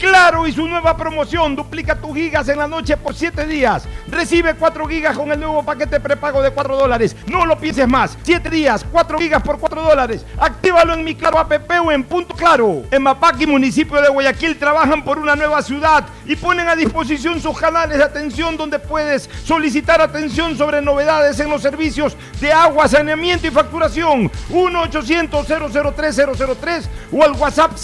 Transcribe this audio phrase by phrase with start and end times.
[0.00, 3.86] Claro y su nueva promoción, duplica tus gigas en la noche por 7 días.
[4.08, 7.14] Recibe 4 gigas con el nuevo paquete prepago de 4 dólares.
[7.26, 8.16] No lo pienses más.
[8.22, 10.24] 7 días, 4 gigas por 4 dólares.
[10.38, 11.52] Actívalo en mi Claro app
[11.84, 12.84] o en Punto Claro.
[12.90, 17.38] En Mapac y municipio de Guayaquil trabajan por una nueva ciudad y ponen a disposición
[17.38, 22.88] sus canales de atención donde puedes solicitar atención sobre novedades en los servicios de agua,
[22.88, 24.30] saneamiento y facturación.
[24.48, 27.76] 1-800-003-003 o al WhatsApp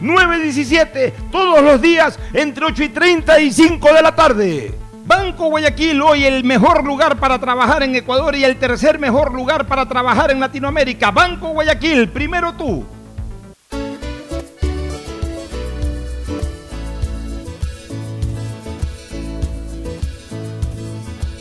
[0.00, 4.74] 098-7472 917 todos los días entre 8 y 30 y 5 de la tarde.
[5.06, 9.66] Banco Guayaquil, hoy el mejor lugar para trabajar en Ecuador y el tercer mejor lugar
[9.66, 11.10] para trabajar en Latinoamérica.
[11.10, 12.84] Banco Guayaquil, primero tú.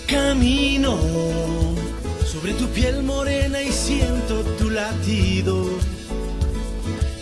[0.07, 0.97] Camino
[2.25, 5.65] sobre tu piel morena y siento tu latido.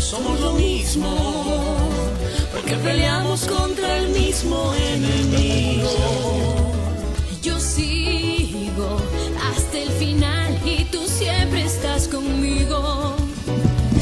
[0.00, 1.76] Somos lo mismo,
[2.50, 5.90] porque peleamos contra el mismo enemigo.
[7.42, 8.98] Yo sigo
[9.50, 13.14] hasta el final y tú siempre estás conmigo.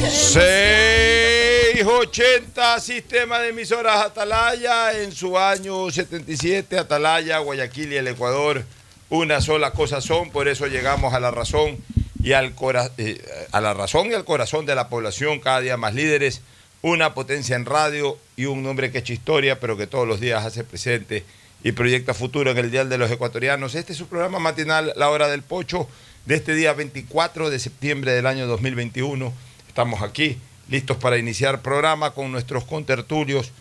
[0.09, 8.63] 680 Sistema de Emisoras Atalaya en su año 77, Atalaya, Guayaquil y el Ecuador.
[9.09, 11.77] Una sola cosa son, por eso llegamos a la razón
[12.21, 12.53] y al
[12.97, 16.41] eh, a la razón y al corazón de la población, cada día más líderes,
[16.81, 20.45] una potencia en radio y un nombre que echa historia, pero que todos los días
[20.45, 21.25] hace presente
[21.63, 23.75] y proyecta futuro en el Dial de los Ecuatorianos.
[23.75, 25.87] Este es su programa matinal, La Hora del Pocho,
[26.25, 29.33] de este día 24 de septiembre del año 2021.
[29.67, 30.37] Estamos aquí,
[30.69, 33.51] listos para iniciar programa con nuestros contertulios.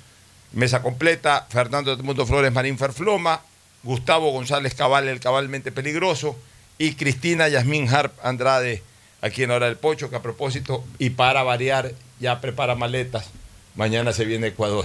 [0.52, 3.42] Mesa completa, Fernando Mundo Flores Marín Ferfloma,
[3.82, 6.36] Gustavo González Cabal, el cabalmente peligroso,
[6.78, 8.83] y Cristina Yasmín Harp Andrade,
[9.21, 13.27] aquí en Hora del Pocho, que a propósito, y para variar, ya prepara maletas.
[13.75, 14.84] Mañana se viene Ecuador.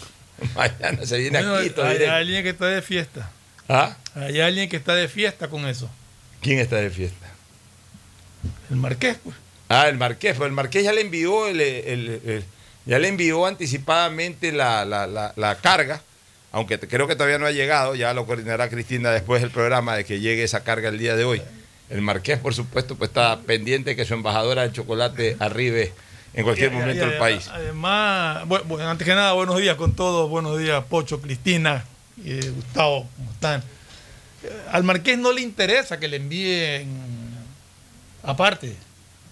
[0.56, 1.84] Mañana se viene Bueno, a hay, Quito.
[1.84, 3.30] hay alguien que está de fiesta.
[3.68, 3.96] ¿Ah?
[4.14, 5.88] Hay alguien que está de fiesta con eso.
[6.40, 7.26] ¿Quién está de fiesta?
[8.70, 9.36] El Marqués, pues.
[9.68, 12.44] Ah, el Marqués, pero el Marqués ya le envió el, el- el-
[12.84, 16.02] ya le envió anticipadamente la, la- la- la carga,
[16.52, 20.04] aunque creo que todavía no ha llegado, ya lo coordinará Cristina después del programa de
[20.04, 21.42] que llegue esa carga el día de hoy.
[21.90, 25.92] El Marqués, por supuesto, pues está pendiente que su embajadora de chocolate arribe
[26.34, 27.48] en cualquier Y- momento y del país.
[27.52, 30.30] Además, bu- bu- antes que nada, buenos días con todos.
[30.30, 31.84] Buenos días, Pocho, Cristina,
[32.22, 33.60] y eh, Gustavo, ¿cómo están?
[34.42, 36.86] Eh, Al Marqués no le interesa que le envíen
[38.22, 38.74] aparte.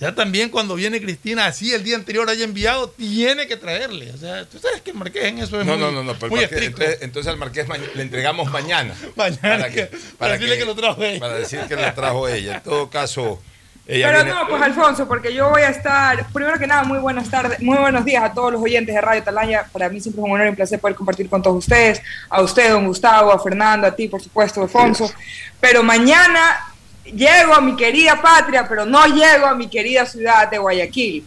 [0.00, 4.10] Ya también cuando viene Cristina, así el día anterior haya enviado, tiene que traerle.
[4.12, 6.14] O sea, tú sabes que el Marqués en eso es No, muy, no, no, no,
[6.14, 6.80] pero el muy Marqués- estricto.
[6.82, 8.94] entonces, entonces al Marqués ma- le entregamos mañana.
[9.16, 11.20] Mañana que- para decirle que lo trajo ella.
[11.20, 12.54] Para decir que lo trajo ella.
[12.56, 13.42] En todo caso,
[13.86, 16.98] ella Pero viene- no, pues Alfonso, porque yo voy a estar, primero que nada, muy
[16.98, 19.66] buenas tardes, muy buenos días a todos los oyentes de Radio Talaya.
[19.70, 22.00] Para mí siempre es un honor y un placer poder compartir con todos ustedes,
[22.30, 25.12] a usted, don Gustavo, a Fernando, a ti, por supuesto, Alfonso.
[25.60, 26.69] Pero mañana
[27.14, 31.26] llego a mi querida patria, pero no llego a mi querida ciudad de Guayaquil,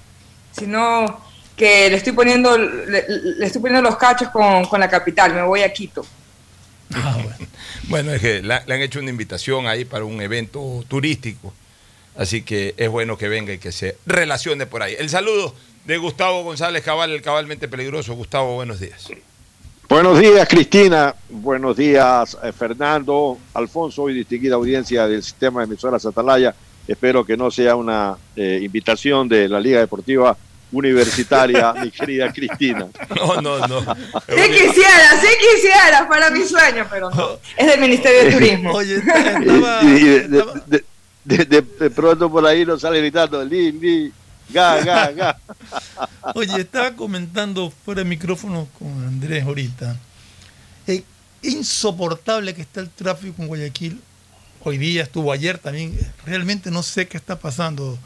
[0.51, 1.21] sino
[1.55, 3.05] que le estoy poniendo, le,
[3.45, 6.05] estoy poniendo los cachos con, con la capital, me voy a Quito.
[6.95, 7.17] Ah,
[7.89, 8.11] bueno.
[8.13, 11.53] Es que le han hecho una invitación ahí para un evento turístico.
[12.15, 14.95] Así que es bueno que venga y que se relacione por ahí.
[14.97, 18.13] El saludo de Gustavo González Cabal, el cabalmente peligroso.
[18.13, 19.09] Gustavo, buenos días.
[19.89, 21.13] Buenos días, Cristina.
[21.29, 26.55] Buenos días, eh, Fernando, Alfonso y distinguida audiencia del sistema de emisoras Atalaya.
[26.87, 30.35] Espero que no sea una eh, invitación de la Liga Deportiva
[30.71, 32.87] Universitaria, mi querida Cristina.
[33.15, 33.79] No, no, no.
[34.27, 37.29] Sí quisiera, sí quisiera, para mi sueño, pero no.
[37.55, 38.71] Es del Ministerio de Turismo.
[38.73, 40.83] Oye, estaba- de, estaba- de-
[41.25, 44.11] de- de- de pronto por ahí nos sale gritando, li, li,
[44.49, 45.39] ga, ga, ga.
[46.35, 49.95] Oye, estaba comentando fuera de micrófono con Andrés ahorita.
[50.87, 51.03] Eh,
[51.41, 54.01] insoportable que está el tráfico en Guayaquil.
[54.63, 55.97] Hoy día estuvo ayer también.
[56.25, 57.97] Realmente no sé qué está pasando.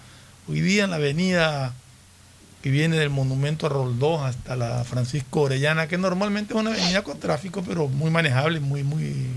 [0.47, 1.73] Hoy día en la avenida
[2.61, 7.03] que viene del monumento a Roldós hasta la Francisco Orellana, que normalmente es una avenida
[7.03, 9.27] con tráfico, pero muy manejable, muy, muy,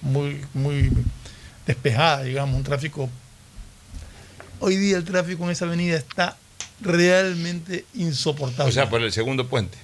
[0.00, 0.90] muy, muy
[1.66, 3.10] despejada, digamos, un tráfico.
[4.64, 6.36] Hoy día el tráfico en esa avenida está
[6.80, 8.70] realmente insoportable.
[8.70, 9.76] O sea, por el segundo puente.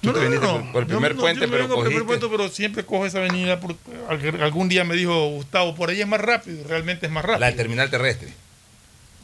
[0.00, 1.68] Tú No, te no, viniste no, por, por el primer puente, yo me pero el
[1.68, 2.04] primer cogiste...
[2.06, 3.58] puente, pero siempre cojo esa avenida.
[3.58, 3.74] por-
[4.08, 7.40] al- algún día me dijo Gustavo, por ahí es más rápido, realmente es más rápido.
[7.40, 8.28] La terminal terrestre.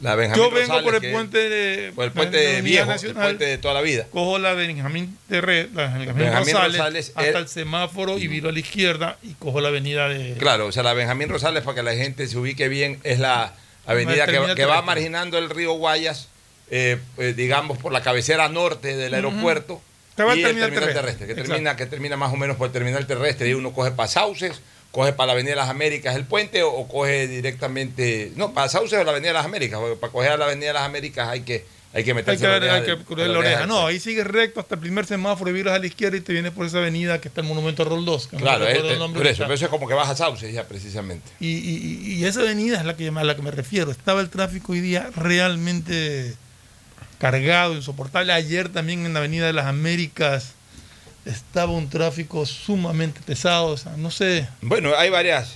[0.01, 3.13] La Benjamín Yo vengo Rosales, por el puente de, por el puente Avenida viejo, el
[3.13, 4.05] puente de toda la vida.
[4.11, 8.49] cojo la Benjamín, Terre, la Benjamín, Benjamín Rosales, Rosales, hasta el- el semáforo y viro
[8.49, 10.33] a la izquierda y cojo la avenida de...
[10.37, 13.53] Claro, o sea, la Benjamín Rosales, para que la gente se ubique bien, es la
[13.85, 16.27] avenida que, que va marginando el río Guayas,
[16.69, 19.81] eh, eh, digamos, por la cabecera norte del aeropuerto.
[20.15, 21.51] Que va y el terminal terrestre, terrestre, que exacto.
[21.51, 23.49] termina, que termina más o menos por el terminal terrestre.
[23.49, 24.61] Y uno coge para Sauces,
[24.91, 28.31] coge para la Avenida de las Américas el puente o, o coge directamente.
[28.35, 30.67] No, para Sauces o la Avenida de las Américas, porque para coger a la Avenida
[30.67, 33.39] de las Américas hay que, hay que Hay meterse que, la hay que cruzar la
[33.39, 36.21] oreja No, ahí sigue recto hasta el primer semáforo y viras a la izquierda y
[36.21, 38.27] te vienes por esa avenida que está el monumento a Roldós.
[38.27, 40.53] que Claro, es- el nombre por eso, pero eso es como que vas a Sauces
[40.53, 41.27] ya precisamente.
[41.39, 43.91] Y, y- y esa avenida es la que, a la que me refiero.
[43.91, 46.35] Estaba el tráfico hoy día realmente
[47.17, 48.33] cargado, insoportable.
[48.33, 50.51] Ayer también en la Avenida de las Américas
[51.25, 53.67] estaba un tráfico sumamente pesado.
[53.67, 54.47] O sea, no sé.
[54.61, 55.55] Bueno, hay varias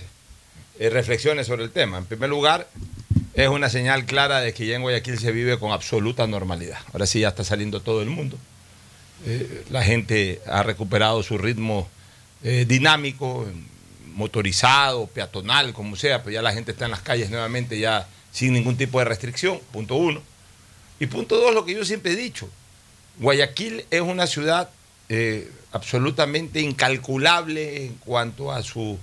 [0.80, 1.97] eh, reflexiones sobre el tema.
[1.97, 2.68] En primer lugar,
[3.39, 6.80] es una señal clara de que ya en Guayaquil se vive con absoluta normalidad.
[6.91, 8.38] Ahora sí ya está saliendo todo el mundo.
[9.25, 11.88] Eh, la gente ha recuperado su ritmo
[12.44, 13.47] eh, dinámico,
[14.13, 18.51] motorizado, peatonal, como sea, pero ya la gente está en las calles nuevamente ya sin
[18.51, 20.21] ningún tipo de restricción, punto uno.
[21.00, 22.50] Y punto dos, lo que yo siempre he dicho,
[23.19, 24.69] Guayaquil es una ciudad
[25.07, 29.00] eh, absolutamente incalculable en cuanto a su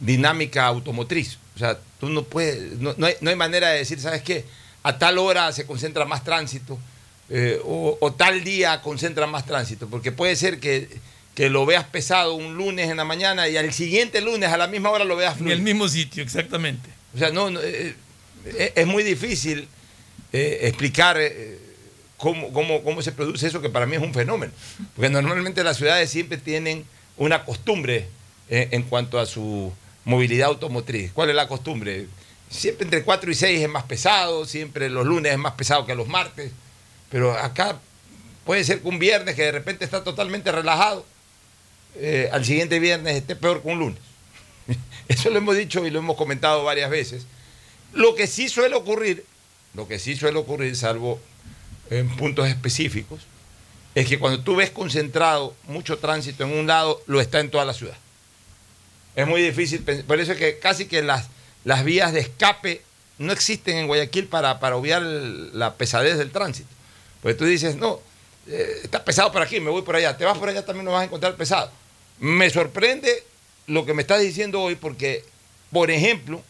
[0.00, 1.38] dinámica automotriz.
[1.54, 4.44] O sea, tú no puedes, no, no hay, no hay manera de decir, ¿sabes qué?
[4.82, 6.78] A tal hora se concentra más tránsito
[7.30, 10.88] eh, o, o tal día concentra más tránsito, porque puede ser que,
[11.34, 14.66] que lo veas pesado un lunes en la mañana y al siguiente lunes a la
[14.66, 15.56] misma hora lo veas En fluido.
[15.56, 16.88] el mismo sitio, exactamente.
[17.14, 17.94] O sea, no, no, eh,
[18.46, 19.68] eh, es muy difícil
[20.32, 21.18] eh, explicar
[22.16, 24.52] cómo, cómo, cómo se produce eso, que para mí es un fenómeno.
[24.94, 26.84] Porque normalmente las ciudades siempre tienen
[27.16, 28.08] una costumbre
[28.48, 29.72] en cuanto a su
[30.04, 31.12] movilidad automotriz.
[31.12, 32.06] ¿Cuál es la costumbre?
[32.50, 35.94] Siempre entre 4 y 6 es más pesado, siempre los lunes es más pesado que
[35.94, 36.52] los martes,
[37.10, 37.78] pero acá
[38.44, 41.04] puede ser que un viernes que de repente está totalmente relajado,
[41.96, 44.00] eh, al siguiente viernes esté peor que un lunes.
[45.08, 47.26] Eso lo hemos dicho y lo hemos comentado varias veces.
[47.92, 49.24] Lo que sí suele ocurrir,
[49.74, 51.20] lo que sí suele ocurrir, salvo
[51.90, 53.26] en puntos específicos,
[53.94, 57.64] es que cuando tú ves concentrado mucho tránsito en un lado, lo está en toda
[57.64, 57.96] la ciudad.
[59.16, 61.28] Es muy difícil, por eso es que casi que las,
[61.64, 62.82] las vías de escape
[63.18, 66.68] no existen en Guayaquil para, para obviar el- la pesadez del tránsito.
[67.22, 68.00] Porque tú dices, no,
[68.48, 70.92] eh, está pesado por aquí, me voy por allá, te vas por allá también lo
[70.92, 71.70] vas a encontrar pesado.
[72.18, 73.22] Me sorprende
[73.66, 75.24] lo que me estás diciendo hoy porque,
[75.70, 76.42] por ejemplo,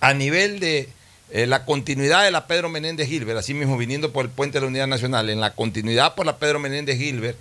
[0.00, 0.88] a nivel de
[1.30, 4.62] eh, la continuidad de la Pedro Menéndez Gilbert, así mismo viniendo por el puente de
[4.62, 7.36] la Unidad Nacional, en la continuidad por la Pedro Menéndez Gilbert,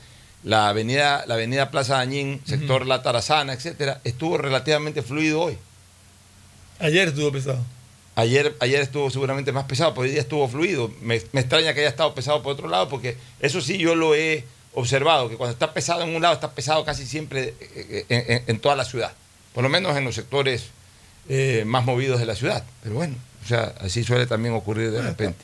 [0.46, 5.58] la avenida, la avenida Plaza Dañín, sector La Tarazana, etcétera, estuvo relativamente fluido hoy.
[6.80, 7.60] Ayer estuvo pesado.
[8.16, 10.90] Ayer, ayer estuvo seguramente más pesado, pero hoy día estuvo fluido.
[11.02, 14.16] Me, me extraña que haya estado pesado por otro lado, porque eso sí yo lo
[14.16, 18.24] he observado, que cuando está pesado en un lado, está pesado casi siempre eh, en,
[18.36, 19.12] en- en toda la ciudad,
[19.54, 20.66] por lo menos en los sectores
[21.28, 22.64] eh, más movidos de la ciudad.
[22.84, 25.44] Pero bueno, o sea, así suele también ocurrir de repente.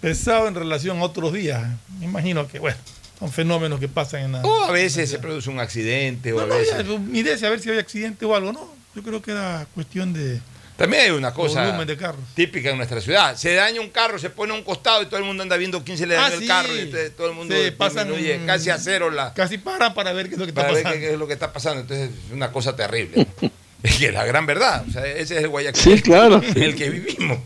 [0.00, 1.62] Pesado en relación a otros días.
[1.98, 2.76] Me imagino que, bueno,
[3.18, 4.40] son fenómenos que pasan en la.
[4.42, 6.76] O a veces se produce un accidente, o No, a no, veces...
[6.86, 8.74] ya, mi idea es saber si había accidente o algo, ¿no?
[8.94, 10.40] Yo creo que era cuestión de.
[10.76, 11.96] También hay una cosa Volumen de
[12.34, 13.34] típica en nuestra ciudad.
[13.36, 15.82] Se daña un carro, se pone a un costado y todo el mundo anda viendo
[15.82, 16.46] quién se le dañó Ah, el sí.
[16.46, 16.76] carro.
[16.76, 19.94] Y entonces todo el mundo Sí, pasan disminuye un- casi a cero la, Casi paran
[19.94, 21.00] para ver qué es lo que está para ver pasando.
[21.06, 21.80] qué, es lo que está pasando.
[21.80, 23.26] Entonces es una cosa terrible.
[23.40, 23.50] ¿no?
[23.82, 24.84] es que es la gran verdad.
[24.86, 25.82] O sea, ese es el Guayaquil.
[25.82, 26.42] Sí, claro.
[26.44, 27.38] en el que vivimos.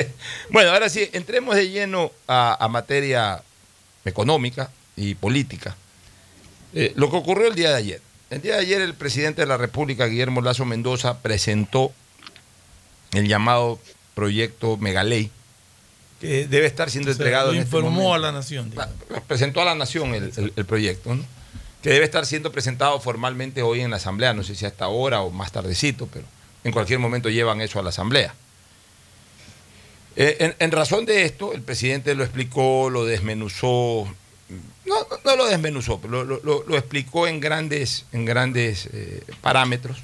[0.50, 3.42] bueno, ahora sí, entremos de lleno a, a materia
[4.04, 5.76] económica y política.
[6.74, 8.00] Eh, lo que ocurrió el día de ayer.
[8.30, 11.92] El día de ayer el presidente de la República, Guillermo Lazo Mendoza, presentó
[13.12, 13.78] el llamado
[14.14, 15.30] proyecto Megaley,
[16.20, 18.70] que debe estar siendo O sea, entregado lo en este informó a la nación.
[18.70, 18.94] digamos.
[19.28, 21.24] presentó a la nación el, el- el proyecto, ¿no?
[21.82, 24.88] que debe estar siendo presentado formalmente hoy en la Asamblea, no sé si a esta
[24.88, 26.24] hora o más tardecito, pero
[26.64, 28.34] en cualquier momento llevan eso a la Asamblea.
[30.16, 34.08] Eh, en, en razón de esto, el presidente lo explicó, lo desmenuzó,
[34.86, 39.98] no, no, lo desmenuzó, pero lo, lo- lo explicó en grandes, en grandes eh, parámetros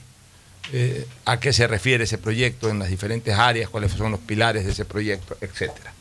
[0.73, 4.65] eh, a qué se refiere ese proyecto en las diferentes áreas, cuáles son los pilares
[4.65, 5.93] de ese proyecto, etcétera.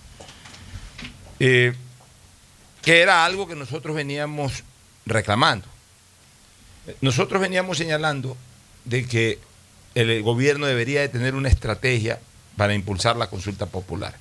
[1.39, 1.73] Eh,
[2.81, 4.63] que era algo que nosotros veníamos
[5.05, 5.67] reclamando.
[7.01, 8.35] Nosotros veníamos señalando
[8.85, 9.39] de que
[9.95, 12.19] el gobierno debería de tener una estrategia
[12.57, 14.15] para impulsar la consulta popular,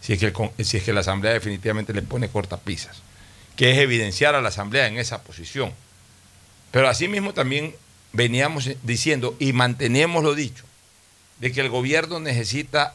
[0.00, 0.32] si es que,
[0.64, 3.02] si es que la Asamblea definitivamente le pone cortapisas,
[3.60, 5.70] que es evidenciar a la Asamblea en esa posición.
[6.70, 7.74] Pero asimismo también
[8.14, 10.64] veníamos diciendo, y mantenemos lo dicho,
[11.40, 12.94] de que el gobierno necesita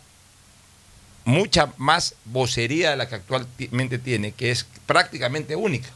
[1.24, 5.90] mucha más vocería de la que actualmente tiene, que es prácticamente única.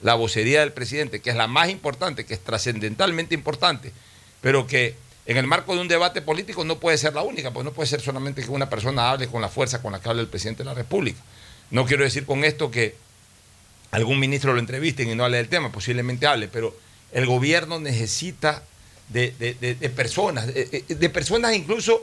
[0.00, 3.92] La vocería del presidente, que es la más importante, que es trascendentalmente importante,
[4.40, 4.96] pero que
[5.26, 7.90] en el marco de un debate político no puede ser la única, porque no puede
[7.90, 10.62] ser solamente que una persona hable con la fuerza con la que habla el presidente
[10.62, 11.20] de la República.
[11.70, 13.06] No quiero decir con esto que
[13.90, 16.76] algún ministro lo entrevisten y no hable del tema, posiblemente hable, pero
[17.12, 18.62] el gobierno necesita
[19.08, 19.32] de,
[19.96, 22.02] personas, de, personas incluso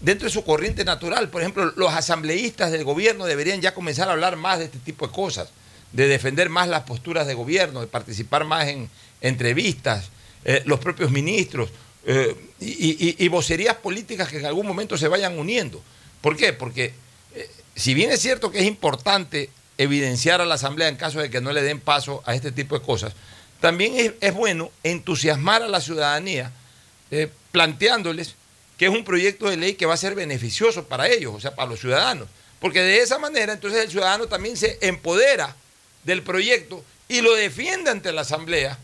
[0.00, 1.28] dentro de su corriente natural.
[1.28, 5.06] Por ejemplo, los asambleístas del gobierno deberían ya comenzar a hablar más de este tipo
[5.06, 5.48] de cosas,
[5.92, 8.88] de defender más las posturas de gobierno, de participar más en
[9.20, 10.10] entrevistas,
[10.44, 11.70] eh, los propios ministros
[12.06, 15.82] eh, y vocerías políticas que en algún momento se vayan uniendo.
[16.24, 16.54] ¿Por qué?
[16.54, 16.94] Porque
[17.34, 21.30] eh, si bien es cierto que es importante evidenciar a la Asamblea en caso de
[21.30, 23.12] que no le den paso a este tipo de cosas,
[23.60, 26.52] también es, bueno entusiasmar a la ciudadanía
[27.10, 28.34] eh, planteándoles
[28.76, 31.54] que es un proyecto de ley que va a ser beneficioso para ellos, o sea,
[31.54, 32.28] para los ciudadanos.
[32.60, 35.54] Porque de esa manera entonces el ciudadano también se empodera
[36.02, 38.78] del proyecto y lo defiende ante la Asamblea,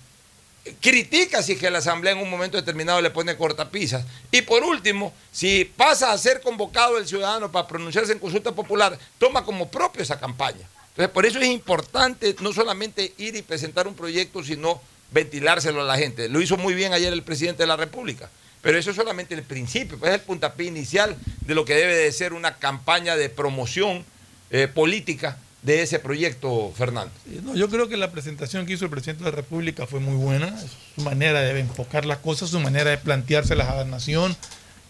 [0.81, 4.05] critica si es que la Asamblea en un momento determinado le pone cortapisas.
[4.31, 8.99] Y por último, si pasa a ser convocado el ciudadano para pronunciarse en consulta popular,
[9.19, 10.69] toma como propio esa campaña.
[10.91, 14.81] Entonces, por eso es importante no solamente ir y presentar un proyecto, sino
[15.13, 16.29] ventilárselo a la gente.
[16.29, 18.29] Lo hizo muy bien ayer el presidente de la República.
[18.63, 21.17] Pero eso es solamente el principio, pues es el puntapié inicial
[21.47, 24.05] de lo que debe de ser una campaña de promoción
[24.51, 27.13] eh, política de ese proyecto, Fernando.
[27.43, 30.15] No, yo creo que la presentación que hizo el presidente de la República fue muy
[30.15, 30.55] buena.
[30.95, 34.37] Su manera de enfocar las cosas, su manera de planteárselas a la nación,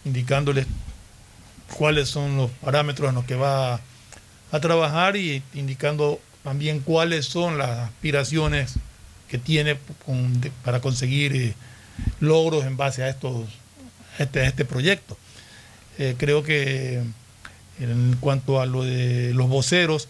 [0.04, 0.66] indicándoles
[1.76, 3.80] cuáles son los parámetros en los que va
[4.50, 8.74] a trabajar y indicando también cuáles son las aspiraciones
[9.28, 9.76] que tiene
[10.64, 11.54] para conseguir eh,
[12.18, 13.46] logros en base a estos
[14.18, 15.16] este, este proyecto.
[15.98, 17.02] Eh, creo que
[17.80, 20.08] en cuanto a lo de los voceros,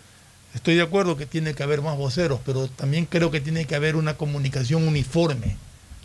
[0.55, 3.75] estoy de acuerdo que tiene que haber más voceros, pero también creo que tiene que
[3.75, 5.57] haber una comunicación uniforme.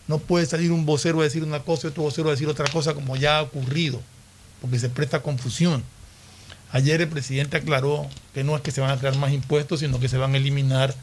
[0.07, 2.67] No puede salir un vocero a decir una cosa y otro vocero a decir otra
[2.71, 4.01] cosa como ya ha ocurrido,
[4.61, 5.83] porque se presta confusión.
[6.71, 9.99] Ayer el presidente aclaró que no es que se van a crear más impuestos, sino
[9.99, 10.93] que se van a eliminar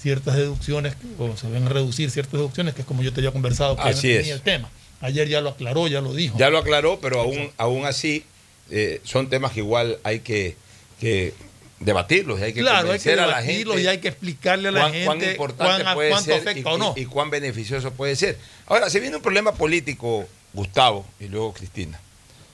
[0.00, 3.32] ciertas deducciones o se van a reducir ciertas deducciones, que es como yo te había
[3.32, 4.28] conversado que Así no es.
[4.28, 4.68] el tema.
[5.00, 6.36] Ayer ya lo aclaró, ya lo dijo.
[6.38, 8.24] Ya lo aclaró, pero aún, aún así
[8.70, 10.56] eh, son temas que igual hay que,
[11.00, 11.32] que
[11.80, 14.72] debatirlos, hay que claro, hay que convencer a la gente y hay que explicarle a
[14.72, 16.94] la cuán, gente cuán importante cuán- puede cuánto ser afecta y, o no.
[16.96, 18.38] y- y cuán beneficioso puede ser.
[18.66, 22.00] Ahora, se viene un problema político, Gustavo, y luego Cristina.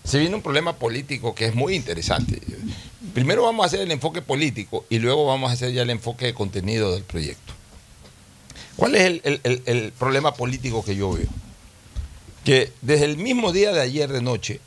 [0.05, 2.41] Se viene un problema político que es muy interesante.
[3.15, 6.27] Primero vamos a hacer el enfoque político y luego vamos a hacer ya el enfoque
[6.27, 7.53] de contenido del proyecto.
[8.77, 11.29] ¿Cuál es el, problema político que yo veo?
[12.45, 14.61] Que desde el mismo día de ayer de noche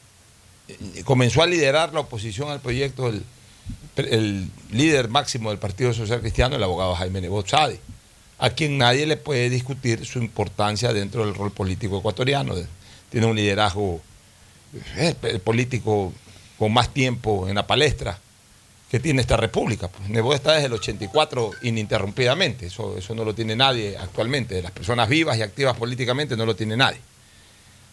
[0.67, 3.23] eh, comenzó a liderar la oposición al proyecto el,
[3.95, 7.79] el líder máximo del Partido Social Cristiano, el abogado Jaime Nebot Sade,
[8.37, 12.55] a quien nadie le puede discutir su importancia dentro del rol político ecuatoriano.
[13.09, 14.01] Tiene un liderazgo
[14.97, 16.13] es el político
[16.57, 18.19] con más tiempo en la palestra
[18.89, 19.87] que tiene esta república.
[19.87, 24.61] Pues Nebot está desde el 84 ininterrumpidamente, eso, eso no lo tiene nadie actualmente, de
[24.61, 26.99] las personas vivas y activas políticamente no lo tiene nadie.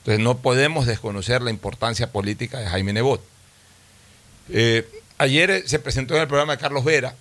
[0.00, 3.22] Entonces no podemos desconocer la importancia política de Jaime Nebot.
[4.50, 4.86] Eh,
[5.18, 7.14] ayer eh, se presentó en el programa de Carlos Vera,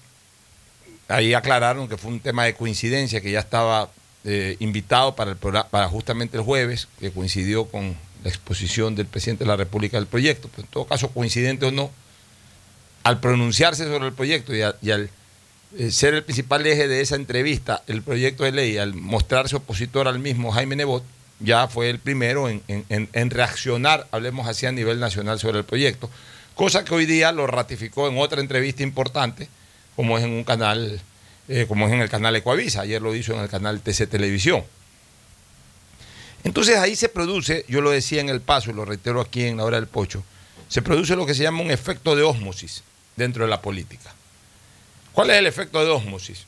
[1.07, 3.89] ahí aclararon que fue un tema de coincidencia, que ya estaba
[4.25, 9.05] eh, invitado para, el programa, para justamente el jueves, que coincidió con la exposición del
[9.05, 10.47] presidente de la República del proyecto.
[10.49, 11.91] Pues en todo caso, coincidente o no,
[13.03, 15.09] al pronunciarse sobre el proyecto y, al
[15.77, 20.07] eh, ser el principal eje de esa entrevista, el proyecto de ley, al mostrarse opositor
[20.07, 21.03] al mismo Jaime Nebot,
[21.39, 25.63] ya fue el primero en, en- en- reaccionar, hablemos así a nivel nacional sobre el
[25.63, 26.09] proyecto,
[26.55, 29.47] cosa que hoy día lo ratificó en otra entrevista importante,
[29.95, 30.99] como es en un canal,
[31.47, 34.63] eh, como es en el canal Ecuavisa, ayer lo hizo en el canal TC Televisión.
[36.43, 39.57] Entonces ahí se produce, yo lo decía en el paso y lo reitero aquí en
[39.57, 40.23] la hora del pocho,
[40.67, 42.83] se produce lo que se llama un efecto de ósmosis
[43.15, 44.13] dentro de la política.
[45.13, 46.45] ¿Cuál es el efecto de ósmosis?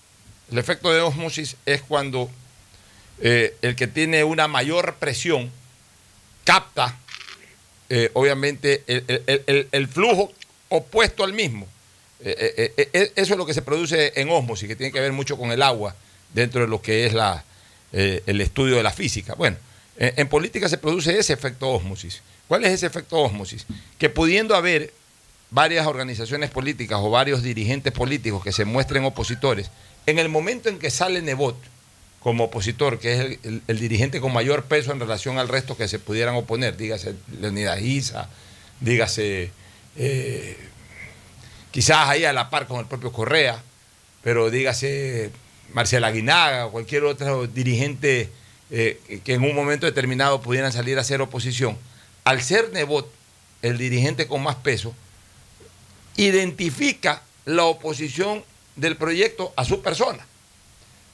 [0.51, 2.29] El efecto de ósmosis es cuando
[3.19, 5.51] eh, el que tiene una mayor presión
[6.43, 6.97] capta,
[7.89, 10.31] eh, obviamente, el, flujo
[10.69, 11.67] opuesto al mismo.
[12.21, 15.51] Eh, eso es lo que se produce en ósmosis, que tiene que ver mucho con
[15.51, 15.95] el agua
[16.33, 17.43] dentro de lo que es la,
[17.91, 19.33] el estudio de la física.
[19.33, 19.57] Bueno,
[20.01, 22.23] en, en política se produce ese efecto ósmosis.
[22.47, 23.67] ¿Cuál es ese efecto ósmosis?
[23.99, 24.91] Que pudiendo haber
[25.51, 29.69] varias organizaciones políticas o varios dirigentes políticos que se muestren opositores,
[30.07, 31.55] en el momento en que sale Nebot
[32.19, 35.99] como opositor, que es el dirigente con mayor peso en relación al resto que se
[35.99, 38.29] pudieran oponer, dígase Leonidas Isa,
[38.79, 39.51] dígase
[39.97, 40.57] eh,
[41.71, 43.61] quizás ahí a la par con el propio Correa,
[44.23, 45.31] pero dígase
[45.73, 48.29] Marcela Aguinaga o cualquier otro dirigente
[48.71, 51.77] eh, que en un momento determinado pudieran salir a hacer oposición,
[52.23, 53.11] al ser Nebot
[53.61, 54.95] el dirigente con más peso,
[56.15, 58.43] identifica la oposición
[58.75, 60.25] del proyecto a su persona.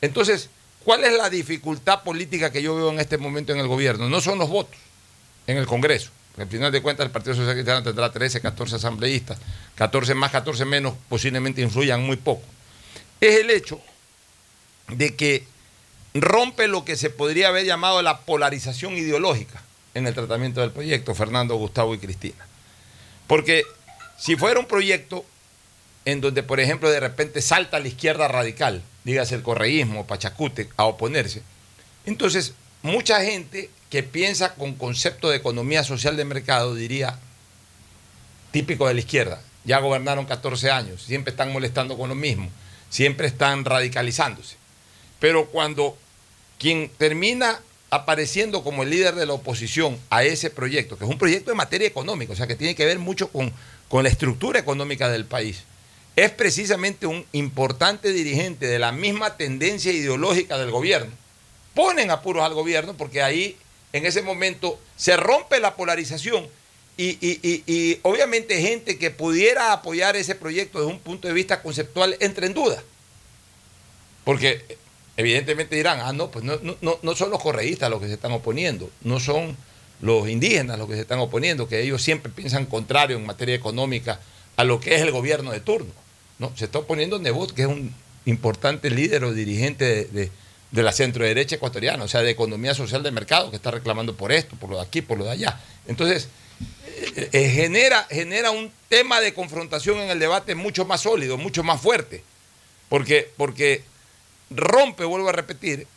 [0.01, 0.49] Entonces,
[0.83, 4.09] ¿cuál es la dificultad política que yo veo en este momento en el gobierno?
[4.09, 4.77] No son los votos
[5.47, 6.11] en el Congreso.
[6.37, 9.39] Al final de cuentas, el Partido Social Cristiano tendrá 13, 14 asambleístas,
[9.75, 12.43] 14 más, 14 menos, posiblemente influyan muy poco.
[13.19, 13.81] Es el hecho
[14.89, 15.47] de que
[16.21, 19.61] rompe lo que se podría haber llamado la polarización ideológica
[19.93, 22.45] en el tratamiento del proyecto, Fernando, Gustavo y Cristina.
[23.25, 23.63] Porque
[24.17, 25.25] si fuera un proyecto
[26.05, 30.85] en donde, por ejemplo, de repente salta la izquierda radical, dígase el correísmo, Pachacute, a
[30.85, 31.41] oponerse,
[32.05, 37.19] entonces mucha gente que piensa con concepto de economía social de mercado diría,
[38.51, 42.49] típico de la izquierda, ya gobernaron 14 años, siempre están molestando con lo mismo,
[42.89, 44.55] siempre están radicalizándose.
[45.19, 45.97] Pero cuando
[46.59, 51.17] quien termina apareciendo como el líder de la oposición a ese proyecto, que es un
[51.17, 53.53] proyecto de materia económica, o sea, que tiene que ver mucho con,
[53.87, 55.63] con la estructura económica del país,
[56.15, 61.11] es precisamente un importante dirigente de la misma tendencia ideológica del gobierno.
[61.75, 63.55] Ponen apuros al gobierno porque ahí,
[63.93, 66.47] en ese momento, se rompe la polarización
[66.97, 71.35] y, y- y- y obviamente gente que pudiera apoyar ese proyecto desde un punto de
[71.35, 72.83] vista conceptual entra en duda.
[74.23, 74.63] Porque
[75.17, 78.31] evidentemente dirán, ah, no, pues no, no- no, son los correístas los que se están
[78.31, 79.57] oponiendo, no son
[80.01, 84.19] los indígenas los que se están oponiendo, que ellos siempre piensan contrario en materia económica
[84.55, 85.91] a lo que es el gobierno de turno.
[86.39, 87.93] No, se está oponiendo Nebot, que es un
[88.25, 90.31] importante líder o dirigente de, de-
[90.69, 94.15] de la centro derecha ecuatoriana, o sea, de economía social de mercado, que está reclamando
[94.17, 95.59] por esto, por lo de aquí, por lo de allá.
[95.87, 96.27] Entonces,
[97.15, 101.63] eh, eh, genera, genera un tema de confrontación en el debate mucho más sólido, mucho
[101.63, 102.21] más fuerte,
[102.89, 103.83] porque, porque
[104.49, 105.87] rompe, vuelvo a repetir,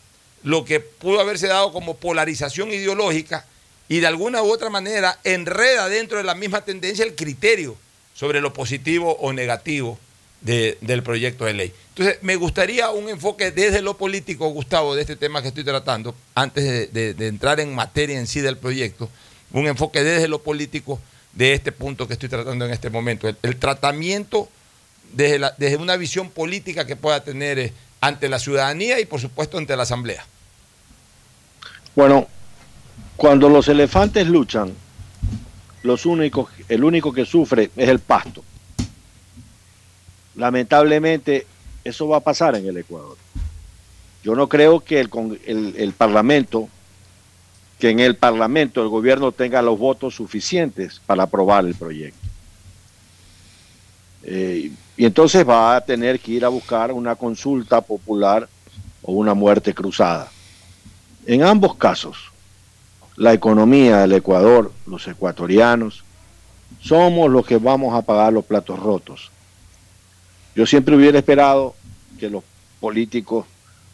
[0.43, 3.45] lo que pudo haberse dado como polarización ideológica
[3.89, 7.77] y de alguna u otra manera enreda dentro de la misma tendencia el criterio
[8.15, 9.99] sobre lo positivo o negativo
[10.41, 11.73] de- del proyecto de ley.
[11.91, 16.15] Entonces, me gustaría un enfoque desde lo político, Gustavo, de este tema que estoy tratando,
[16.35, 19.11] antes de, entrar en materia en sí del proyecto,
[19.53, 21.01] un enfoque desde lo político
[21.33, 23.29] de este punto que estoy tratando en este momento.
[23.43, 24.49] El, tratamiento
[25.13, 29.59] desde, desde una visión política que pueda tener eh, ante la ciudadanía y, por supuesto,
[29.59, 30.25] ante la Asamblea.
[31.95, 32.29] Bueno,
[33.17, 34.73] cuando los elefantes luchan,
[35.83, 38.43] los únicos, el único que sufre es el pasto.
[40.37, 41.47] Lamentablemente,
[41.85, 43.17] eso va a pasar en el Ecuador.
[44.23, 46.69] Yo no creo que el, el Parlamento,
[47.79, 52.29] que en el Parlamento el gobierno tenga los votos suficientes para aprobar el proyecto.
[54.23, 58.47] Eh, y entonces va a tener que ir a buscar una consulta popular
[59.01, 60.31] o una muerte cruzada.
[61.25, 62.19] En ambos casos,
[63.17, 66.05] la economía del Ecuador, los ecuatorianos,
[66.83, 69.31] somos los que vamos a pagar los platos rotos.
[70.55, 71.75] Yo siempre hubiera esperado
[72.19, 72.45] que los
[72.79, 73.47] políticos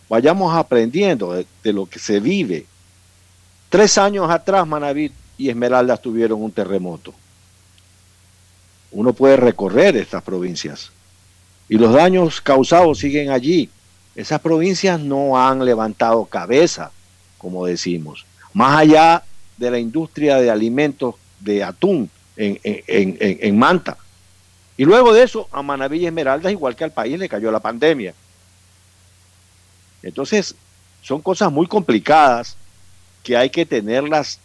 [0.09, 2.67] vayamos aprendiendo de, lo que se vive.
[3.69, 7.15] Tres años atrás, Manaví y Esmeraldas tuvieron un terremoto.
[8.91, 10.91] uno puede recorrer estas provincias
[11.69, 13.69] y los daños causados siguen allí.
[14.15, 16.91] Esas provincias no han levantado cabeza,
[17.39, 18.25] como decimos.
[18.53, 19.23] Más allá
[19.57, 23.97] de la industria de alimentos de atún en, en- en- en Manta.
[24.77, 27.61] Y luego de eso, a Manaví y Esmeraldas, igual que al país, le cayó la
[27.61, 28.15] pandemia.
[30.03, 30.55] Entonces,
[31.03, 32.57] son cosas muy complicadas
[33.23, 34.39] que hay que tenerlas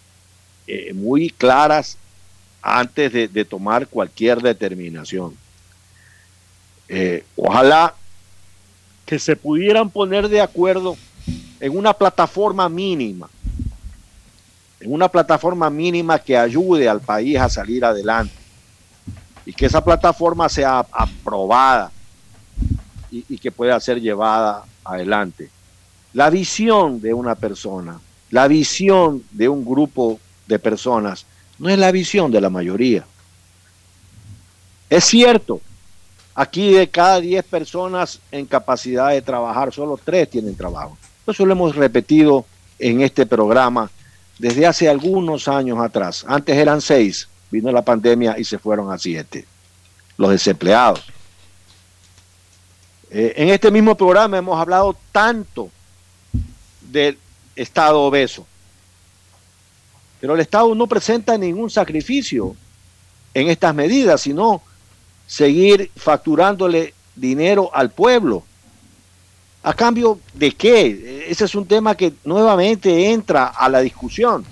[0.68, 1.98] eh, muy claras
[2.62, 5.36] antes de, de tomar cualquier determinación.
[6.94, 7.96] Eh, ojalá
[9.06, 10.98] que se pudieran poner de acuerdo
[11.62, 13.30] en una plataforma mínima,
[14.78, 18.34] en una plataforma mínima que ayude al país a salir adelante
[19.46, 21.94] y que esa plataforma sea aprobada
[23.10, 25.50] y, y que pueda ser llevada adelante.
[26.12, 28.02] La visión de una persona,
[28.32, 31.26] la visión de un grupo de personas,
[31.58, 33.06] no es la visión de la mayoría.
[34.90, 35.62] Es cierto,
[36.36, 40.98] aquí de cada 10 personas en capacidad de trabajar, solo 3 tienen trabajo.
[41.28, 42.46] Eso lo hemos repetido
[42.80, 43.90] en este programa
[44.40, 46.26] desde hace algunos años atrás.
[46.28, 49.46] Antes eran 6, vino la pandemia y se fueron a 7,
[50.18, 51.04] los desempleados.
[53.12, 55.70] Eh, en este mismo programa hemos hablado tanto
[56.90, 57.18] del
[57.56, 58.48] Estado obeso,
[60.20, 62.56] pero el Estado no presenta ningún sacrificio
[63.34, 64.62] en estas medidas, sino
[65.32, 68.44] seguir facturándole dinero al pueblo.
[69.64, 71.26] ¿A cambio de qué?
[71.30, 74.44] Ese es un tema que nuevamente entra a la discusión.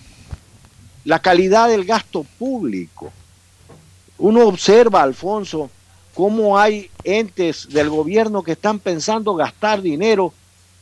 [1.04, 3.12] La calidad del gasto público.
[4.20, 5.70] Uno observa, Alfonso,
[6.14, 10.34] cómo hay entes del gobierno que están pensando gastar dinero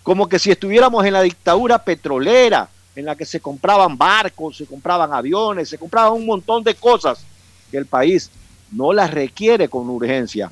[0.03, 4.67] como que si estuviéramos en la dictadura petrolera, en la que se compraban barcos, se
[4.67, 7.25] compraban aviones, se compraban un montón de cosas
[7.71, 8.29] que el país
[8.71, 10.51] no las requiere con urgencia.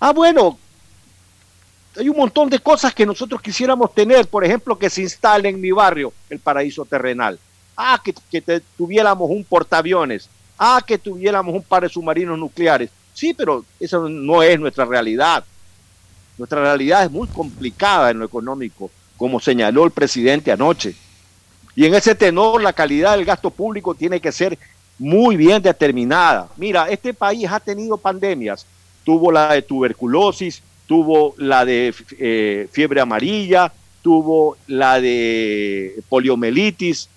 [0.00, 0.58] Ah, bueno,
[1.96, 5.60] hay un montón de cosas que nosotros quisiéramos tener, por ejemplo, que se instale en
[5.60, 7.38] mi barrio el paraíso terrenal.
[7.76, 10.28] Ah, que, que tuviéramos un portaaviones.
[10.58, 12.90] Ah, que tuviéramos un par de submarinos nucleares.
[13.14, 15.44] Sí, pero esa no es nuestra realidad.
[16.36, 20.94] Nuestra realidad es muy complicada en lo económico, como señaló el presidente anoche.
[21.74, 24.58] Y en ese tenor, la calidad del gasto público tiene que ser
[24.98, 26.48] muy bien determinada.
[26.56, 28.66] Mira, este país ha tenido pandemias.
[29.04, 37.08] Tuvo la de tuberculosis, tuvo la de eh, fiebre amarilla, tuvo la de poliomielitis.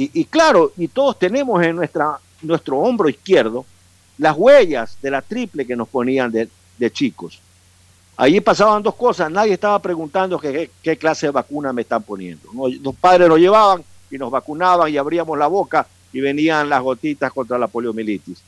[0.00, 3.66] Y, claro, y todos tenemos en nuestra, nuestro hombro izquierdo
[4.16, 6.48] las huellas de la triple que nos ponían de,
[6.78, 7.40] de chicos.
[8.16, 12.48] Allí pasaban dos cosas, nadie estaba preguntando qué, clase de vacuna me están poniendo.
[12.80, 17.32] Los padres nos llevaban y nos vacunaban y abríamos la boca y venían las gotitas
[17.32, 18.38] contra la poliomielitis.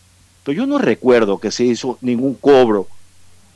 [0.45, 2.89] Pero yo no recuerdo que se hizo ningún cobro,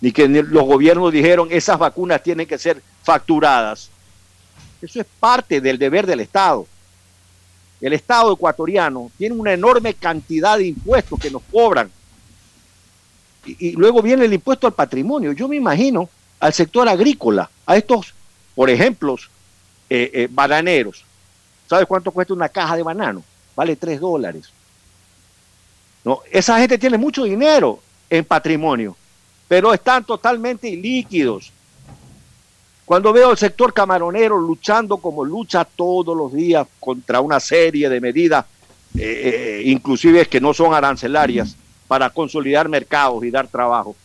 [0.00, 3.90] ni que los gobiernos dijeron esas vacunas tienen que ser facturadas.
[4.82, 6.66] Eso es parte del deber del Estado.
[7.80, 11.90] El Estado ecuatoriano tiene una enorme cantidad de impuestos que nos cobran
[13.46, 15.32] y, y luego viene el impuesto al patrimonio.
[15.32, 16.08] Yo me imagino
[16.40, 18.12] al sector agrícola, a estos,
[18.54, 19.16] por ejemplo,
[19.88, 21.04] eh, eh, bananeros.
[21.68, 23.22] ¿Sabes cuánto cuesta una caja de banano?
[23.56, 24.50] Vale 3 dólares.
[26.04, 28.96] No, esa gente tiene mucho dinero en patrimonio,
[29.48, 31.52] pero están totalmente ilíquidos.
[32.84, 38.00] Cuando veo al sector camaronero luchando como lucha todos los días contra una serie de
[38.00, 38.44] medidas,
[38.96, 41.56] eh, eh, inclusive que no son arancelarias,
[41.88, 43.96] para consolidar mercados y dar trabajo.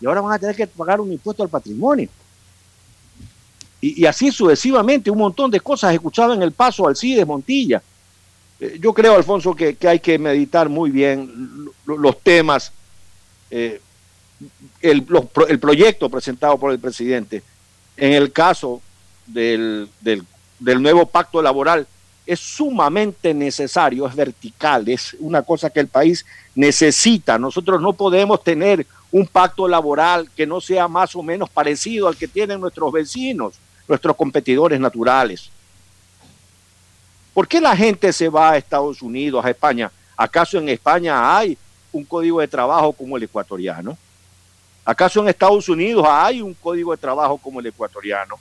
[0.00, 2.08] Y ahora van a tener que pagar un impuesto al patrimonio.
[3.80, 7.82] Y, así sucesivamente, un montón de cosas escuchaba en el paso al CIDE Montilla.
[8.64, 11.30] Eh, yo creo, Alfonso, que, hay que meditar muy bien
[11.84, 12.72] lo- los temas,
[13.50, 13.80] eh,
[14.80, 17.42] el, los el proyecto presentado por el presidente.
[17.96, 18.80] En el caso
[19.26, 20.22] del, del,
[20.58, 21.86] del nuevo pacto laboral,
[22.26, 26.24] es sumamente necesario, es vertical, es una cosa que el país
[26.54, 27.38] necesita.
[27.38, 32.16] Nosotros no podemos tener un pacto laboral que no sea más o menos parecido al
[32.16, 33.54] que tienen nuestros vecinos,
[33.86, 35.50] nuestros competidores naturales.
[37.34, 39.90] ¿Por qué la gente se va a Estados Unidos, a España?
[40.16, 41.58] ¿Acaso en España hay
[41.92, 43.98] un código de trabajo como el ecuatoriano?
[44.84, 48.36] ¿Acaso en Estados Unidos hay un código de trabajo como el ecuatoriano?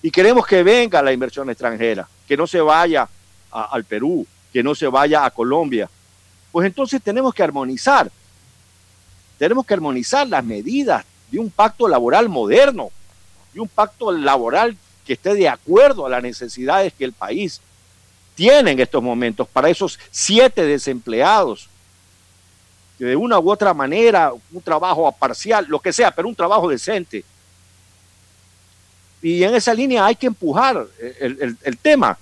[0.00, 3.06] Y queremos que venga la inversión extranjera, que no se vaya
[3.50, 5.90] al Perú, que no se vaya a Colombia.
[6.50, 8.10] Pues entonces tenemos que armonizar.
[9.38, 12.90] Tenemos que armonizar las medidas de un pacto laboral moderno,
[13.52, 17.60] de un pacto laboral que esté de acuerdo a las necesidades que el país
[18.34, 21.68] tiene en estos momentos para esos siete desempleados
[22.98, 26.68] que de una u otra manera, un trabajo parcial, lo que sea, pero un trabajo
[26.68, 27.24] decente.
[29.22, 30.86] Y en esa línea hay que empujar
[31.20, 32.18] el- el tema.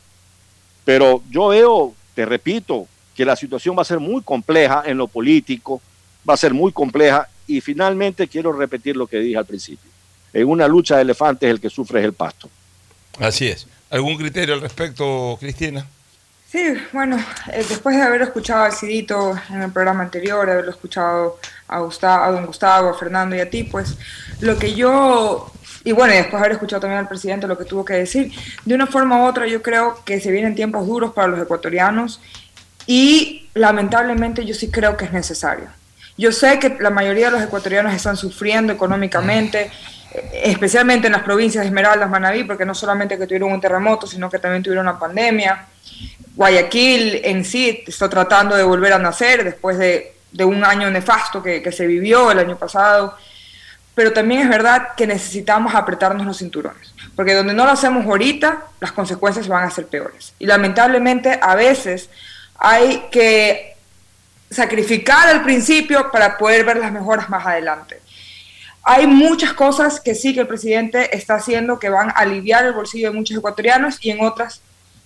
[0.84, 5.06] Pero yo veo, te repito, que la situación va a ser muy compleja en lo
[5.08, 5.80] político,
[6.28, 9.90] va a ser muy compleja y finalmente quiero repetir lo que dije al principio.
[10.32, 12.48] En una lucha de elefantes el que sufre es el pasto.
[13.18, 13.66] Así es.
[13.90, 15.86] ¿Algún criterio al respecto, Cristina?
[16.50, 17.16] Sí, bueno,
[17.52, 22.24] eh, después de haber escuchado al Cidito en el programa anterior, haberlo escuchado a, Gustavo,
[22.24, 23.96] a don Gustavo, a Fernando y a ti, pues
[24.40, 25.52] lo que yo,
[25.84, 28.32] y bueno, después de haber escuchado también al presidente lo que tuvo que decir,
[28.64, 32.20] de una forma u otra yo creo que se vienen tiempos duros para los ecuatorianos
[32.84, 35.68] y lamentablemente yo sí creo que es necesario.
[36.18, 39.70] Yo sé que la mayoría de los ecuatorianos están sufriendo económicamente,
[40.12, 44.08] eh, especialmente en las provincias de Esmeraldas, Manabí, porque no solamente que tuvieron un terremoto,
[44.08, 45.66] sino que también tuvieron una pandemia.
[46.36, 50.14] Guayaquil en sí está tratando de volver a nacer después de,
[50.44, 53.16] un año nefasto que, que se vivió el año pasado.
[53.94, 58.64] Pero también es verdad que necesitamos apretarnos los cinturones, porque donde no lo hacemos ahorita,
[58.80, 60.32] las consecuencias van a ser peores.
[60.38, 62.08] Y lamentablemente a veces
[62.56, 63.76] hay que
[64.50, 68.00] sacrificar al principio para poder ver las mejoras más adelante.
[68.82, 72.72] Hay muchas cosas que sí que el presidente está haciendo que van a aliviar el
[72.72, 74.62] bolsillo de muchos ecuatorianos y en otras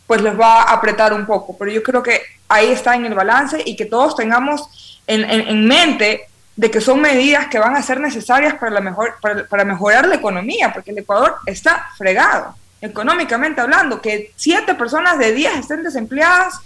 [0.07, 1.57] pues los va a apretar un poco.
[1.59, 5.49] Pero yo creo que ahí está en el balance y que todos tengamos en, en-
[5.49, 9.45] en mente de que son medidas que van a ser necesarias para, la mejor, para,
[9.47, 15.33] para mejorar la economía, porque el Ecuador está fregado, económicamente hablando, que siete personas de
[15.33, 16.61] 10 estén desempleadas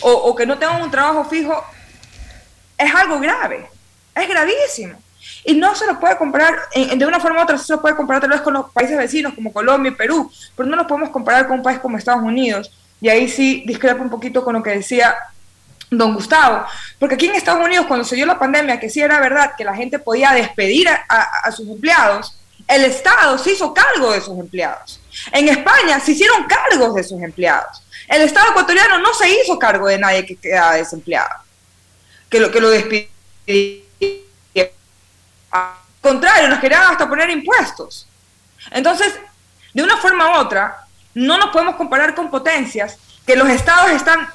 [0.00, 1.64] o, o que no tengan un trabajo fijo
[2.76, 3.66] es algo grave,
[4.14, 4.98] es gravísimo.
[5.48, 7.96] Y no se lo puede comparar, en- de una forma u otra, se lo puede
[7.96, 11.08] comparar tal vez con los países vecinos como Colombia y Perú, pero no lo podemos
[11.10, 12.70] comparar con un país como Estados Unidos.
[13.00, 15.14] Y ahí sí discrepo un poquito con lo que decía
[15.90, 16.66] don Gustavo,
[16.98, 19.64] porque aquí en Estados Unidos cuando se dio la pandemia, que sí era verdad que
[19.64, 25.00] la gente podía despedir a sus empleados, el Estado se hizo cargo de sus empleados.
[25.32, 27.82] En España se hicieron cargos de sus empleados.
[28.06, 31.30] El Estado ecuatoriano no se hizo cargo de nadie que quedaba desempleado,
[32.28, 33.87] que lo, que lo despidió.
[36.08, 38.08] Contrario, nos querían hasta poner impuestos.
[38.70, 39.12] Entonces,
[39.74, 44.26] de una forma u otra, no nos podemos comparar con potencias que los estados están,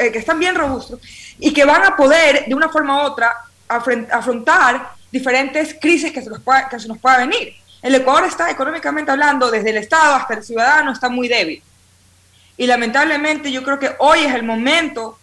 [0.00, 0.98] eh, que están bien robustos
[1.38, 3.32] y que van a poder, de una forma u otra,
[3.68, 7.54] afrontar diferentes crisis que se, pueda, que se nos pueda venir.
[7.80, 11.62] El Ecuador está, económicamente hablando, desde el Estado hasta el ciudadano, está muy débil.
[12.56, 15.16] Y lamentablemente yo creo que hoy es el momento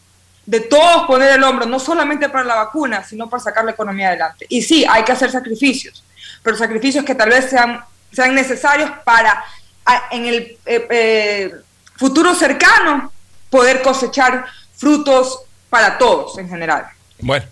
[0.48, 4.08] de todos poner el hombro, no solamente para la vacuna, sino para sacar la economía
[4.08, 4.46] adelante.
[4.50, 6.04] Y sí, hay que hacer sacrificios,
[6.42, 7.82] pero sacrificios que tal vez sean,
[8.12, 9.44] sean necesarios para
[10.12, 11.52] en el eh, eh,
[11.98, 13.12] futuro cercano
[13.50, 16.86] poder cosechar frutos para todos en general.
[17.20, 17.46] Bueno,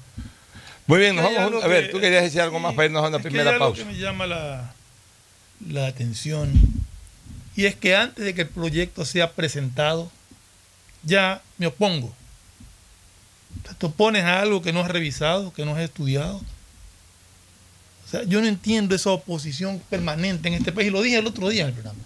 [0.87, 3.03] muy bien, nos vamos a, a ver, que- tú querías decir algo más para irnos
[3.03, 3.81] a una primera hay algo pausa.
[3.83, 4.73] que me llama la,
[5.69, 6.51] la atención
[7.57, 10.09] y es que antes de que el proyecto sea presentado,
[11.03, 12.13] ya me opongo.
[13.81, 16.37] Opones a algo que no has revisado, que no has estudiado.
[18.05, 20.87] O sea, yo no entiendo esa oposición permanente en este país.
[20.87, 21.99] Y lo dije el otro día en el programa.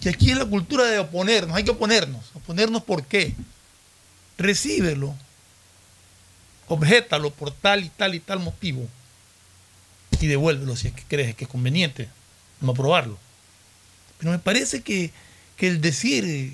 [0.00, 1.56] Que aquí es la cultura de oponernos.
[1.56, 2.24] Hay que oponernos.
[2.34, 3.34] ¿Oponernos por qué?
[4.38, 5.14] Recíbelo.
[6.66, 8.88] Objetalo por tal y tal y tal motivo.
[10.20, 12.08] Y devuélvelo si es que crees que es conveniente
[12.60, 13.18] no aprobarlo.
[14.18, 15.12] Pero me parece que,
[15.56, 16.52] que el decir eh,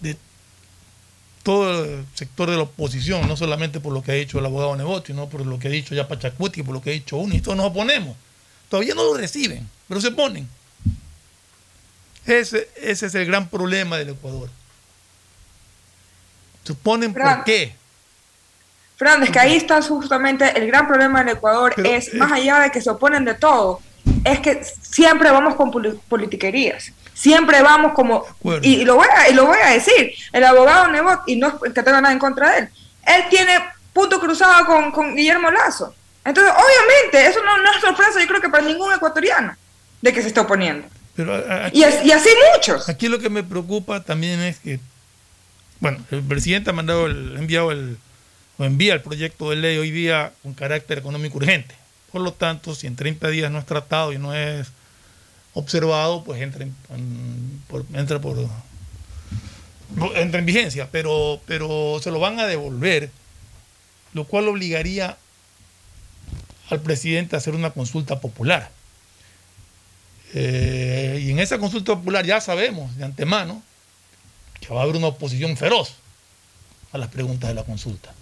[0.00, 0.16] de
[1.42, 4.76] todo el sector de la oposición, no solamente por lo que ha dicho el abogado
[4.76, 7.34] Nebot, sino por lo que ha dicho ya Pachacuti, por lo que ha dicho uno,
[7.34, 8.16] y todos nos oponemos.
[8.68, 10.48] Todavía no lo reciben, pero se oponen.
[12.26, 14.50] Ese, ese es el gran problema del Ecuador.
[16.64, 17.74] Se oponen por qué.
[18.96, 22.60] Fran, es que ahí está justamente el gran problema del Ecuador, Pero, es más allá
[22.60, 23.80] de que se oponen de todo,
[24.24, 28.24] es que siempre vamos con poli- politiquerías, siempre vamos como,
[28.62, 31.48] y, y lo voy a, y lo voy a decir, el abogado Nebot, y no
[31.64, 32.68] es que tenga nada en contra de él,
[33.06, 33.52] él tiene
[33.92, 35.94] punto cruzado con, con Guillermo Lazo.
[36.24, 39.54] Entonces, obviamente, eso no, no es sorpresa, yo creo que para ningún ecuatoriano,
[40.00, 40.86] de que se está oponiendo.
[41.16, 41.36] Pero
[41.72, 42.88] Y, as- y así muchos.
[42.88, 44.80] Aquí lo que me preocupa también es que,
[45.80, 47.98] bueno, el presidente ha mandado, el, ha enviado el,
[48.58, 51.74] o envía el proyecto de ley hoy día con carácter económico urgente.
[52.12, 54.68] Por lo tanto, si en 30 días no es tratado y no es
[55.54, 58.48] observado, pues entra en, en- por, entra por
[60.16, 63.10] entra en vigencia, pero, pero se lo van a devolver,
[64.12, 65.16] lo cual obligaría
[66.70, 68.70] al presidente a hacer una consulta popular.
[70.32, 73.62] Eh, y en esa consulta popular ya sabemos de antemano
[74.60, 75.94] que va a haber una oposición feroz
[76.92, 78.12] a las preguntas de la consulta.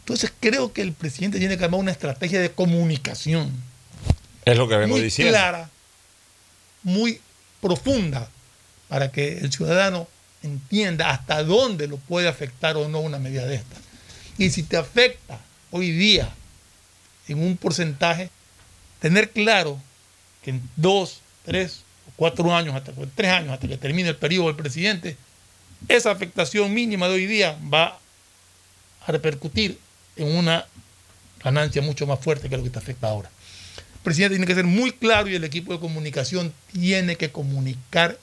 [0.00, 3.50] Entonces creo que el presidente tiene que armar una estrategia de comunicación
[4.44, 5.32] Es lo que vengo muy diciendo.
[5.32, 5.68] clara,
[6.82, 7.20] muy
[7.60, 8.28] profunda,
[8.88, 10.08] para que el ciudadano
[10.42, 13.76] entienda hasta dónde lo puede afectar o no una medida de esta.
[14.38, 15.38] Y si te afecta
[15.70, 16.28] hoy día
[17.28, 18.30] en un porcentaje,
[19.00, 19.80] tener claro
[20.42, 24.46] que en dos, tres o cuatro años, hasta tres años, hasta que termine el periodo
[24.46, 25.16] del presidente,
[25.88, 27.98] esa afectación mínima de hoy día va
[29.06, 29.78] a repercutir
[30.16, 30.66] en una
[31.42, 33.30] ganancia mucho más fuerte que lo que te afecta ahora.
[34.02, 38.18] Presidente tiene que ser muy claro y el equipo de comunicación tiene que comunicar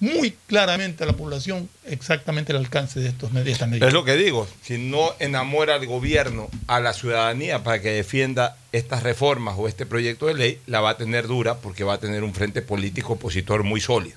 [0.00, 3.60] muy claramente a la población exactamente el alcance de, estos, medidas.
[3.60, 8.56] Es lo que digo, si no enamora al gobierno, a la ciudadanía para que defienda
[8.72, 11.98] estas reformas o este proyecto de ley, la va a tener dura porque va a
[11.98, 14.16] tener un frente político opositor muy sólido.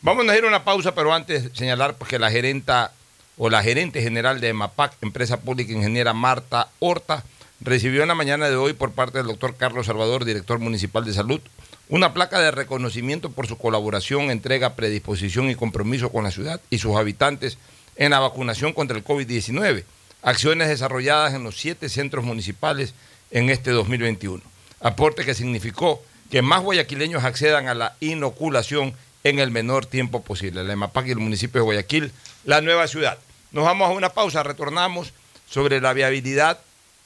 [0.00, 2.92] Vamos a ir a una pausa, pero antes señalar que la gerenta
[3.36, 7.24] o la gerente general de MAPAC, Empresa Pública Ingeniera Marta Horta,
[7.60, 11.12] recibió en la mañana de hoy por parte del doctor Carlos Salvador, director municipal de
[11.12, 11.40] salud,
[11.88, 16.78] una placa de reconocimiento por su colaboración, entrega, predisposición y compromiso con la ciudad y
[16.78, 17.58] sus habitantes
[17.96, 19.84] en la vacunación contra el COVID-19,
[20.22, 22.94] acciones desarrolladas en los siete centros municipales
[23.30, 24.42] en este 2021.
[24.80, 28.94] Aporte que significó que más guayaquileños accedan a la inoculación
[29.24, 30.64] en el menor tiempo posible.
[30.64, 32.12] La EMAPAC y el municipio de Guayaquil,
[32.44, 33.18] la nueva ciudad.
[33.52, 35.12] Nos vamos a una pausa, retornamos
[35.48, 36.60] sobre la viabilidad,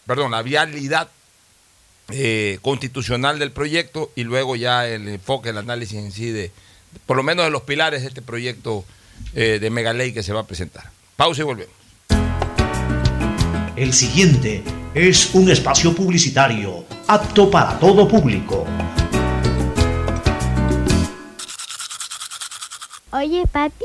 [0.07, 1.09] perdón, la vialidad
[2.11, 6.51] eh, constitucional del proyecto y luego ya el enfoque, el análisis en sí de,
[7.07, 8.85] por lo menos de los pilares de este proyecto
[9.35, 10.91] eh, de megaley que se va a presentar.
[11.17, 11.75] Pausa y volvemos.
[13.77, 14.63] El siguiente
[14.95, 18.67] es un espacio publicitario apto para todo público.
[23.11, 23.85] Oye, papi,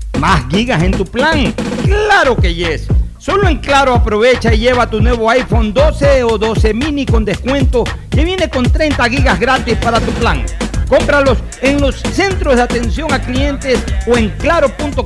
[0.19, 1.53] ¿Más gigas en tu plan?
[1.83, 2.87] Claro que yes.
[3.17, 7.83] Solo en Claro aprovecha y lleva tu nuevo iPhone 12 o 12 mini con descuento
[8.09, 10.43] que viene con 30 gigas gratis para tu plan.
[10.87, 15.03] Cómpralos en los centros de atención a clientes o en claro.com.es.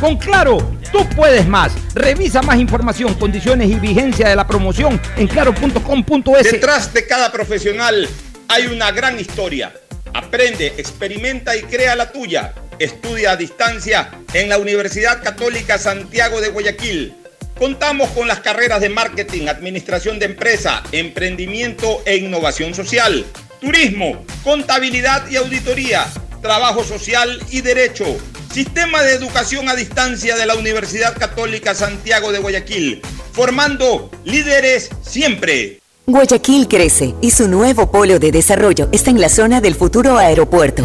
[0.00, 0.58] Con Claro,
[0.92, 1.72] tú puedes más.
[1.94, 6.52] Revisa más información, condiciones y vigencia de la promoción en claro.com.es.
[6.52, 8.08] Detrás de cada profesional
[8.48, 9.72] hay una gran historia.
[10.12, 12.52] Aprende, experimenta y crea la tuya.
[12.78, 17.14] Estudia a distancia en la Universidad Católica Santiago de Guayaquil.
[17.58, 23.24] Contamos con las carreras de marketing, administración de empresa, emprendimiento e innovación social,
[23.62, 26.06] turismo, contabilidad y auditoría,
[26.42, 28.04] trabajo social y derecho.
[28.52, 33.00] Sistema de educación a distancia de la Universidad Católica Santiago de Guayaquil,
[33.32, 35.80] formando líderes siempre.
[36.06, 40.84] Guayaquil crece y su nuevo polo de desarrollo está en la zona del futuro aeropuerto.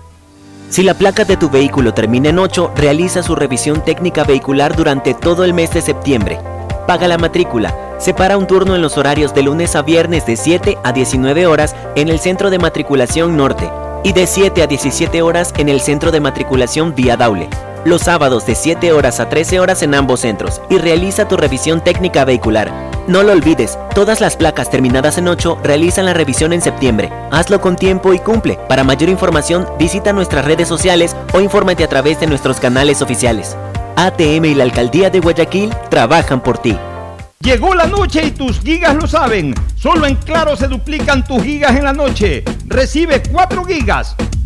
[0.71, 5.13] Si la placa de tu vehículo termina en 8, realiza su revisión técnica vehicular durante
[5.13, 6.39] todo el mes de septiembre.
[6.87, 7.75] Paga la matrícula.
[7.99, 11.75] Separa un turno en los horarios de lunes a viernes de 7 a 19 horas
[11.97, 13.69] en el Centro de Matriculación Norte
[14.05, 17.49] y de 7 a 17 horas en el Centro de Matriculación Vía Daule.
[17.83, 21.83] Los sábados de 7 horas a 13 horas en ambos centros y realiza tu revisión
[21.83, 22.90] técnica vehicular.
[23.11, 27.11] No lo olvides, todas las placas terminadas en 8 realizan la revisión en septiembre.
[27.29, 28.57] Hazlo con tiempo y cumple.
[28.69, 33.57] Para mayor información, visita nuestras redes sociales o infórmate a través de nuestros canales oficiales.
[33.97, 36.77] ATM y la Alcaldía de Guayaquil trabajan por ti.
[37.41, 39.55] Llegó la noche y tus gigas lo saben.
[39.75, 42.45] Solo en Claro se duplican tus gigas en la noche.
[42.65, 44.15] Recibe 4 gigas,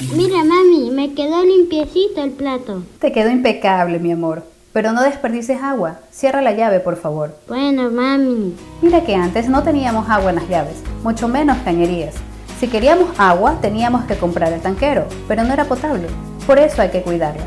[0.00, 2.82] Mira, mami, me quedó limpiecito el plato.
[2.98, 4.42] Te quedó impecable, mi amor.
[4.72, 6.00] Pero no desperdices agua.
[6.10, 7.36] Cierra la llave, por favor.
[7.46, 8.56] Bueno, mami.
[8.82, 12.16] Mira que antes no teníamos agua en las llaves, mucho menos cañerías.
[12.58, 16.08] Si queríamos agua, teníamos que comprar el tanquero, pero no era potable.
[16.44, 17.44] Por eso hay que cuidarla.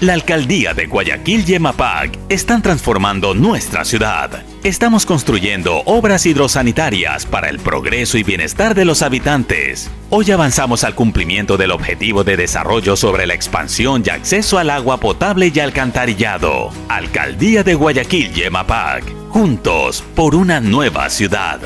[0.00, 4.42] La alcaldía de Guayaquil y Emapac están transformando nuestra ciudad.
[4.62, 9.90] Estamos construyendo obras hidrosanitarias para el progreso y bienestar de los habitantes.
[10.10, 15.00] Hoy avanzamos al cumplimiento del objetivo de desarrollo sobre la expansión y acceso al agua
[15.00, 16.72] potable y alcantarillado.
[16.90, 19.02] Alcaldía de Guayaquil y Emapac.
[19.30, 21.58] Juntos por una nueva ciudad.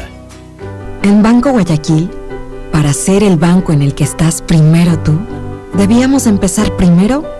[1.03, 2.09] En Banco Guayaquil,
[2.71, 5.19] para ser el banco en el que estás primero tú,
[5.75, 7.40] debíamos empezar primero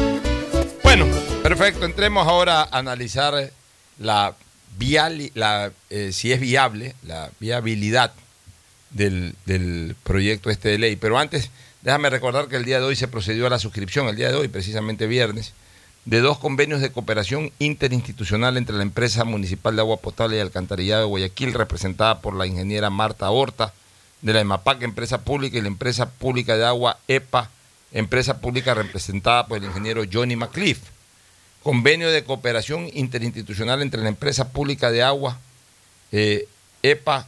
[1.57, 1.83] Perfecto.
[1.85, 3.51] Entremos ahora a analizar
[3.99, 4.33] la,
[4.79, 8.13] viali- la eh, si es viable, la viabilidad
[8.91, 10.95] del, del proyecto este de ley.
[10.95, 11.49] Pero antes,
[11.81, 14.35] déjame recordar que el día de hoy se procedió a la suscripción, el día de
[14.35, 15.51] hoy, precisamente viernes,
[16.05, 21.01] de dos convenios de cooperación interinstitucional entre la empresa municipal de agua potable y alcantarillado
[21.01, 23.73] de Guayaquil, representada por la ingeniera Marta Horta,
[24.21, 27.49] de la EMAPAC, empresa pública, y la empresa pública de agua EPA,
[27.91, 30.79] empresa pública representada por el ingeniero Johnny McLeaf.
[31.63, 35.39] Convenio de cooperación interinstitucional entre la empresa pública de agua
[36.11, 36.47] eh,
[36.81, 37.27] EPA,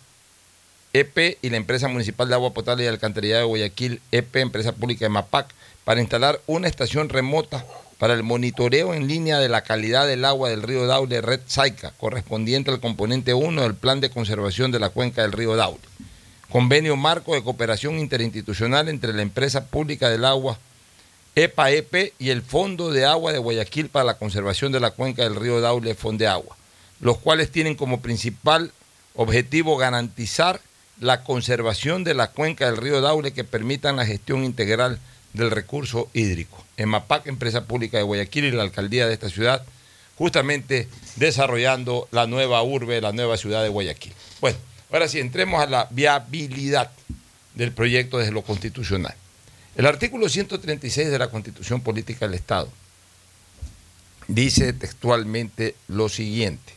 [0.94, 5.06] EP y la empresa municipal de agua potable y alcantarillado de Guayaquil, EP, empresa pública
[5.06, 5.54] de MAPAC,
[5.84, 7.66] para instalar una estación remota
[7.98, 11.94] para el monitoreo en línea de la calidad del agua del río Daule, Red Saica,
[11.98, 15.80] correspondiente al componente 1 del Plan de Conservación de la Cuenca del río Daule.
[16.50, 20.60] Convenio marco de cooperación interinstitucional entre la empresa pública del agua
[21.36, 25.36] EPA-EP y el Fondo de Agua de Guayaquil para la conservación de la cuenca del
[25.36, 26.56] río Daule, Fondeagua,
[27.00, 28.72] los cuales tienen como principal
[29.16, 30.62] objetivo garantizar
[31.00, 35.00] la conservación de la cuenca del río Daule que permitan la gestión integral
[35.34, 36.64] del recurso hídrico.
[36.78, 39.66] EMAPAC, empresa pública de Guayaquil y la alcaldía de esta ciudad,
[40.18, 44.14] justamente desarrollando la nueva urbe, la nueva ciudad de Guayaquil.
[44.40, 44.58] Bueno,
[44.92, 46.92] ahora sí, entremos a la viabilidad
[47.56, 49.16] del proyecto desde lo constitucional.
[49.76, 52.70] El artículo 136 de la Constitución Política del Estado
[54.28, 56.74] dice textualmente lo siguiente.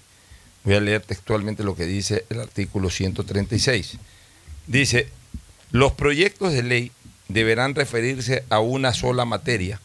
[0.64, 3.99] Voy a leer textualmente lo que dice el artículo 136.
[4.66, 5.09] Dice,
[5.72, 6.92] los proyectos de ley
[7.28, 9.78] deberán referirse a una sola materia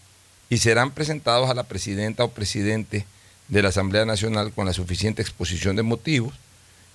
[0.49, 3.05] y serán presentados a la presidenta o presidente
[3.49, 6.33] de la Asamblea Nacional con la suficiente exposición de motivos,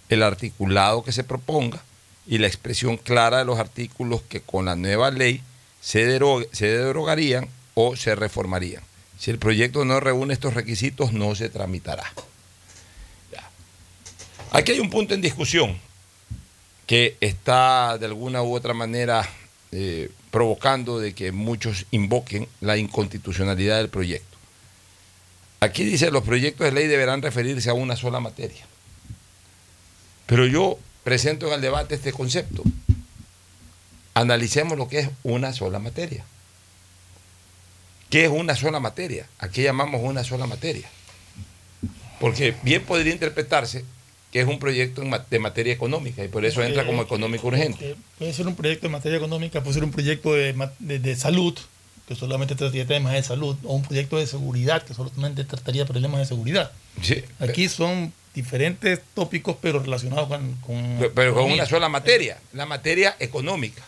[0.08, 1.82] el articulado que se proponga
[2.26, 5.42] y la expresión clara de los artículos que con la nueva ley
[5.86, 8.82] se, derogarían o se reformarían.
[9.20, 12.12] Si el proyecto no reúne estos requisitos, no se tramitará.
[14.50, 15.78] Aquí hay un punto en discusión
[16.86, 19.28] que está de alguna u otra manera
[19.70, 24.36] eh, provocando de que muchos invoquen la inconstitucionalidad del proyecto.
[25.60, 28.66] Aquí dice los proyectos de ley deberán referirse a una sola materia.
[30.26, 32.64] Pero yo presento en el debate este concepto.
[34.20, 36.24] Analicemos lo que es una sola materia.
[38.08, 39.26] ¿Qué es una sola materia?
[39.38, 40.88] ¿A qué llamamos una sola materia?
[42.18, 43.84] Porque bien podría interpretarse
[44.32, 47.90] que es un proyecto de materia económica y por eso entra como económico urgente.
[47.90, 51.14] Eh, Puede ser un proyecto de materia económica, puede ser un proyecto de, de- de
[51.16, 51.54] salud,
[52.08, 56.20] que solamente trataría temas de salud, o un proyecto de seguridad, que solamente trataría problemas
[56.20, 56.72] de seguridad.
[57.02, 60.52] Sí, Aquí son diferentes tópicos, pero relacionados con...
[60.66, 63.82] con Pero, pero con una sola materia, la materia económica.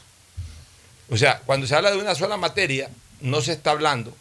[1.11, 2.91] O sea, cuando se habla de una sola materia,
[3.21, 4.15] no se está hablando,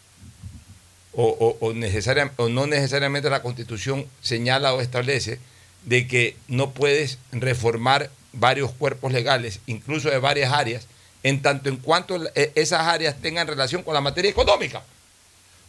[1.12, 5.40] o, o- no necesariamente la Constitución señala o establece,
[5.84, 10.86] de que no puedes reformar varios cuerpos legales, incluso de varias áreas,
[11.22, 14.82] en tanto en cuanto eh, esas áreas tengan relación con la materia económica.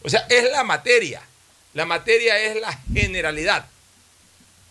[0.02, 1.22] O sea, es la materia.
[1.74, 3.66] La materia es la generalidad.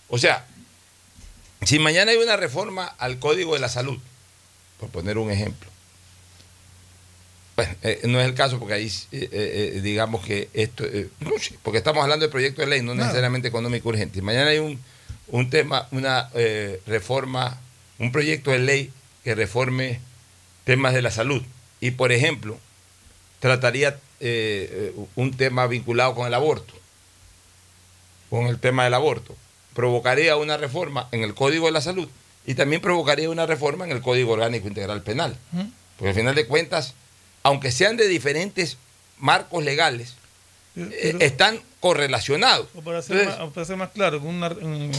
[0.08, 0.46] O sea,
[1.64, 4.00] si mañana hay una reforma al Código de la Salud,
[4.80, 5.69] por poner un ejemplo,
[7.60, 10.86] bueno, eh, no es el caso porque ahí eh, eh, digamos que esto,
[11.20, 11.32] no
[11.62, 13.08] porque estamos hablando de proyecto de ley, no Claro.
[13.08, 14.22] necesariamente económico urgente.
[14.22, 14.80] Mañana hay un,
[15.28, 16.30] un tema, una
[16.86, 17.60] reforma,
[17.98, 18.92] un proyecto de ley
[19.26, 20.00] que reforme
[20.64, 21.42] temas de la salud.
[21.82, 22.58] Y por ejemplo,
[23.42, 24.00] trataría
[25.16, 26.74] un tema vinculado con el aborto,
[28.30, 29.36] con el tema del aborto.
[29.74, 32.08] Provocaría una reforma en el Código de la Salud
[32.46, 35.38] y también provocaría una reforma en el Código Orgánico Integral Penal.
[35.98, 36.94] Porque al final de cuentas,
[37.44, 38.78] aunque sean de diferentes
[39.18, 40.16] marcos legales,
[40.76, 42.68] Pero- eh, están correlacionados.
[42.76, 44.92] O para ser, Entonces, más, para ser más claro, una- un,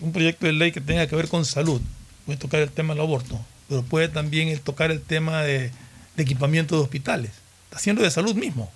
[0.00, 1.80] un proyecto de ley que tenga que ver con salud,
[2.26, 3.38] puede tocar el tema del aborto,
[3.68, 5.70] pero puede también el tocar el tema de,
[6.16, 7.30] de equipamiento de hospitales.
[7.64, 8.72] Está haciendo de salud mismo.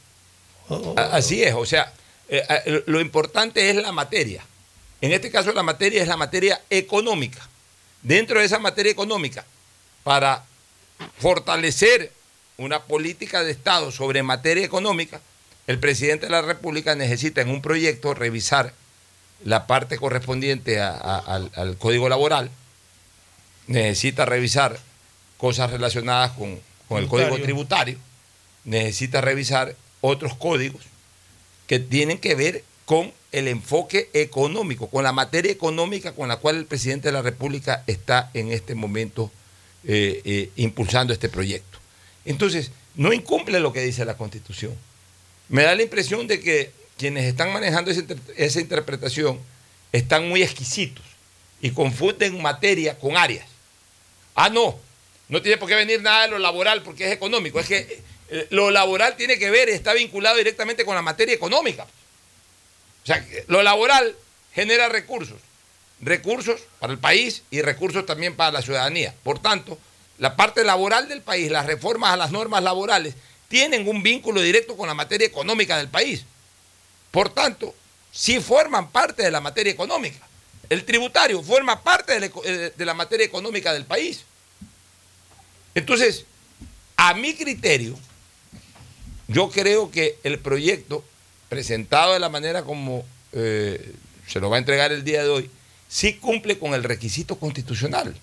[0.69, 1.93] O- o- a- así es, o sea,
[2.29, 4.43] eh, lo importante es la materia.
[5.01, 7.47] En este caso la materia es la materia económica.
[8.03, 9.45] Dentro de esa materia económica,
[10.05, 10.45] para
[11.19, 12.13] fortalecer
[12.59, 15.21] una política de Estado sobre materia económica,
[15.67, 18.73] el presidente de la República necesita en un proyecto revisar
[19.45, 22.51] la parte correspondiente a- a- al, al código laboral,
[23.67, 24.79] necesita revisar
[25.37, 27.45] cosas relacionadas con, con el código Tributario.
[27.45, 27.99] tributario,
[28.65, 30.83] necesita revisar otros códigos
[31.67, 36.57] que tienen que ver con el enfoque económico, con la materia económica con la cual
[36.57, 39.31] el presidente de la República está en este momento
[39.85, 41.76] eh, eh, impulsando este proyecto.
[42.27, 44.75] Entonces, no incumple lo que dice la Constitución.
[45.49, 49.41] Me da la impresión de que quienes están manejando esa, inter- esa interpretación
[49.93, 51.05] están muy exquisitos
[51.61, 53.47] y confunden materia con áreas.
[54.35, 54.79] Ah, no,
[55.29, 57.61] no tiene por qué venir nada de lo laboral porque es económico.
[57.61, 61.85] Es que eh, lo laboral tiene que ver, está vinculado directamente con la materia económica.
[61.85, 64.17] O sea, lo laboral
[64.53, 65.39] genera recursos.
[66.01, 69.15] Recursos para el país y recursos también para la ciudadanía.
[69.23, 69.79] Por tanto,
[70.19, 73.15] la parte laboral del país, las reformas a las normas laborales,
[73.49, 76.25] tienen un vínculo directo con la materia económica del país.
[77.11, 77.75] Por tanto,
[78.11, 80.27] sí forman parte de la materia económica.
[80.69, 84.25] El tributario forma parte de la, eh, materia económica del país.
[85.75, 86.25] Entonces,
[86.97, 87.97] a mi criterio,
[89.29, 91.05] yo creo que el proyecto
[91.49, 93.95] presentado de la manera como eh,
[94.27, 95.51] se lo va a entregar el día de hoy,
[95.89, 98.17] sí cumple con el requisito constitucional,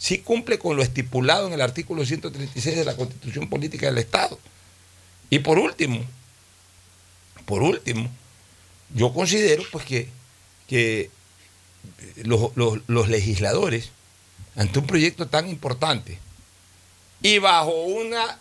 [0.00, 4.38] sí cumple con lo estipulado en el artículo 136 de la Constitución Política del Estado.
[5.28, 6.02] Y por último,
[7.44, 8.10] por último,
[8.94, 10.08] yo considero pues que,
[10.66, 11.10] que
[12.24, 13.90] los, los- los legisladores,
[14.56, 16.18] ante un proyecto tan importante
[17.22, 18.38] y bajo una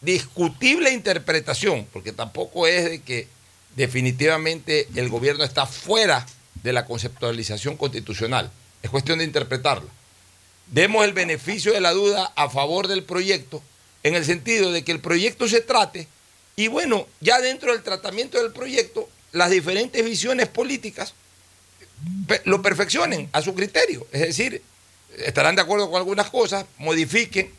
[0.00, 3.28] discutible interpretación, porque tampoco es de que
[3.76, 6.26] definitivamente el gobierno está fuera
[6.62, 8.50] de la conceptualización constitucional,
[8.82, 9.88] es cuestión de interpretarla.
[10.72, 13.62] Demos el beneficio de la duda a favor del proyecto,
[14.02, 16.08] en el sentido de que el proyecto se trate
[16.56, 21.14] y bueno, ya dentro del tratamiento del proyecto, las diferentes visiones políticas
[22.44, 24.06] lo perfeccionen a su criterio.
[24.12, 24.62] Es decir,
[25.18, 27.50] estarán de acuerdo con algunas cosas, modifiquen,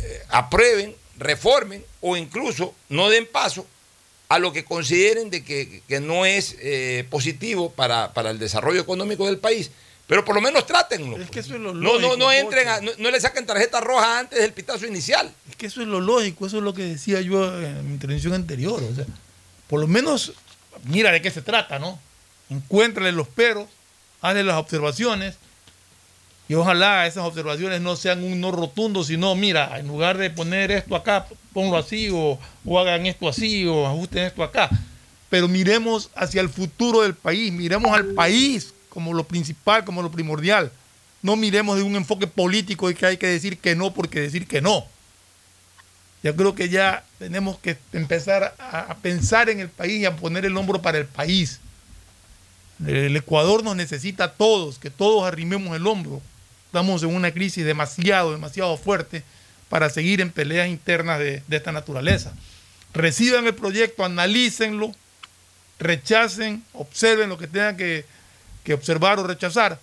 [0.00, 3.66] eh, aprueben, reformen o incluso no den paso
[4.28, 8.80] a lo que consideren de que, que no es eh, positivo para, para el desarrollo
[8.80, 9.70] económico del país.
[10.06, 11.16] Pero por lo menos trátenlo.
[11.16, 13.46] Es que eso es lo No, no, lógico, no entren, a- no, no le saquen
[13.46, 15.32] tarjeta roja antes del pitazo inicial.
[15.48, 18.34] Es que eso es lo lógico, eso es lo que decía yo en mi intervención
[18.34, 18.82] anterior.
[18.82, 19.06] O sea,
[19.68, 20.32] por lo menos,
[20.84, 21.98] mira de qué se trata, ¿no?
[22.50, 23.66] Encuéntrale los peros,
[24.20, 25.36] hazle las observaciones
[26.46, 30.70] Y ojalá esas observaciones no sean un no rotundo, sino, mira, en lugar de poner
[30.70, 34.68] esto acá, ponlo así, o, o hagan esto así, o ajusten esto acá.
[35.30, 40.10] Pero miremos hacia el futuro del país, miremos al país como lo principal, como lo
[40.10, 40.72] primordial.
[41.20, 44.46] No miremos de un enfoque político y que hay que decir que no porque decir
[44.46, 44.86] que no.
[46.22, 50.16] Yo creo que ya tenemos que empezar a, a pensar en el país y a
[50.16, 51.60] poner el hombro para el país.
[52.86, 56.22] El Ecuador nos necesita a todos, que todos arrimemos el hombro.
[56.66, 59.22] Estamos en una crisis demasiado, demasiado fuerte
[59.68, 62.32] para seguir en peleas internas de, de esta naturaleza.
[62.92, 64.94] Reciban el proyecto, analícenlo,
[65.78, 68.04] rechacen, observen lo que tengan que,
[68.64, 69.78] que observar o rechazar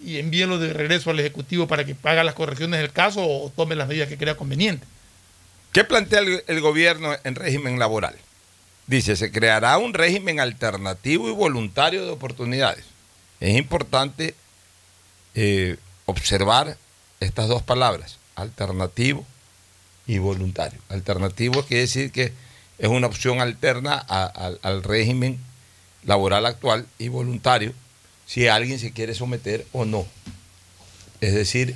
[0.00, 3.74] y envíenlo de regreso al Ejecutivo para que haga las correcciones del caso o tome
[3.74, 4.86] las medidas que crea conveniente.
[5.72, 8.14] ¿Qué plantea el, gobierno en régimen laboral?
[8.86, 12.84] Dice, se creará un régimen alternativo y voluntario de oportunidades.
[13.40, 14.34] Es importante
[15.34, 16.76] eh, observar
[17.20, 19.26] estas dos palabras, alternativo
[20.06, 20.80] y voluntario.
[20.88, 22.32] Alternativo quiere decir que
[22.78, 25.38] es una opción alterna al régimen
[26.04, 27.74] laboral actual y voluntario
[28.28, 30.06] si alguien se quiere someter o no.
[31.22, 31.74] Es decir,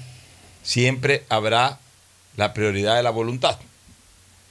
[0.63, 1.81] siempre habrá
[2.37, 3.59] la prioridad de la voluntad,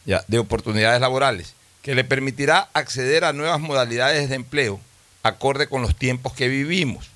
[0.05, 4.81] ya, de oportunidades laborales, que le permitirá acceder a nuevas modalidades de empleo
[5.21, 7.11] acorde con los tiempos que vivimos,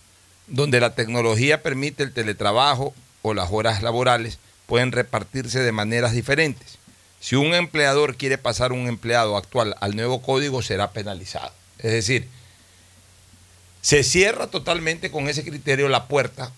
[0.46, 6.78] donde la tecnología permite el teletrabajo o las horas laborales pueden repartirse de maneras diferentes.
[7.20, 11.52] Si un empleador quiere pasar un empleado actual al nuevo código, será penalizado.
[11.80, 12.30] Es decir,
[13.86, 16.52] se cierra totalmente con ese criterio la puerta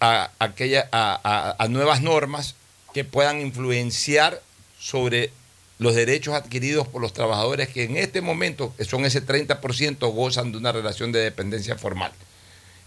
[0.00, 2.56] a, a, nuevas normas
[2.92, 4.42] que puedan influenciar
[4.76, 5.30] sobre
[5.78, 10.50] los derechos adquiridos por los trabajadores que en este momento, que son ese 30%, gozan
[10.50, 12.10] de una relación de dependencia formal.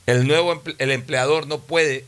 [0.05, 2.03] El nuevo el empleador no puede,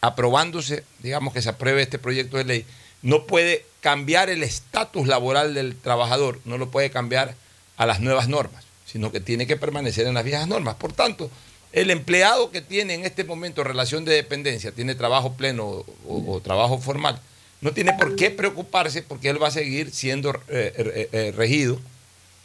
[0.00, 2.66] aprobándose, digamos que se apruebe este proyecto de ley,
[3.02, 7.36] no puede cambiar el estatus laboral del trabajador, no lo puede cambiar
[7.76, 8.63] a las nuevas normas,
[8.94, 10.76] sino que tiene que permanecer en las viejas normas.
[10.76, 11.28] Por tanto,
[11.72, 16.78] el empleado que tiene en este momento relación de dependencia, tiene trabajo pleno o, trabajo
[16.78, 17.20] formal,
[17.60, 21.80] no tiene por qué preocuparse porque él va a seguir siendo eh, eh, eh, regido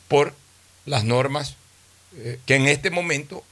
[0.08, 0.34] por
[0.88, 1.56] las normas
[2.48, 3.44] que en este momento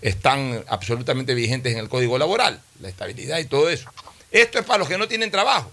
[0.00, 3.90] están absolutamente vigentes en el Código Laboral, la estabilidad y todo eso.
[4.30, 5.70] Esto es para los que no tienen trabajo.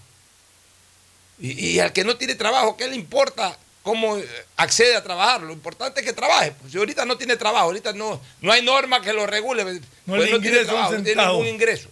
[1.38, 3.56] Y, y al que no tiene trabajo, ¿qué le importa
[3.86, 5.40] cómo eh, accede a trabajar?
[5.42, 6.52] Lo importante es que trabaje.
[6.60, 9.80] Pues si ahorita no tiene trabajo, ahorita no, no hay norma que lo regule, pues
[10.04, 11.88] No no, le tiene trabajo, no tiene ningún ingreso.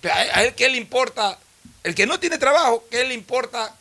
[0.00, 1.36] Pero A, a él, ¿qué le importa?
[1.82, 3.74] El que no tiene trabajo, ¿qué le importa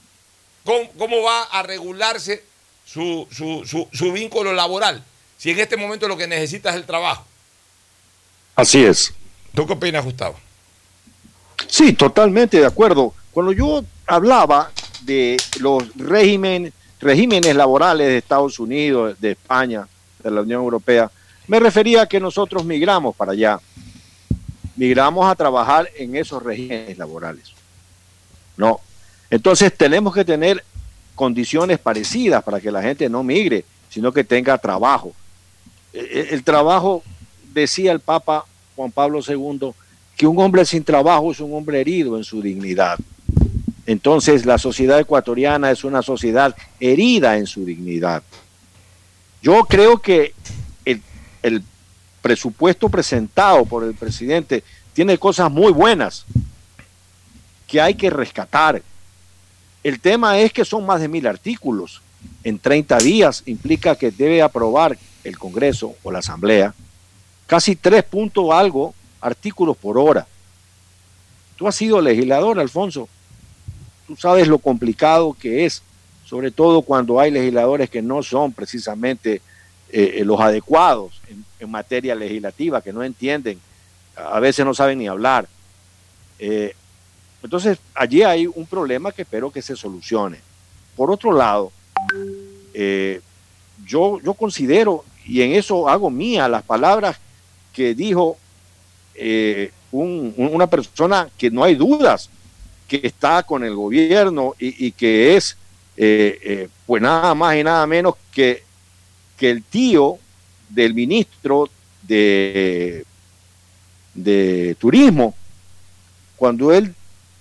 [0.65, 2.43] cómo, cómo va a regularse
[2.85, 5.03] su, su- su- su vínculo laboral?
[5.37, 7.25] Si en este momento lo que necesita es el trabajo.
[8.55, 9.13] Así es.
[9.53, 10.37] ¿Tú qué opinas, Gustavo?
[11.67, 13.13] Sí, totalmente de acuerdo.
[13.31, 14.71] Cuando yo hablaba
[15.01, 19.87] de los régimen, regímenes laborales de Estados Unidos, de España,
[20.23, 21.09] de la Unión Europea,
[21.47, 23.59] me refería a que nosotros migramos para allá.
[24.75, 27.53] Migramos a trabajar en esos regímenes laborales.
[28.55, 28.79] No.
[29.29, 30.63] Entonces tenemos que tener
[31.15, 35.13] condiciones parecidas para que la gente no migre, sino que tenga trabajo.
[35.93, 37.03] E- e- El trabajo,
[37.53, 38.45] decía el Papa
[38.75, 39.71] Juan Pablo II,
[40.15, 42.97] que un hombre sin trabajo es un hombre herido en su dignidad.
[43.89, 48.21] Entonces la sociedad ecuatoriana es una sociedad herida en su dignidad.
[49.41, 50.35] Yo creo que
[50.85, 51.63] el,
[52.21, 54.63] presupuesto presentado por el presidente
[54.93, 56.25] tiene cosas muy buenas
[57.65, 58.83] que hay que rescatar.
[59.83, 62.03] El tema es que son más de mil artículos.
[62.43, 66.75] En 30 días implica que debe aprobar el Congreso o la Asamblea
[67.47, 70.27] casi 3 puntos algo artículos por hora.
[71.55, 73.09] Tú has sido legislador, Alfonso.
[74.09, 75.83] Tú sabes lo complicado que es,
[76.25, 79.39] sobre todo cuando hay legisladores que no son precisamente
[79.91, 81.21] eh, los adecuados
[81.59, 83.59] en, materia legislativa, que no entienden,
[84.15, 85.47] a veces no saben ni hablar.
[86.39, 86.73] Eh,
[87.43, 90.39] entonces, allí hay un problema que espero que se solucione.
[90.95, 91.71] Por otro lado,
[92.73, 93.21] eh,
[93.85, 97.19] yo, considero, y en eso hago mía las palabras
[97.73, 98.37] que dijo
[99.91, 102.31] un- una persona que no hay dudas
[102.89, 105.55] que está con el gobierno y, que es,
[105.95, 108.63] eh, eh, pues nada más y nada menos que,
[109.37, 110.17] que el tío
[110.69, 111.69] del ministro
[112.01, 113.05] de,
[114.13, 115.33] de Turismo,
[116.35, 116.93] cuando él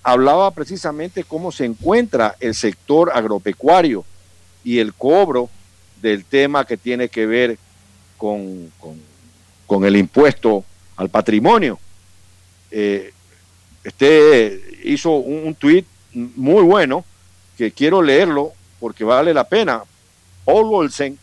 [0.03, 4.05] hablaba precisamente cómo se encuentra el sector agropecuario
[4.64, 5.51] y el cobro
[6.01, 7.59] del tema que tiene que ver
[8.16, 9.01] con, con-
[9.66, 10.64] con el impuesto
[10.96, 11.78] al patrimonio.
[12.70, 13.12] eh,
[13.84, 17.04] este hizo un, un tuit muy bueno
[17.56, 19.82] que quiero leerlo porque vale la pena.
[20.44, 21.18] Paul Olsen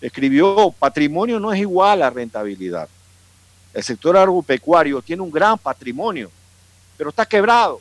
[0.00, 2.88] escribió, patrimonio no es igual a rentabilidad.
[3.72, 6.30] El sector agropecuario tiene un gran patrimonio,
[6.96, 7.80] pero está quebrado.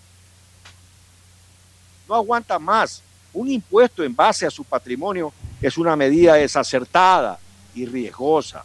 [2.07, 3.01] No aguanta más.
[3.33, 7.39] Un impuesto en base a su patrimonio es una medida desacertada
[7.75, 8.63] y riesgosa.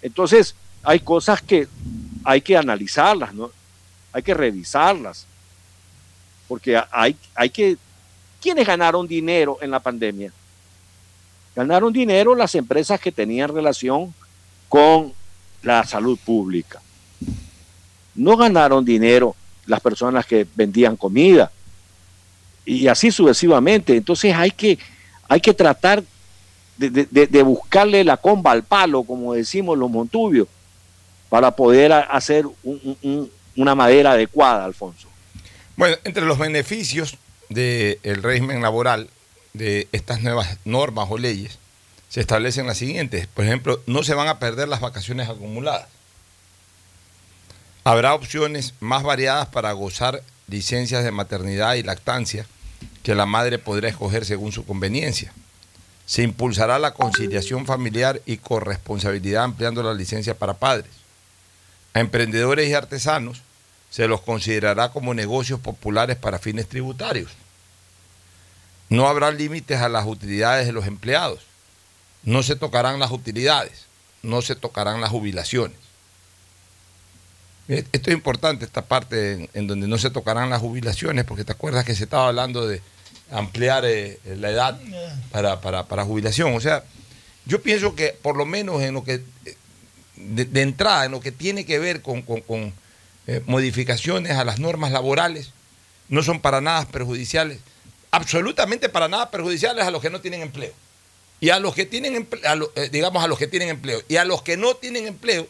[0.00, 1.68] Entonces, hay cosas que
[2.24, 3.50] hay que analizarlas, ¿no?
[4.12, 5.26] Hay que revisarlas.
[6.48, 7.76] Porque hay, hay que...
[8.40, 10.32] ¿Quiénes ganaron dinero en la pandemia?
[11.54, 14.12] Ganaron dinero las empresas que tenían relación
[14.68, 15.12] con
[15.62, 16.80] la salud pública.
[18.14, 19.36] No ganaron dinero
[19.66, 21.52] las personas que vendían comida.
[22.64, 23.96] Y así sucesivamente.
[23.96, 24.78] Entonces hay que,
[25.28, 26.02] hay que tratar
[26.76, 30.48] de, de- buscarle la comba al palo, como decimos los montubios,
[31.28, 35.08] para poder hacer un- una madera adecuada, Alfonso.
[35.76, 37.16] Bueno, entre los beneficios
[37.48, 39.08] del régimen laboral
[39.52, 41.58] de estas nuevas normas o leyes
[42.08, 43.26] se establecen las siguientes.
[43.26, 45.88] Por ejemplo, no se van a perder las vacaciones acumuladas.
[47.84, 52.46] Habrá opciones más variadas para gozar licencias de maternidad y lactancia
[53.02, 55.32] que la madre podrá escoger según su conveniencia.
[56.06, 61.01] Se impulsará la conciliación familiar y corresponsabilidad ampliando la licencia para padres.
[61.94, 63.42] A emprendedores y artesanos
[63.90, 67.30] se los considerará como negocios populares para fines tributarios.
[68.88, 71.40] No habrá límites a las utilidades de los empleados.
[72.24, 73.86] No se tocarán las utilidades.
[74.22, 75.76] No se tocarán las jubilaciones.
[77.68, 81.52] Eh, Esto es importante, esta parte en, donde no se tocarán las jubilaciones, porque te
[81.52, 82.80] acuerdas que se estaba hablando de
[83.30, 84.80] ampliar eh, la edad
[85.30, 86.54] para, para- para jubilación.
[86.54, 86.84] O sea,
[87.46, 89.22] yo pienso que por lo menos en lo que,
[90.22, 92.74] de, entrada, en lo que tiene que ver con, con-
[93.26, 95.50] eh, modificaciones a las normas laborales,
[96.08, 97.58] no son para nada perjudiciales,
[98.10, 100.72] absolutamente para nada perjudiciales a los que no tienen empleo.
[101.40, 104.24] Y a los que tienen empleo, eh, digamos a los que tienen empleo, y a
[104.24, 105.48] los que no tienen empleo,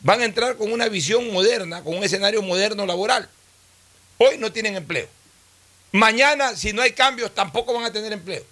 [0.00, 3.28] van a entrar con una visión moderna, con un escenario moderno laboral.
[4.18, 5.08] Hoy no tienen empleo.
[5.92, 8.44] Mañana, si no hay cambios, tampoco van a tener empleo.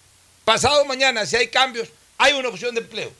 [0.44, 1.88] Pasado mañana, si hay cambios,
[2.18, 3.12] hay una opción de empleo.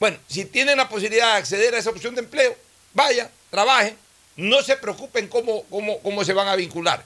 [0.00, 2.56] Bueno, si tienen la posibilidad de acceder a esa opción de empleo,
[2.94, 3.96] vayan, trabajen,
[4.36, 7.04] no se preocupen cómo, cómo, cómo se van a vincular.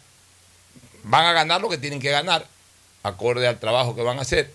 [1.04, 2.46] Van a ganar lo que tienen que ganar,
[3.02, 4.52] acorde al trabajo que van a hacer.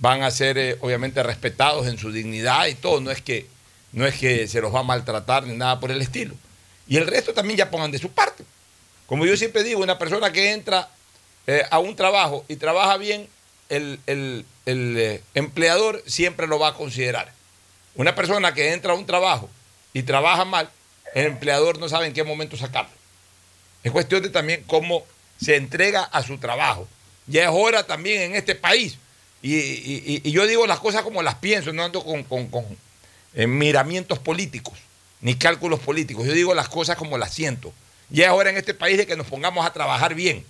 [0.00, 3.00] Van a ser, eh, obviamente, respetados en su dignidad y todo.
[3.00, 3.46] No es, que,
[3.92, 6.34] no es que se los va a maltratar ni nada por el estilo.
[6.86, 8.44] Y el resto también ya pongan de su parte.
[9.06, 10.88] Como yo siempre digo, una persona que entra
[11.46, 13.28] eh, a un trabajo y trabaja bien,
[13.68, 17.32] el, el- el, eh, empleador siempre lo va a considerar.
[17.98, 19.50] Una persona que entra a un trabajo
[19.92, 20.70] y trabaja mal,
[21.14, 22.90] el empleador no sabe en qué momento sacarlo.
[23.82, 25.04] Es cuestión de también cómo
[25.42, 26.88] se entrega a su trabajo.
[27.26, 28.96] Ya es hora también en este país.
[29.42, 32.64] Y, y- y- yo digo las cosas como las pienso, no ando con, con- con,
[33.34, 34.78] eh, miramientos políticos,
[35.20, 36.24] ni cálculos políticos.
[36.26, 37.72] Yo digo las cosas como las siento.
[38.10, 40.44] Ya es hora en este país de que nos pongamos a trabajar bien.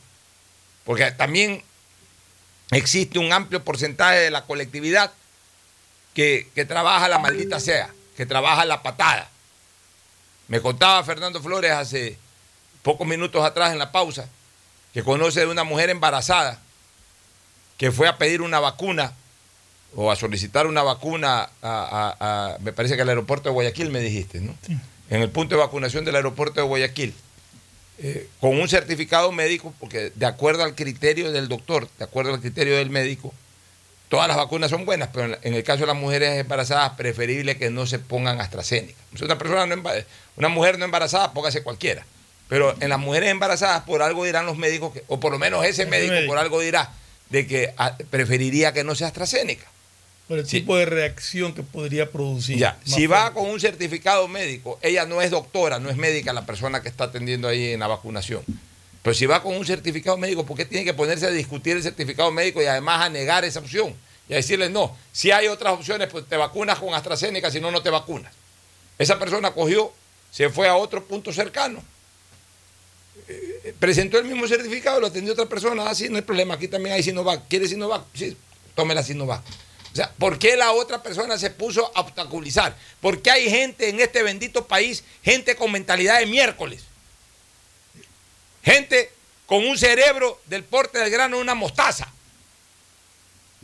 [0.84, 1.62] Porque también
[2.72, 5.12] existe un amplio porcentaje de la colectividad
[6.18, 9.30] que, que trabaja la maldita sea, que trabaja la patada.
[10.48, 12.18] Me contaba Fernando Flores hace
[12.82, 14.28] pocos minutos atrás en la pausa
[14.92, 16.58] que conoce de una mujer embarazada
[17.76, 19.12] que fue a pedir una vacuna
[19.94, 22.16] o a solicitar una vacuna a, a-
[22.54, 24.56] a- me parece que al aeropuerto de Guayaquil me dijiste, ¿no?
[25.10, 27.14] En el punto de vacunación del aeropuerto de Guayaquil.
[28.00, 32.40] eh, con un certificado médico, porque de acuerdo al criterio del doctor, de acuerdo al
[32.40, 33.32] criterio del médico,
[34.08, 37.70] todas las vacunas son buenas, pero en, el caso de las mujeres embarazadas, preferible que
[37.70, 38.98] no se pongan AstraZeneca.
[39.14, 39.82] Si una, persona no
[40.36, 42.04] una mujer no embarazada, póngase cualquiera.
[42.48, 45.64] Pero en las mujeres embarazadas, por algo dirán los médicos, que- o por lo menos
[45.64, 46.30] ese médico, médico.
[46.32, 46.90] por algo dirá,
[47.28, 49.66] de que ah, preferiría que no sea AstraZeneca.
[50.26, 52.58] Por el tipo de reacción que podría producir.
[52.58, 56.44] Ya, si va con un certificado médico, ella no es doctora, no es médica la
[56.44, 58.42] persona que está atendiendo ahí en la vacunación.
[59.08, 61.82] Pero si va con un certificado médico, ¿por qué tiene que ponerse a discutir el
[61.82, 63.94] certificado médico y además a negar esa opción?
[64.28, 67.70] Y a decirle, no, si hay otras opciones, pues te vacunas con AstraZeneca, si no,
[67.70, 68.34] no te vacunas.
[68.98, 69.94] Esa persona cogió,
[70.30, 71.82] se fue a otro punto cercano,
[73.28, 76.94] eh, presentó el mismo certificado, lo atendió otra persona, así no hay problema, aquí también
[76.94, 78.02] hay Sinovac, ¿quiere Sinovac?
[78.12, 78.36] Sí,
[78.74, 79.40] tome la Sinovac.
[79.90, 82.76] O sea, ¿por qué la otra persona se puso a obstaculizar?
[83.00, 86.87] ¿Por qué hay gente en este bendito país, gente con mentalidad de miércoles?
[88.68, 89.10] Gente
[89.46, 92.06] con un cerebro del porte del grano una mostaza.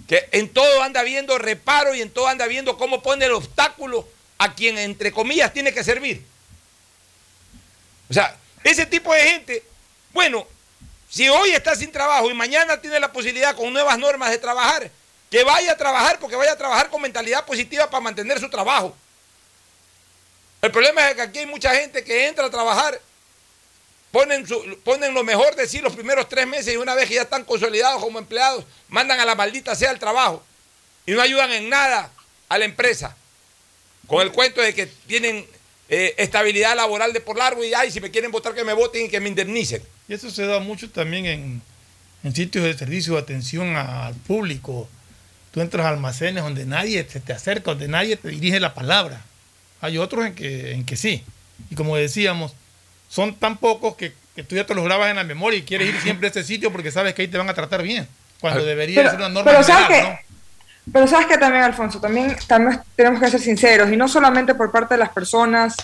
[0.09, 4.09] Que en todo anda viendo reparo y en todo anda viendo cómo pone el obstáculo
[4.39, 6.25] a quien, entre comillas, tiene que servir.
[8.09, 9.63] O sea, ese tipo de gente,
[10.15, 10.47] bueno,
[11.11, 14.91] si hoy está sin trabajo y mañana tiene la posibilidad con nuevas normas de trabajar,
[15.31, 18.97] que vaya a trabajar porque vaya a trabajar con mentalidad positiva para mantener su trabajo.
[20.63, 22.99] El problema es que aquí hay mucha gente que entra a trabajar,
[24.15, 27.17] ponen, su- ponen lo mejor de sí los primeros tres meses y una vez que
[27.17, 30.41] ya están consolidados como empleados, mandan a la maldita sea el trabajo
[31.05, 32.13] y no ayudan en nada
[32.49, 33.17] a la empresa.
[34.07, 35.45] Con el cuento de que tienen
[35.89, 39.07] eh, estabilidad laboral de por largo y ay, si me quieren votar que me voten
[39.07, 39.83] y que me indemnicen.
[40.09, 41.63] Y eso se da mucho también en,
[42.23, 44.89] en sitios de servicio de atención al público.
[45.51, 49.25] Tú entras a almacenes donde nadie se te acerca, donde nadie te dirige la palabra.
[49.81, 51.25] Hay otros en que, en que sí.
[51.71, 52.53] Y como decíamos,
[53.15, 55.89] son tan pocos que, que tú ya te los grabas en la memoria y quieres
[55.89, 58.09] ir siempre a ese sitio porque sabes que ahí te van a tratar bien.
[58.41, 60.29] Cuando debería Pero- ser una norma pero ¿sabes general, qué?
[60.87, 60.93] ¿no?
[60.93, 64.71] Pero sabes que también, Alfonso, también, también tenemos que ser sinceros, y no solamente por
[64.73, 65.77] parte de las personas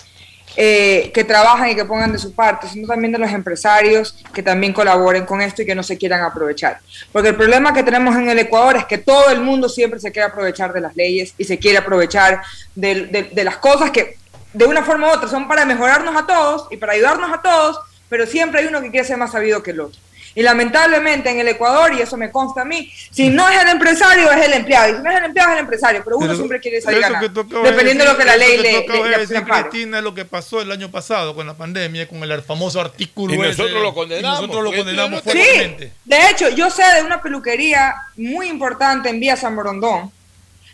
[0.57, 4.43] eh, que trabajan y que pongan de su parte, sino también de los empresarios que
[4.43, 6.79] también colaboren con esto y que no se quieran aprovechar.
[7.13, 10.11] Porque el problema que tenemos en el Ecuador es que todo el mundo siempre se
[10.11, 12.41] quiere aprovechar de las leyes y se quiere aprovechar
[12.75, 14.17] de, de- de las cosas que
[14.53, 17.79] de una forma u otra son para mejorarnos a todos y para ayudarnos a todos,
[18.09, 19.99] pero siempre hay uno que quiere ser más sabido que el otro.
[20.33, 23.67] Y lamentablemente en el Ecuador, y eso me consta a mí, si no es el
[23.67, 24.93] empresario, es el empleado.
[24.93, 26.01] Y si no es el empleado, es el empresario.
[26.05, 27.21] Pero uno Pero siempre quiere salir acabas
[27.63, 29.69] dependiendo de lo que la ley que le, le- le- decir, le ampare.
[29.69, 33.33] Cristina, es lo que pasó el año pasado con la pandemia, con el famoso artículo
[33.33, 35.87] Y nosotros ese, lo condenamos, Y nosotros lo condenamos fuertemente.
[35.87, 40.13] Sí, de hecho, yo sé de una peluquería muy importante en Vía San Borondón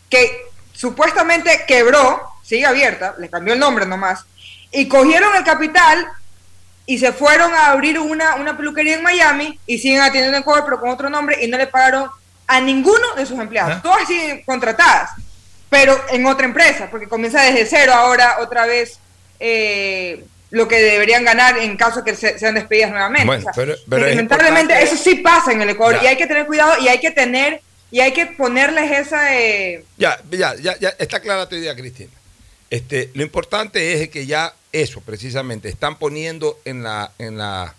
[0.07, 0.39] que
[0.77, 4.25] supuestamente quebró, sigue abierta, le cambió el nombre nomás,
[4.71, 6.07] y cogieron el capital
[6.85, 10.63] y se fueron a abrir una, una peluquería en Miami y siguen atendiendo en Ecuador,
[10.65, 12.09] pero con otro nombre, y no le pagaron
[12.45, 13.81] a ninguno de sus empleados.
[13.81, 15.11] Todas siguen contratadas,
[15.69, 18.99] pero en otra empresa, porque comienza desde cero ahora otra vez
[19.39, 23.25] eh, lo que deberían ganar en caso que se- sean despedidas nuevamente.
[23.25, 26.03] Bueno, O sea, pero- lamentablemente eso sí pasa en el Ecuador Ya.
[26.03, 27.61] y hay que tener cuidado y hay que tener
[27.91, 29.33] y hay que ponerles esa
[29.97, 32.11] Ya, ya, ya, ya está clara tu idea, Cristina.
[32.69, 37.75] Este, lo importante es que ya eso, precisamente, están poniendo en la, en la,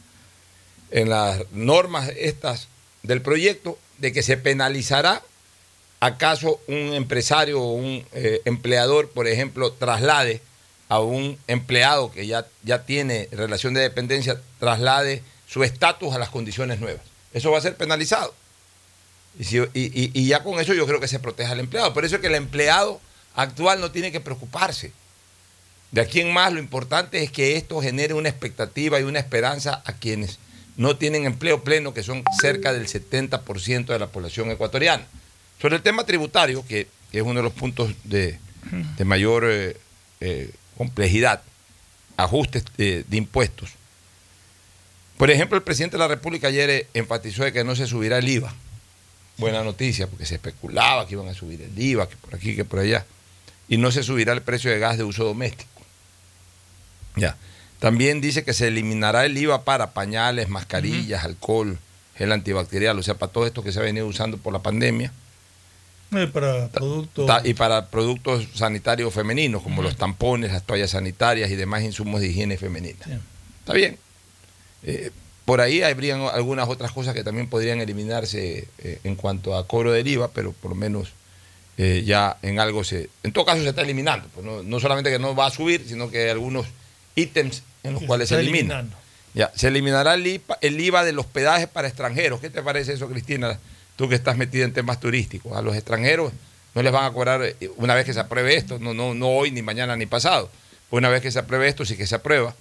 [0.90, 2.68] en las normas estas
[3.02, 5.22] del proyecto de que se penalizará
[6.00, 10.40] acaso un empresario o un eh, empleador, por ejemplo, traslade
[10.88, 16.30] a un empleado que ya, ya tiene relación de dependencia, traslade su estatus a las
[16.30, 17.02] condiciones nuevas.
[17.32, 18.34] Eso va a ser penalizado.
[19.38, 21.94] Y, ya con eso yo creo que se protege al empleado.
[21.94, 23.00] Por eso es que el empleado
[23.34, 24.92] actual no tiene que preocuparse.
[25.92, 29.82] De aquí en más, lo importante es que esto genere una expectativa y una esperanza
[29.86, 30.38] a quienes
[30.76, 35.06] no tienen empleo pleno, que son cerca del 70% de la población ecuatoriana.
[35.60, 38.38] Sobre el tema tributario, que, es uno de los puntos de,
[39.04, 39.76] mayor eh,
[40.20, 41.42] eh, complejidad,
[42.16, 43.70] ajustes de, de impuestos.
[45.16, 48.18] Por ejemplo, el presidente de la República ayer eh, enfatizó de que no se subirá
[48.18, 48.54] el IVA.
[49.38, 52.64] Buena noticia, porque se especulaba que iban a subir el IVA, que por aquí, que
[52.64, 53.06] por allá.
[53.68, 55.70] Y no se subirá el precio de gas de uso doméstico.
[57.16, 57.36] Ya.
[57.78, 61.78] También dice que se eliminará el IVA para pañales, mascarillas, alcohol,
[62.16, 65.12] gel antibacterial, o sea, para todo esto que se ha venido usando por la pandemia.
[66.10, 67.30] Eh, para productos.
[67.44, 72.28] Y para productos sanitarios femeninos, como los tampones, las toallas sanitarias y demás insumos de
[72.28, 72.98] higiene femenina.
[73.60, 73.98] Está bien.
[74.82, 75.12] Eh,
[75.48, 79.92] por ahí habrían algunas otras cosas que también podrían eliminarse eh, en cuanto a cobro
[79.92, 81.14] del IVA, pero por lo menos
[81.78, 83.08] eh, ya en algo se...
[83.22, 84.28] En todo caso se está eliminando.
[84.34, 86.66] pues no, no solamente que no va a subir, sino que hay algunos
[87.14, 88.84] ítems en los se cuales se, elimina.
[89.32, 92.40] Ya, se eliminará el IVA, el IVA del hospedaje para extranjeros.
[92.42, 93.58] ¿Qué te parece eso, Cristina?
[93.96, 95.56] Tú que estás metida en temas turísticos.
[95.56, 96.30] A los extranjeros
[96.74, 99.28] no les van a cobrar eh, una vez que se apruebe esto, no, no, no
[99.28, 100.50] hoy, ni mañana, ni pasado.
[100.90, 102.54] Una vez que se apruebe esto, sí que se aprueba,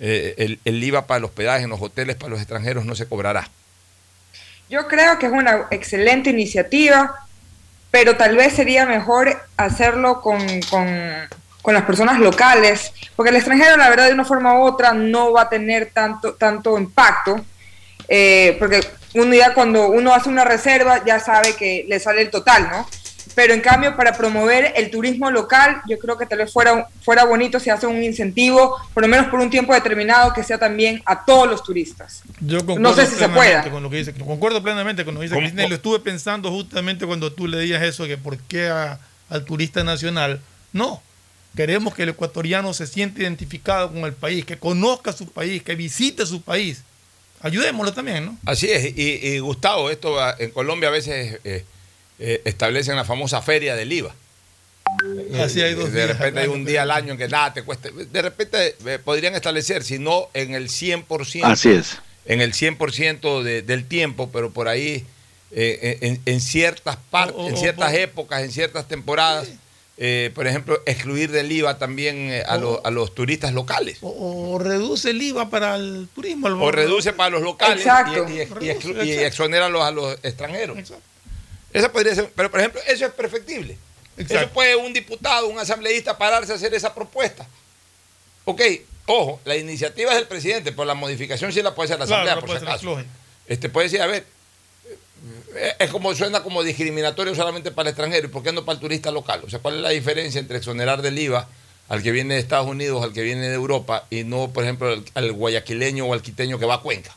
[0.00, 3.06] eh, el, el IVA para el hospedaje en los hoteles para los extranjeros no se
[3.06, 3.48] cobrará.
[4.68, 7.26] Yo creo que es una excelente iniciativa,
[7.90, 10.38] pero tal vez sería mejor hacerlo con,
[10.70, 11.28] con-
[11.62, 15.32] con las personas locales, porque el extranjero, la verdad, de una forma u otra no
[15.32, 17.42] va a tener tanto, tanto impacto,
[18.06, 18.84] eh, porque
[19.14, 22.86] uno ya cuando uno hace una reserva ya sabe que le sale el total, ¿no?
[23.34, 27.24] Pero en cambio, para promover el turismo local, yo creo que tal vez fuera, fuera
[27.24, 31.02] bonito si hace un incentivo, por lo menos por un tiempo determinado, que sea también
[31.04, 32.22] a todos los turistas.
[32.40, 33.70] Yo concuerdo No sé si se plenamente pueda.
[33.72, 34.12] con lo que dice.
[34.14, 35.36] Concuerdo plenamente con lo que dice.
[35.36, 38.98] Cristina y lo estuve pensando justamente cuando tú le eso, que por qué a-
[39.30, 40.40] al turista nacional.
[40.72, 41.02] No,
[41.56, 45.74] queremos que el ecuatoriano se siente identificado con el país, que conozca su país, que
[45.74, 46.82] visite su país.
[47.40, 48.38] Ayudémoslo también, ¿no?
[48.46, 51.64] Así es, y, y Gustavo, esto en Colombia a veces eh,
[52.18, 54.14] eh, establecen la famosa feria del IVA.
[55.42, 57.62] Así hay dos de días repente hay un día al año en que nada te
[57.62, 57.90] cueste.
[57.90, 61.40] De repente eh, podrían establecer, si no en el 100%.
[61.44, 61.98] Así es.
[62.26, 65.04] En el 100% de- del tiempo, pero por ahí
[65.50, 69.48] eh, en, en ciertas partes, en ciertas o- épocas, en ciertas temporadas.
[69.96, 73.98] eh, por ejemplo, excluir del IVA también eh, a, lo- a los turistas locales.
[74.00, 76.46] O, o reduce el IVA para el turismo.
[76.48, 78.26] al- O reduce para los locales Exacto.
[78.28, 79.82] y, y, Exacto.
[79.82, 80.78] a los extranjeros.
[81.74, 83.76] Eso podría ser, pero por ejemplo, eso es perfectible.
[84.16, 87.46] Eso puede un diputado, un asambleísta pararse a hacer esa propuesta.
[88.44, 88.62] Ok,
[89.06, 92.38] ojo, la iniciativa es del presidente, pero la modificación sí la puede hacer la asamblea,
[92.38, 93.02] por si acaso.
[93.48, 94.24] Este puede decir, a ver,
[95.80, 98.80] es como suena como discriminatorio solamente para el extranjero, ¿y por qué no para el
[98.80, 99.42] turista local?
[99.44, 101.48] O sea, ¿cuál es la diferencia entre exonerar del IVA
[101.88, 104.88] al que viene de Estados Unidos, al que viene de Europa, y no, por ejemplo,
[104.88, 107.16] al, al guayaquileño o al quiteño que va a Cuenca?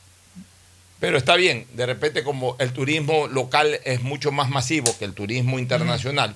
[0.99, 5.13] Pero está bien, de repente como el turismo local es mucho más masivo que el
[5.13, 6.35] turismo internacional,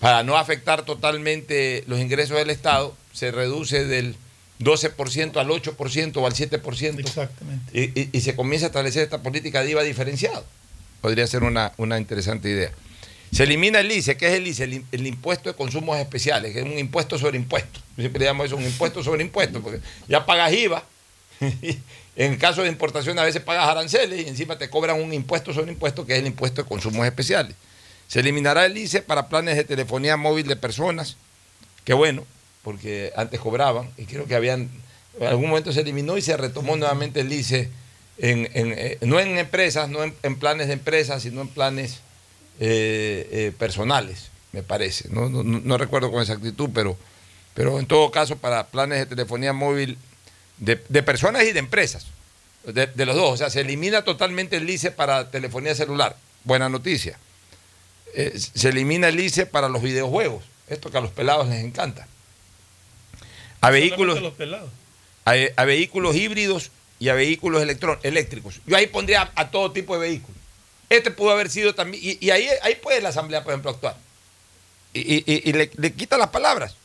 [0.00, 4.16] para no afectar totalmente los ingresos del Estado, se reduce del
[4.60, 6.98] 12% al 8% o al 7%.
[7.00, 7.78] Exactamente.
[7.78, 10.44] Y, y- y se comienza a establecer esta política de IVA diferenciado.
[11.00, 12.72] Podría ser una, una interesante idea.
[13.32, 14.64] Se elimina el ICE, ¿qué es el ICE?
[14.64, 17.82] El, im- el impuesto de consumos especiales, que es un impuesto sobre impuestos.
[17.96, 20.84] Yo Siempre le llamo eso un impuesto sobre impuestos, porque ya pagas IVA.
[22.16, 25.52] en el caso de importación a veces pagas aranceles y encima te cobran un impuesto
[25.54, 27.54] sobre impuestos, que es el impuesto de consumos especiales.
[28.08, 31.16] Se eliminará el ICE para planes de telefonía móvil de personas.
[31.84, 32.24] Qué bueno,
[32.62, 34.68] porque antes cobraban y creo que habían,
[35.18, 37.70] en algún momento se eliminó y se retomó nuevamente el ICE,
[38.18, 42.00] en, eh, no en empresas, no en, planes de empresas, sino en planes
[42.60, 45.08] eh, eh, personales, me parece.
[45.08, 46.96] No- no recuerdo con exactitud, pero,
[47.54, 49.96] pero en todo caso para planes de telefonía móvil
[50.58, 52.06] de, de personas y de empresas,
[52.64, 53.30] de, de los dos.
[53.32, 56.16] O sea, se elimina totalmente el ICE para telefonía celular.
[56.44, 57.18] Buena noticia.
[58.14, 62.06] Eh, se elimina el ICE para los videojuegos, esto que a los pelados les encanta.
[63.60, 64.70] A vehículos, Solamente los pelados.
[65.24, 67.62] a, a vehículos híbridos y a vehículos
[68.02, 68.60] eléctricos.
[68.66, 70.36] Yo ahí pondría a, a todo tipo de vehículos.
[70.90, 73.96] Este pudo haber sido también, y, y ahí, ahí puede la Asamblea, por ejemplo, actuar.
[74.94, 76.76] Y- y le, le quita las palabras,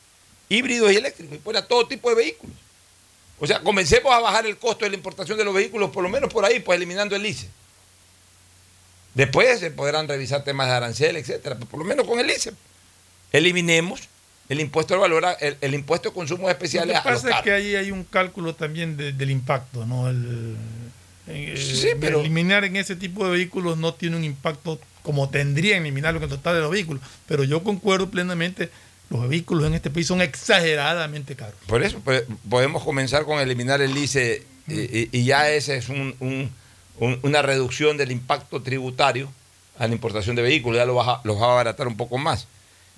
[0.48, 2.56] híbridos y eléctricos, y pone a todo tipo de vehículos.
[3.40, 6.10] O sea, comencemos a bajar el costo de la importación de los vehículos, por lo
[6.10, 7.48] menos por ahí, pues eliminando el ICE.
[9.14, 12.54] Después se podrán revisar temas de arancel, etcétera, pero por lo menos con el ICE.
[13.32, 14.02] Eliminemos
[14.50, 17.38] el impuesto al valor, el, el impuesto de consumos Lo especiales que a los pasa
[17.38, 20.08] es que ahí hay un cálculo también de- del impacto, ¿no?
[20.10, 20.56] El,
[21.28, 25.76] eh, Sí, pero- Eliminar en ese tipo de vehículos no tiene un impacto como tendría
[25.78, 27.02] en eliminarlo en el total de los vehículos.
[27.28, 28.70] Pero yo concuerdo plenamente,
[29.10, 31.56] los vehículos en este país son exageradamente caros.
[31.68, 36.52] Por eso pues, podemos comenzar con eliminar el ICE y, ya ese es un- un-
[37.00, 39.32] un- una reducción del impacto tributario
[39.80, 42.48] a la importación de vehículos, ya lo, baja- los va a abaratar un poco más.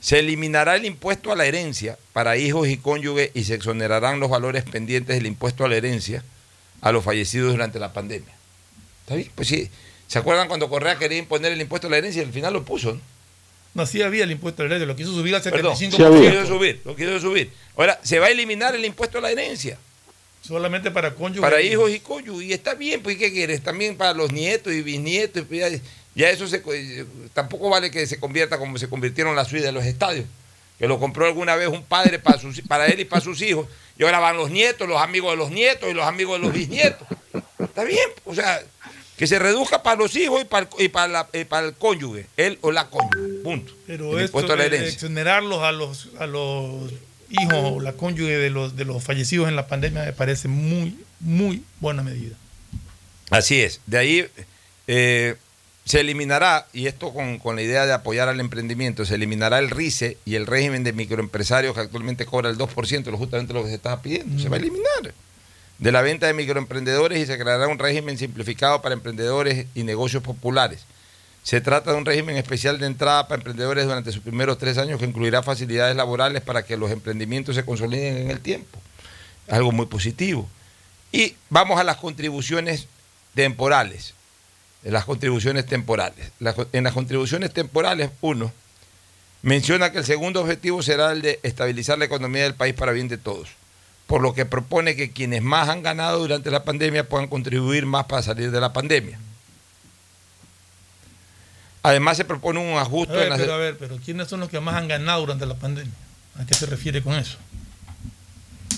[0.01, 4.29] Se eliminará el impuesto a la herencia para hijos y cónyuges y se exonerarán los
[4.29, 6.23] valores pendientes del impuesto a la herencia
[6.81, 8.33] a los fallecidos durante la pandemia.
[9.03, 9.29] ¿Está bien?
[9.35, 9.69] Pues sí.
[10.07, 12.63] ¿Se acuerdan cuando Correa quería imponer el impuesto a la herencia y al final lo
[12.63, 12.93] puso?
[12.93, 13.01] ¿no?
[13.73, 15.97] No, sí había el impuesto de herencia, lo quiso subir al Perdón, 75%.
[15.97, 17.51] lo quiso subir, lo quiso subir.
[17.77, 19.77] Ahora, se va a eliminar el impuesto a la herencia.
[20.41, 21.41] Solamente para cónyuges.
[21.41, 22.47] Para hijos y cónyuges.
[22.47, 23.61] Y está bien, pues ¿qué quieres?
[23.61, 25.43] También para los nietos y bisnietos.
[25.47, 25.79] pues, ya,
[26.15, 26.71] ya eso se, co-
[27.33, 30.25] tampoco vale que se convierta como se convirtieron las suites de los estadios.
[30.79, 33.67] Que lo compró alguna vez un padre para, sus, para él y para sus hijos.
[33.97, 36.53] Y ahora van los nietos, los amigos de los nietos y los amigos de los
[36.55, 37.05] bisnietos.
[37.59, 38.61] Está bien, o sea,
[39.17, 41.73] que se reduzca para los hijos y para el, y para la- y para el
[41.73, 43.28] cónyuge, él o la cónyuge.
[43.43, 43.73] Punto.
[43.87, 44.93] Pero El esto impuesto a la de herencia.
[44.93, 46.91] exonerarlos a los, a los
[47.29, 50.97] hijos o la cónyuge de los, de los fallecidos en la pandemia me parece muy,
[51.19, 52.35] muy buena medida.
[53.29, 53.81] Así es.
[53.85, 54.25] De ahí
[54.87, 55.35] eh,
[55.85, 59.69] se eliminará, y esto con, con la idea de apoyar al emprendimiento, se eliminará el
[59.69, 63.69] RICE y el régimen de microempresarios que actualmente cobra el 2%, lo- justamente lo que
[63.69, 64.41] se estaba pidiendo.
[64.41, 65.13] Se va a eliminar.
[65.77, 70.21] De la venta de microemprendedores y se creará un régimen simplificado para emprendedores y negocios
[70.23, 70.81] populares.
[71.43, 74.99] Se trata de un régimen especial de entrada para emprendedores durante sus primeros tres años
[74.99, 78.79] que incluirá facilidades laborales para que los emprendimientos se consoliden en el tiempo.
[79.47, 80.47] Algo muy positivo.
[81.11, 82.87] Y vamos a las contribuciones
[83.33, 84.13] temporales.
[84.83, 86.31] Las contribuciones temporales.
[86.71, 88.51] En las contribuciones temporales, uno,
[89.41, 93.07] menciona que el segundo objetivo será el de estabilizar la economía del país para bien
[93.07, 93.49] de todos.
[94.07, 98.05] Por lo que propone que quienes más han ganado durante la pandemia puedan contribuir más
[98.05, 99.19] para salir de la pandemia.
[101.83, 103.39] Además se propone un A ajuste ver, en las...
[103.39, 105.93] pero a ver, pero ¿quiénes son los que más han ganado durante la pandemia?
[106.39, 107.37] ¿A qué se refiere con eso?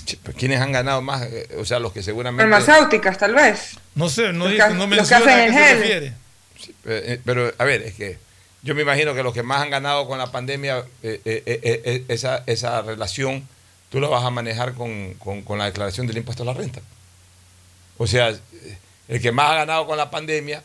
[0.05, 1.21] Sí, pues, ¿Quiénes han ganado más?
[1.23, 2.43] Eh, O sea, los que seguramente...
[2.43, 3.77] Farmacéuticas, tal vez.
[3.95, 5.77] No sé, no dice, que- no los que menciona hacen a qué se gel.
[5.79, 6.07] refiere.
[6.07, 6.13] Eh,
[6.85, 8.19] eh, Pero, a ver, es que
[8.63, 11.81] Yo me imagino que los que más han ganado con la pandemia, eh, eh, eh,
[11.83, 13.47] eh, esa, esa relación,
[13.89, 16.79] tú la vas a manejar con, con- con la declaración del impuesto a la renta.
[17.97, 18.33] O sea,
[19.07, 20.63] el que más ha ganado con la pandemia,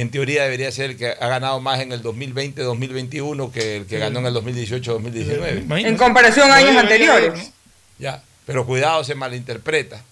[0.00, 3.98] en teoría debería ser el que ha ganado más en el 2020-2021 que el que
[3.98, 5.64] ganó en el 2018-2019.
[5.86, 7.50] En comparación a años anteriores.
[7.98, 10.02] Ya, pero cuidado, se malinterpreta.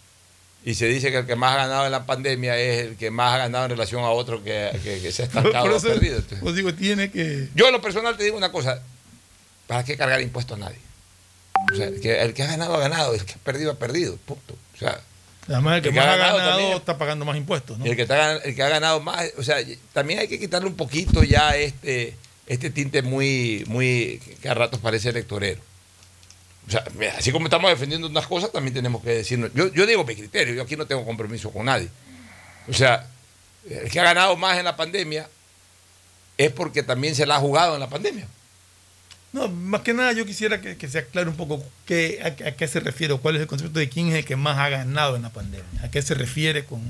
[0.65, 3.11] Y se dice que el que más ha ganado en la pandemia es el que
[3.13, 6.19] más ha ganado en relación a otro que, que- que se ha estancado o perdido.
[6.19, 7.49] Entonces, digo, tiene que.
[7.55, 8.83] yo en lo personal te digo una cosa,
[9.69, 10.79] ¿para qué cargar impuestos a nadie?
[11.73, 13.75] O sea, el que, el que ha ganado ha ganado, el que ha perdido ha
[13.77, 14.55] perdido, punto.
[14.75, 15.01] O sea,
[15.49, 17.85] Además, el que El más que ha ha ganado está pagando más impuestos, ¿no?
[17.85, 19.59] el, que está- el que ha ganado más, o sea,
[19.93, 22.17] también hay que quitarle un poquito ya este,
[22.47, 25.61] este tinte muy, muy, que a ratos parece electorero.
[26.67, 26.85] O sea,
[27.17, 29.51] así como estamos defendiendo unas cosas, también tenemos que decirnos.
[29.55, 31.89] Yo, yo digo mi criterio, yo aquí no tengo compromiso con nadie.
[32.69, 33.07] O sea,
[33.71, 35.29] el que ha ganado más en la pandemia
[36.37, 38.27] es porque también se la ha jugado en la pandemia.
[39.37, 42.67] No, más que nada yo quisiera que, que se aclare un poco qué, a, qué
[42.67, 45.21] se refiere cuál es el concepto de quién es el que más ha ganado en
[45.21, 45.83] la pandemia.
[45.83, 46.81] ¿A qué se refiere con...?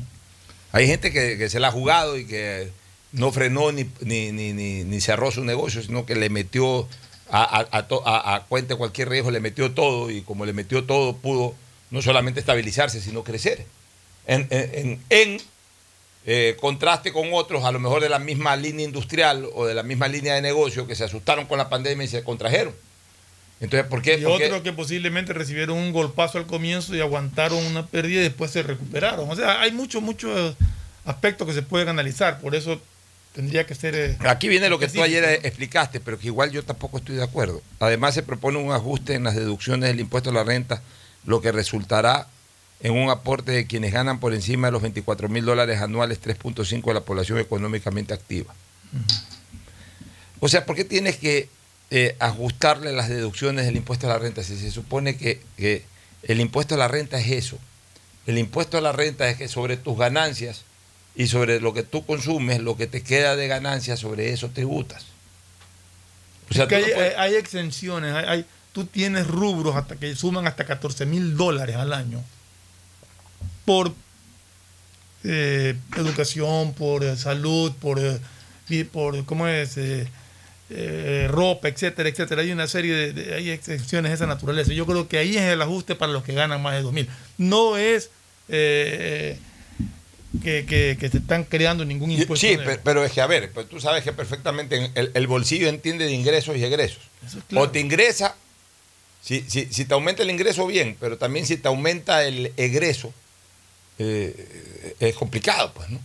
[0.70, 2.70] Hay gente que, que se la ha jugado y que
[3.10, 6.88] no frenó ni, ni, ni, ni, ni cerró su negocio, sino que le metió
[7.30, 11.52] a, a, a, cuenta cualquier riesgo, le metió todo y como le metió todo pudo
[11.90, 13.66] no solamente estabilizarse, sino crecer.
[14.28, 14.48] En,
[16.26, 19.84] eh, contraste con otros, a lo mejor de la misma línea industrial o de la
[19.84, 22.74] misma línea de negocio, que se asustaron con la pandemia y se contrajeron.
[23.60, 24.18] Entonces, ¿por qué?
[24.18, 28.50] Y otros que posiblemente recibieron un golpazo al comienzo y aguantaron una pérdida y después
[28.50, 29.30] se recuperaron.
[29.30, 30.56] O sea, hay muchos, muchos
[31.06, 32.40] aspectos que se pueden analizar.
[32.40, 32.78] Por eso
[33.34, 33.94] tendría que ser...
[33.94, 37.24] eh, Aquí viene lo que tú ayer explicaste, pero que igual yo tampoco estoy de
[37.24, 37.62] acuerdo.
[37.78, 40.82] Además se propone un ajuste en las deducciones del impuesto a la renta,
[41.24, 42.26] lo que resultará
[42.80, 46.84] en un aporte de quienes ganan por encima de los 24 mil dólares anuales, 3.5
[46.84, 48.54] de la población económicamente activa.
[50.40, 51.48] O sea, ¿por qué tienes que
[51.90, 55.84] eh, ajustarle las deducciones del impuesto a la renta si se supone que, que
[56.24, 57.58] el impuesto a la renta es eso?
[58.26, 60.62] El impuesto a la renta es que sobre tus ganancias
[61.14, 65.06] y sobre lo que tú consumes, lo que te queda de ganancias, sobre eso tributas.
[66.50, 68.14] O sea, Es que tú hay, no puedes- hay- hay exenciones.
[68.14, 72.22] hay- hay- tú tienes rubros hasta que suman hasta 14 mil dólares al año
[73.66, 73.92] por
[75.24, 78.18] eh, educación, por eh, salud, por, eh,
[78.90, 79.76] por ¿cómo es?
[79.76, 82.42] Eh, ropa, etcétera, etcétera.
[82.42, 84.72] Hay una serie de, de- hay excepciones de esa naturaleza.
[84.72, 87.08] Yo creo que ahí es el ajuste para los que ganan más de 2 mil.
[87.38, 88.10] No es
[88.48, 89.38] eh,
[90.42, 92.44] que, que, que se están creando ningún impuesto.
[92.46, 96.04] Sí, pero es que, a ver, pues tú sabes que perfectamente el, el bolsillo entiende
[96.06, 96.98] de ingresos y egresos.
[97.48, 97.66] claro.
[97.66, 98.34] O te ingresa,
[99.22, 103.14] si, si, si te aumenta el ingreso, bien, pero también si te aumenta el egreso,
[103.98, 105.98] eh, es complicado, pues, ¿no?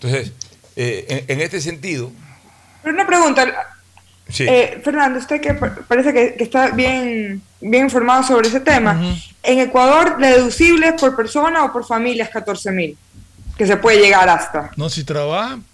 [0.00, 0.32] Entonces,
[0.76, 2.12] eh, en, en este sentido,
[2.82, 3.46] Pero una pregunta,
[4.28, 4.44] sí.
[4.48, 9.00] eh, Fernando, usted que pa- parece que, que está bien, bien informado sobre ese tema.
[9.42, 12.96] En Ecuador, ¿la deducible es por persona o por familia es 14 mil?
[13.56, 14.70] Que se puede llegar hasta.
[14.76, 15.64] No, si trabajan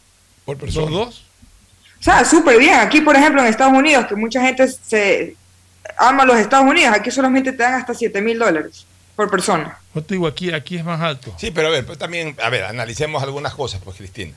[0.46, 1.24] por los dos.
[2.00, 2.74] O sea, súper bien.
[2.74, 5.36] Aquí, por ejemplo, en Estados Unidos, que mucha gente se
[5.98, 8.86] ama los Estados Unidos, aquí solamente te dan hasta 7 mil dólares
[9.16, 9.78] por persona.
[9.94, 11.34] Yo te digo, aquí, aquí es más alto.
[11.38, 14.34] Sí, pero a ver, pues también, a ver, analicemos algunas cosas, pues, Cristina.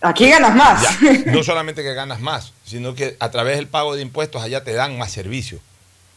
[0.00, 0.82] Aquí ganas más.
[0.82, 4.62] Ya, no solamente que ganas más, sino que a través del pago de impuestos allá
[4.62, 5.60] te dan más servicios.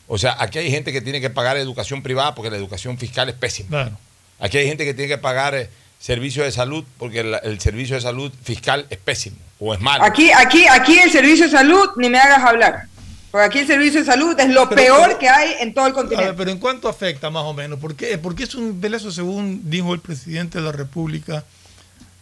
[0.08, 3.30] O sea, aquí hay gente que tiene que pagar educación privada porque la educación fiscal
[3.30, 3.70] es pésima.
[3.70, 3.98] Claro.
[4.40, 7.96] Aquí hay gente que tiene que pagar eh, servicio de salud porque el, el servicio
[7.96, 10.04] de salud fiscal es pésimo o es malo.
[10.04, 12.88] Aquí, aquí, aquí el servicio de salud, ni me hagas hablar.
[13.32, 15.86] Porque aquí el servicio de salud es lo Pero- peor pero- que hay en todo
[15.88, 16.26] el A continente.
[16.28, 17.80] ver, pero ¿en cuánto afecta más o menos?
[17.80, 21.46] Porque, porque es un eso según dijo el presidente de la República,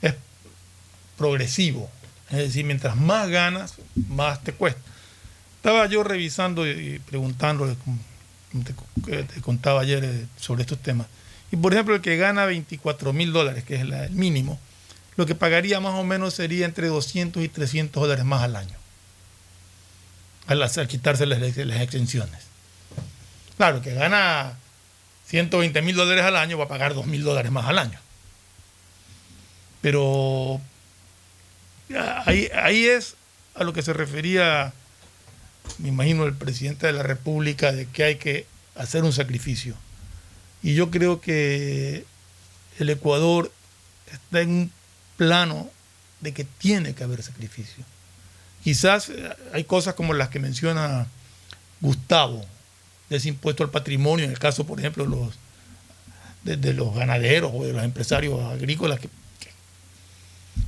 [0.02, 0.14] es
[1.18, 1.90] progresivo.
[2.30, 3.73] Es decir, mientras más ganas,
[4.07, 4.80] más te cuesta.
[5.56, 7.98] Estaba yo revisando y preguntándole, como
[8.64, 8.76] te,
[9.11, 11.07] que te contaba ayer eh, sobre estos temas.
[11.52, 14.60] Y por ejemplo, el que gana 24 mil dólares, que es el mínimo,
[15.18, 18.76] lo que pagaría más o menos sería entre 200 y 300 dólares más al año.
[20.49, 21.41] Al, hacer- quitarse las,
[21.81, 22.41] exenciones.
[23.55, 24.53] Claro, que gana
[25.27, 27.99] 120 mil dólares al año va a pagar 2 mil dólares más al año.
[29.81, 30.59] Pero
[32.26, 33.15] ahí, ahí es
[33.53, 34.73] a lo que se refería,
[35.77, 39.76] me imagino, el presidente de la República, de que hay que hacer un sacrificio.
[40.63, 42.05] Y yo creo que
[42.80, 43.51] el Ecuador
[44.11, 44.71] está en un
[45.15, 45.69] plano
[46.21, 47.85] de que tiene que haber sacrificio.
[48.64, 51.07] Quizás eh, hay cosas como las que menciona
[51.81, 52.45] Gustavo,
[53.10, 55.34] de ese impuesto al patrimonio, en el caso, por ejemplo, los,
[56.44, 59.10] de, los ganaderos o de los empresarios agrícolas, que,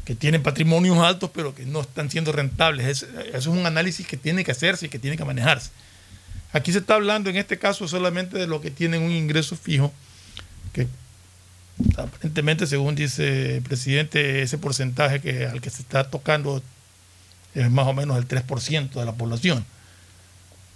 [0.06, 2.88] que tienen patrimonios altos, pero que no están siendo rentables.
[2.88, 5.70] Es- eso es un análisis que tiene que hacerse y que tiene que manejarse.
[6.54, 9.94] Aquí se está hablando en este caso solamente de los que tienen un ingreso fijo,
[10.74, 10.88] que
[11.98, 16.62] aparentemente, según dice el presidente, ese porcentaje que, al que se está tocando
[17.56, 19.66] es más o menos el 3% de la población.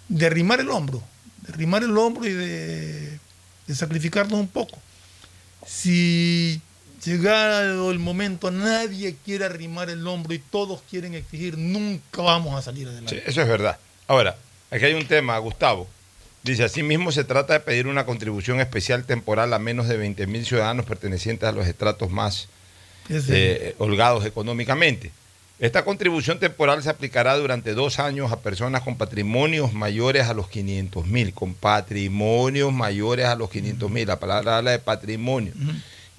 [0.08, 1.02] De arrimar el hombro,
[1.42, 3.18] de arrimar el hombro y de,
[3.66, 4.78] de sacrificarnos un poco.
[5.66, 6.60] Si
[7.04, 12.62] llegado el momento nadie quiere arrimar el hombro y todos quieren exigir, nunca vamos a
[12.62, 13.16] salir adelante.
[13.16, 13.78] Sí, eso es verdad.
[14.06, 14.36] Ahora,
[14.70, 15.88] aquí hay un tema, Gustavo.
[16.42, 20.46] Dice, asimismo se trata de pedir una contribución especial temporal a menos de 20 mil
[20.46, 22.48] ciudadanos pertenecientes a los estratos más
[23.08, 25.10] eh, holgados económicamente.
[25.58, 30.48] Esta contribución temporal se aplicará durante dos años a personas con patrimonios mayores a los
[30.48, 34.06] 500 mil, con patrimonios mayores a los 500 mil.
[34.06, 35.54] La palabra habla de patrimonio.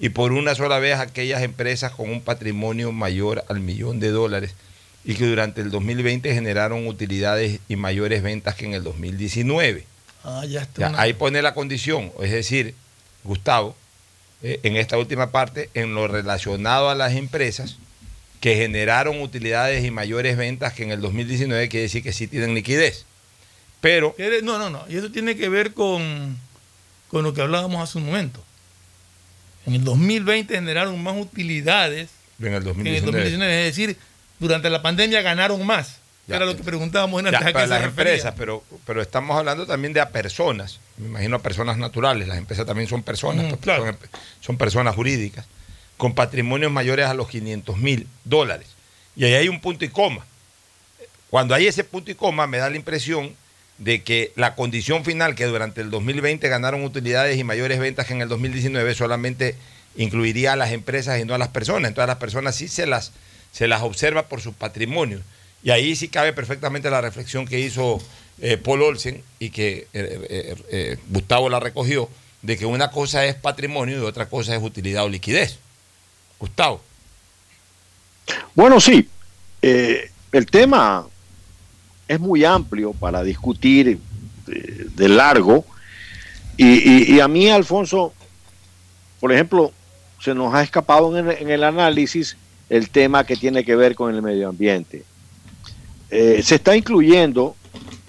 [0.00, 4.10] Y por una sola vez a aquellas empresas con un patrimonio mayor al millón de
[4.10, 4.54] dólares
[5.04, 9.84] y que durante el 2020 generaron utilidades y mayores ventas que en el 2019.
[10.24, 10.80] Ah, ya está.
[10.80, 12.74] Ya, una- ahí pone la condición, es decir,
[13.22, 13.76] Gustavo,
[14.42, 17.76] eh, en esta última parte, en lo relacionado a las empresas
[18.40, 22.54] que generaron utilidades y mayores ventas que en el 2019, quiere decir que sí tienen
[22.54, 23.04] liquidez.
[23.80, 24.84] Pero, No, no, no.
[24.88, 26.36] Y eso tiene que ver con,
[27.08, 28.42] con lo que hablábamos hace un momento.
[29.66, 32.08] En el 2020 generaron más utilidades
[32.40, 33.68] en el que en el 2019, 2019.
[33.68, 33.96] Es decir,
[34.38, 35.98] durante la pandemia ganaron más.
[36.26, 39.94] Ya, Era lo que preguntábamos en Ya, para las empresas, pero, pero estamos hablando también
[39.94, 40.78] de a personas.
[40.98, 42.28] Me imagino a personas naturales.
[42.28, 43.86] Las empresas también son personas, Mm, pues, claro.
[43.86, 43.98] son,
[44.40, 45.46] son personas jurídicas,
[45.98, 48.68] con patrimonios mayores a los 500 mil dólares.
[49.14, 50.24] Y ahí hay un punto y coma.
[51.28, 53.34] Cuando hay ese punto y coma, me da la impresión
[53.76, 58.14] de que la condición final, que durante el 2020 ganaron utilidades y mayores ventas que
[58.14, 59.56] en el 2019, solamente
[59.96, 61.88] incluiría a las empresas y no a las personas.
[61.88, 63.12] Entonces las personas sí se las,
[63.52, 65.20] se las observa por su patrimonio.
[65.62, 68.00] Y ahí sí cabe perfectamente la reflexión que hizo
[68.40, 72.08] eh, Paul Olsen y que eh, eh, Gustavo la recogió,
[72.42, 75.58] de que una cosa es patrimonio y otra cosa es utilidad o liquidez.
[76.38, 76.80] Gustavo.
[78.54, 79.08] Bueno, sí.
[79.62, 81.06] eh, el tema
[82.06, 83.98] es muy amplio para discutir
[84.46, 85.64] eh, de largo.
[86.56, 88.12] Y, a mí, Alfonso,
[89.20, 89.72] por ejemplo,
[90.20, 92.36] se nos ha escapado en el, en el análisis
[92.68, 95.04] el tema que tiene que ver con el medio ambiente.
[96.10, 97.54] Eh, se está incluyendo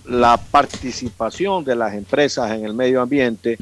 [0.06, 3.58] la participación de las empresas en el medio ambiente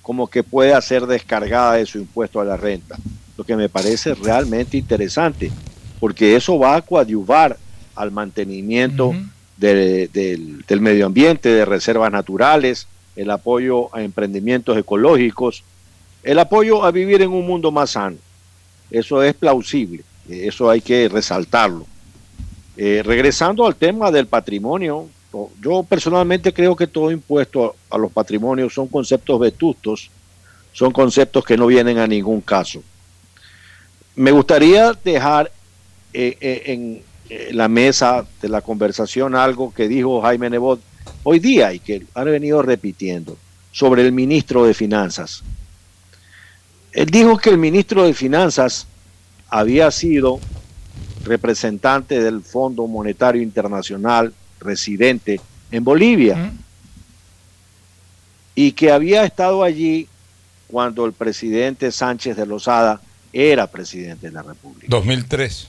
[0.00, 2.96] como que pueda ser descargada de su impuesto a la renta,
[3.36, 5.50] lo que me parece realmente interesante,
[6.00, 7.56] porque eso va a coadyuvar
[7.94, 9.14] al mantenimiento
[9.56, 12.86] de- del, del medio ambiente, de reservas naturales,
[13.16, 15.62] el apoyo a emprendimientos ecológicos,
[16.22, 18.16] el apoyo a vivir en un mundo más sano.
[18.90, 21.86] Eso es plausible, eso hay que resaltarlo.
[22.76, 25.08] Eh, regresando al tema del patrimonio,
[25.62, 30.10] yo personalmente creo que todo impuesto a, a los patrimonios son conceptos vetustos,
[30.72, 32.82] son conceptos que no vienen a ningún caso.
[34.14, 35.50] Me gustaría dejar
[36.12, 40.80] eh, eh, en eh, la mesa de la conversación algo que dijo Jaime Nebot
[41.22, 43.38] hoy día y que ha venido repitiendo
[43.70, 45.42] sobre el ministro de Finanzas.
[46.92, 48.86] Él dijo que el ministro de Finanzas
[49.48, 50.40] había sido
[51.24, 55.40] representante del Fondo Monetario Internacional residente
[55.70, 56.52] en Bolivia
[58.54, 60.06] y que había estado allí
[60.68, 63.00] cuando el presidente Sánchez de Lozada
[63.32, 64.86] era presidente de la República.
[64.88, 65.68] 2003.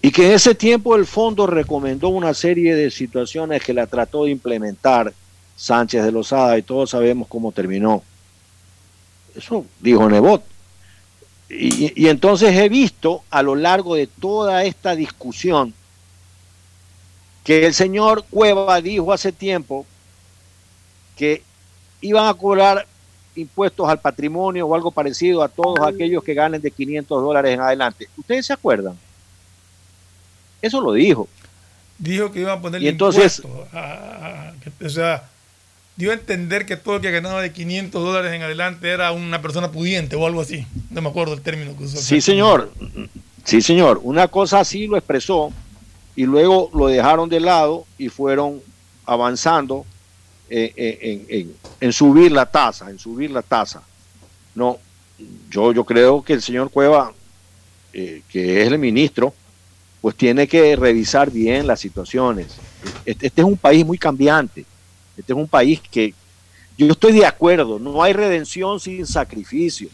[0.00, 4.24] Y que en ese tiempo el fondo recomendó una serie de situaciones que la trató
[4.24, 5.12] de implementar
[5.56, 8.02] Sánchez de Lozada y todos sabemos cómo terminó.
[9.34, 10.44] Eso dijo Nebot.
[11.50, 15.74] Y, y entonces he visto a lo largo de toda esta discusión
[17.42, 19.86] que el señor Cueva dijo hace tiempo
[21.16, 21.42] que
[22.00, 22.86] iban a cobrar
[23.38, 27.60] impuestos al patrimonio o algo parecido a todos aquellos que ganen de 500 dólares en
[27.60, 28.08] adelante.
[28.16, 28.94] ¿Ustedes se acuerdan?
[30.60, 31.28] Eso lo dijo.
[31.98, 34.54] Dijo que iba a poner entonces- impuestos a- a- a-
[34.84, 35.28] o sea,
[35.96, 39.40] dio a entender que todo el que ganaba de 500 dólares en adelante era una
[39.42, 40.66] persona pudiente o algo así.
[40.90, 41.96] No me acuerdo el término que usó.
[41.96, 42.72] Sí, señor.
[43.44, 44.00] Sí, señor.
[44.02, 45.50] Una cosa así lo expresó
[46.14, 48.60] y luego lo dejaron de lado y fueron
[49.06, 49.86] avanzando
[50.50, 51.46] eh, eh,
[51.80, 53.82] en, subir la tasa, en subir la tasa.
[54.54, 54.78] No,
[55.50, 57.12] yo, yo creo que el señor Cueva,
[57.92, 59.34] eh, que es el ministro,
[60.00, 62.46] pues tiene que revisar bien las situaciones.
[63.04, 64.64] Este, este es un país muy cambiante.
[65.16, 66.14] Este es un país que
[66.78, 69.88] yo estoy de acuerdo, no hay redención sin sacrificio.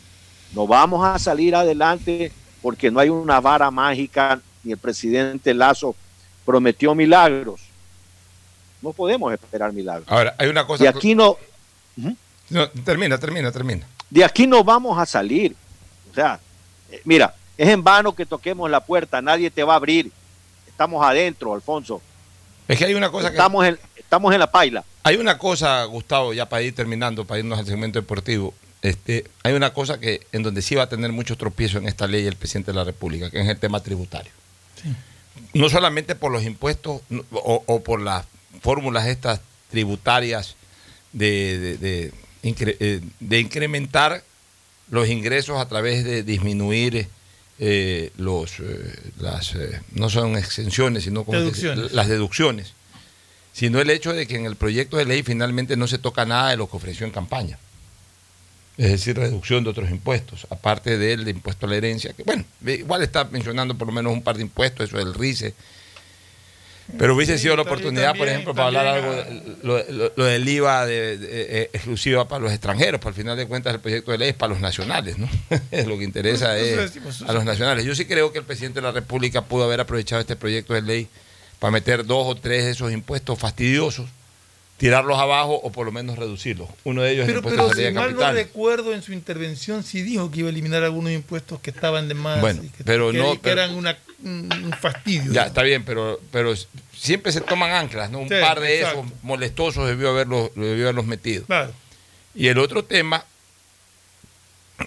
[0.54, 5.96] No vamos a salir adelante porque no hay una vara mágica ni el presidente Lazo
[6.44, 7.60] prometió milagros.
[8.84, 10.06] No podemos esperar milagros.
[10.08, 10.84] Ahora, hay una cosa.
[10.84, 11.38] De aquí no,
[12.50, 13.86] No, termina, termina, termina.
[14.10, 15.56] de aquí no vamos a salir.
[16.10, 16.38] O sea,
[16.90, 20.12] eh, mira, es en vano que toquemos la puerta, nadie te va a abrir.
[20.68, 22.02] Estamos adentro, Alfonso.
[22.68, 23.36] Es que hay una cosa que.
[23.36, 24.84] Estamos en, estamos en la paila.
[25.02, 28.52] Hay una cosa, Gustavo, ya para ir terminando, para irnos al segmento deportivo.
[28.82, 32.06] Este, hay una cosa que en donde sí va a tener muchos tropiezos en esta
[32.06, 34.30] ley el presidente de la República, que es el tema tributario.
[35.54, 38.26] No solamente por los impuestos no, o, o por las
[38.60, 39.40] fórmulas estas
[39.70, 40.56] tributarias
[41.12, 42.12] de, de- de
[42.42, 44.22] incre- eh, de incrementar
[44.90, 47.08] los ingresos a través de disminuir
[47.58, 51.92] eh, los eh, las eh, no son exenciones sino como Deducciones.
[51.92, 52.72] las deducciones
[53.52, 56.50] sino el hecho de que en el proyecto de ley finalmente no se toca nada
[56.50, 57.58] de lo que ofreció en campaña
[58.76, 63.02] es decir reducción de otros impuestos aparte del impuesto a la herencia que bueno igual
[63.02, 65.54] está mencionando por lo menos un par de impuestos eso del RICE
[66.98, 70.12] pero hubiese sido la también- oportunidad, por ejemplo, para hablar algo también, de lo, lo-
[70.14, 73.74] lo del IVA de, de- eh, exclusiva para los extranjeros, para al final de cuentas
[73.74, 75.28] el proyecto de ley es para los nacionales, ¿no?
[75.86, 77.84] lo que interesa es decimos, a los nacionales.
[77.84, 80.82] Yo sí creo que el presidente de la República pudo haber aprovechado este proyecto de
[80.82, 81.08] ley
[81.58, 84.06] para meter dos o tres de esos impuestos fastidiosos,
[84.76, 86.68] tirarlos abajo o por lo menos reducirlos.
[86.84, 88.92] Uno de ellos es el Pero, impuesto pero de salida si de mal no recuerdo
[88.92, 92.40] en su intervención sí dijo que iba a eliminar algunos impuestos que estaban de más
[92.40, 95.32] Bueno, y que, pero que- no- que pero- eran una- un fastidio.
[95.32, 96.54] Ya, está bien, pero, pero
[96.96, 98.20] siempre se toman anclas, ¿no?
[98.20, 99.00] Un Sí, par de exacto.
[99.06, 101.44] esos molestosos debió haberlos, debió haberlos metido.
[101.44, 101.72] Claro.
[102.34, 103.24] Y el otro tema,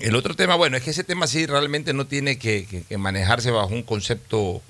[0.02, 3.70] el otro tema, bueno, es que ese tema sí realmente no tiene que manejarse bajo
[3.70, 4.62] un concepto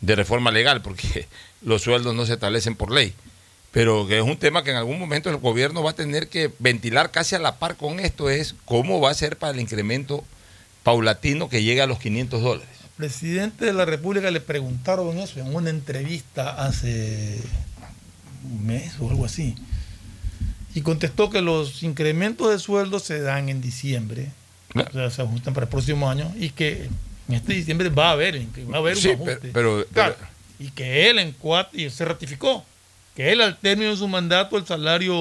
[0.00, 1.26] de reforma legal, porque
[1.62, 3.12] los sueldos no se establecen por ley.
[3.72, 6.50] Pero que es un tema que en algún momento el gobierno va a tener que
[6.58, 10.24] ventilar casi a la par con esto, es cómo va a ser para el incremento
[10.82, 12.68] paulatino que llegue a los 500 dólares.
[12.82, 17.40] Al presidente de la República le preguntaron eso en una entrevista hace
[18.44, 19.54] un mes o algo así.
[20.74, 24.28] Y contestó que los incrementos de sueldo se dan en diciembre,
[24.74, 26.88] o sea, se ajustan para el próximo año y que
[27.28, 28.38] en este diciembre va a haber,
[28.70, 29.50] va a haber Sí, un ajuste.
[29.52, 30.16] pero- pero- Claro,
[30.58, 32.64] y que él en cuatro, y se ratificó,
[33.14, 35.14] que él al término de su mandato el salario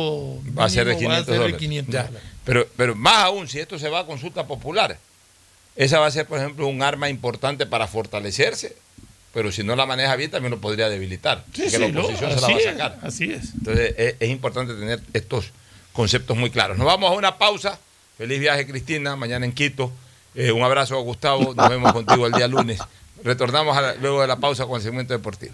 [0.57, 1.59] Va a ser de mínimo 500 ser de dólares.
[1.59, 2.03] 500 Ya.
[2.03, 2.27] dólares.
[2.45, 4.97] Pero, pero más aún, si esto se va a consulta popular,
[5.76, 8.76] esa va a ser, por ejemplo, un arma importante para fortalecerse,
[9.34, 11.43] pero si no la maneja bien también lo podría debilitar.
[11.53, 12.99] Sí, porque sí, la no, oposición se la va a es, sacar.
[13.03, 13.53] así es.
[13.53, 15.51] Entonces es, es importante tener estos
[15.93, 16.77] conceptos muy claros.
[16.77, 17.80] Nos vamos a una pausa.
[18.18, 19.91] Feliz viaje, Cristina, mañana en Quito.
[20.35, 21.53] Eh, un abrazo a Gustavo.
[21.55, 22.80] Nos vemos contigo el día lunes.
[23.23, 25.53] Retornamos a la- luego de la pausa con el segmento deportivo.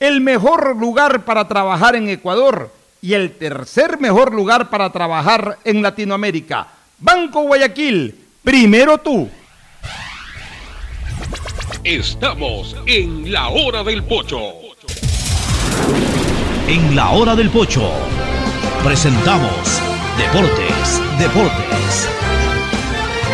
[0.00, 5.82] el mejor lugar para trabajar en Ecuador y el tercer mejor lugar para trabajar en
[5.82, 6.68] Latinoamérica.
[6.98, 9.28] Banco Guayaquil, primero tú.
[11.84, 14.52] Estamos en la hora del pocho.
[16.66, 17.90] En la hora del pocho
[18.84, 19.80] presentamos
[20.18, 22.17] Deportes, Deportes.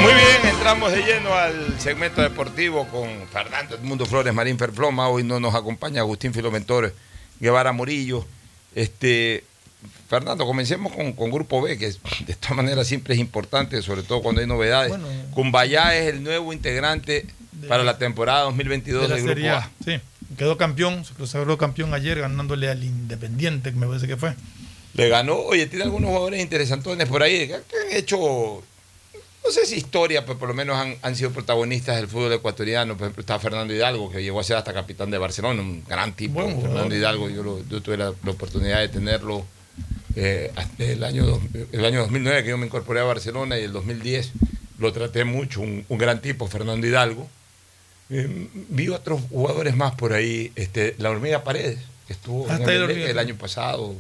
[0.01, 5.09] Muy bien, entramos de lleno al segmento deportivo con Fernando Edmundo Flores Marín Ferfloma.
[5.09, 6.95] Hoy no nos acompaña Agustín Filomentor
[7.41, 8.27] Guevara Murillo.
[8.75, 9.45] Este,
[10.09, 11.89] Fernando, comencemos con, con Grupo B, que
[12.27, 14.91] de todas maneras siempre es importante, sobre todo cuando hay novedades.
[14.91, 15.07] Bueno.
[15.33, 17.27] Cumbayá es el nuevo integrante
[17.69, 19.49] para la temporada 2022 de la del Grupo.
[19.49, 19.71] A.
[19.85, 20.01] Sí,
[20.37, 24.35] quedó campeón, se consagró campeón ayer ganándole al Independiente, que me parece que fue.
[24.95, 28.63] Le ganó, oye, tiene algunos jugadores interesantones por ahí que han hecho,
[29.45, 32.97] no sé si historia, pero por lo menos han, han sido protagonistas del fútbol ecuatoriano.
[32.97, 36.15] Por ejemplo, está Fernando Hidalgo, que llegó a ser hasta capitán de Barcelona, un gran
[36.15, 36.41] tipo.
[36.63, 39.45] Fernando Hidalgo, yo, lo- yo tuve la, la oportunidad de tenerlo
[40.17, 41.41] eh, hasta el, año, dos-
[41.73, 44.33] el año 2009, que yo me incorporé a Barcelona, y el 2010
[44.79, 47.29] lo traté mucho, un, un gran tipo, Fernando Hidalgo.
[48.11, 52.69] Eh, vi otros jugadores más por ahí, este, la hormiga Paredes, que estuvo Ah, en
[52.69, 53.95] el, Hormiga el año pasado,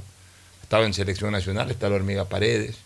[0.62, 2.76] estaba en selección nacional, está la hormiga Paredes.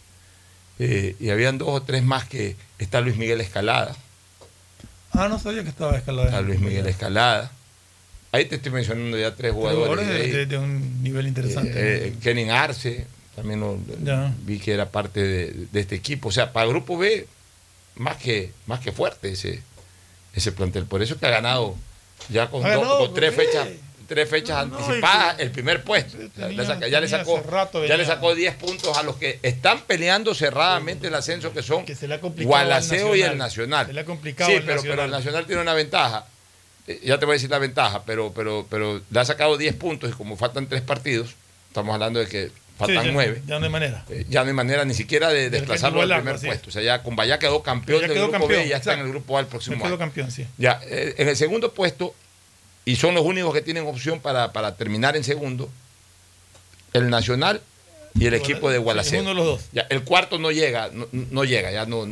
[0.79, 3.97] Eh, y habían dos o tres más que está Luis Miguel Escalada,
[5.13, 6.29] Ah, no sabía que estaba escalada.
[6.29, 7.51] está Luis Miguel Escalada.
[8.31, 10.07] Ahí te estoy mencionando ya tres jugadores.
[10.07, 10.31] De, ahí.
[10.31, 11.71] de- de un nivel interesante.
[11.73, 14.33] Eh, eh, Kenin Arce, también lo- Ya.
[14.45, 16.29] vi que era parte de, de este equipo.
[16.29, 17.27] O sea, para el grupo B,
[17.97, 19.63] más que, más que fuerte ese,
[20.35, 20.85] ese plantel.
[20.85, 21.75] Por eso es que ha ganado
[22.29, 23.67] ya con, Ha dos- con tres fechas,
[24.09, 26.17] tres fechas No, anticipadas que- el primer puesto.
[26.19, 29.17] Ya- tenía- ya, saca- ya le sacó, rato ya le sacó 10 puntos a los
[29.17, 31.85] que están peleando cerradamente el ascenso, que son
[32.21, 33.39] complicado Gualaceo al y el Nacional.
[33.39, 33.87] Nacional.
[33.87, 35.11] Se le ha complicado sí, al pero, pero el Nacional.
[35.21, 36.27] Nacional tiene una ventaja.
[36.87, 39.75] Eh, Ya te voy a decir la ventaja, pero, pero, pero le ha sacado 10
[39.75, 41.35] puntos y como faltan tres partidos,
[41.69, 43.43] estamos hablando de que faltan Sí, ya- 9.
[43.47, 44.05] Ya no hay manera.
[44.09, 46.71] Eh, ya no hay manera ni siquiera de que desplazarlo al igualarlo, primer puesto.
[46.71, 48.95] O sea, ya Cumbaya quedó campeón Ya del quedó grupo B campeón, y ya está
[48.95, 49.99] en el grupo A el próximo Ya quedó año.
[49.99, 50.47] campeón, sí.
[50.57, 52.15] Ya, eh, en el segundo puesto,
[52.90, 55.69] y son los únicos que tienen opción para, para terminar en segundo,
[56.93, 57.60] el Nacional
[58.15, 59.20] y el equipo de Gualaceo.
[59.20, 59.60] uno de los dos.
[59.73, 62.06] Ya, el cuarto no llega, no, no llega, ya no,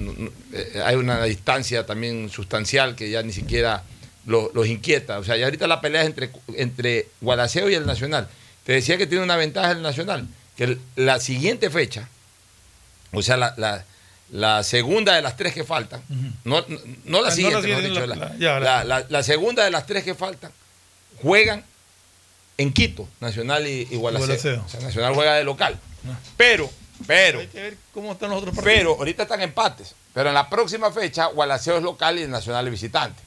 [0.53, 3.83] eh, hay una distancia también sustancial que ya ni siquiera
[4.27, 5.19] lo- los inquieta.
[5.19, 8.29] O sea, ya ahorita la pelea es entre, entre Gualaceo y el Nacional.
[8.65, 10.27] Te decía que tiene una ventaja el Nacional,
[10.57, 12.09] que el- la siguiente fecha,
[13.13, 13.85] o sea, la, la-
[14.31, 16.03] la segunda de las tres que faltan,
[16.45, 17.69] no, no- no la Ah, no siguiente,
[19.09, 20.51] la segunda de las tres que faltan,
[21.23, 21.65] juegan
[22.59, 24.63] en Quito, Nacional y, y Gualaceo.
[24.65, 25.79] O sea, Nacional juega de local.
[26.37, 26.71] Pero,
[27.07, 28.77] pero, Hay que ver cómo están los otros partidos.
[28.79, 29.95] pero, ahorita están empates.
[30.15, 33.23] Pero en la próxima fecha, Gualaceo es local y el Nacional es visitante.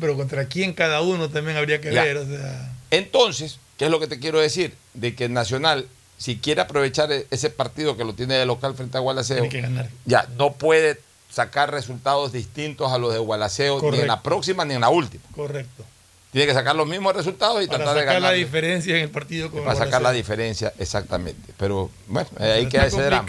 [0.00, 2.02] Pero contra quién cada uno también habría que Ya.
[2.04, 2.16] ver.
[2.18, 4.74] O sea, Entonces, ¿qué es lo que te quiero decir?
[4.94, 5.86] De que Nacional,
[6.18, 9.48] si quiere aprovechar e- ese partido que lo tiene de local frente a Gualaceo, tiene
[9.50, 9.88] que ganar.
[10.04, 10.98] ya no puede
[11.30, 15.22] sacar resultados distintos a los de Gualaceo ni en la próxima ni en la última.
[15.34, 15.84] Correcto.
[16.30, 18.32] Tiene que sacar los mismos resultados y Para tratar de sacar ganar.
[18.32, 21.54] la diferencia en el partido con Para sacar la diferencia, exactamente.
[21.56, 23.26] Pero bueno, eh, ahí queda ese drama.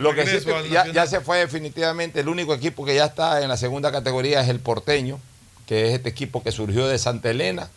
[0.00, 2.20] Lo que sí ya, ya se fue definitivamente.
[2.20, 5.20] El único equipo que ya está en la segunda categoría es el Porteño,
[5.66, 7.68] que es este equipo que surgió de Santa Elena,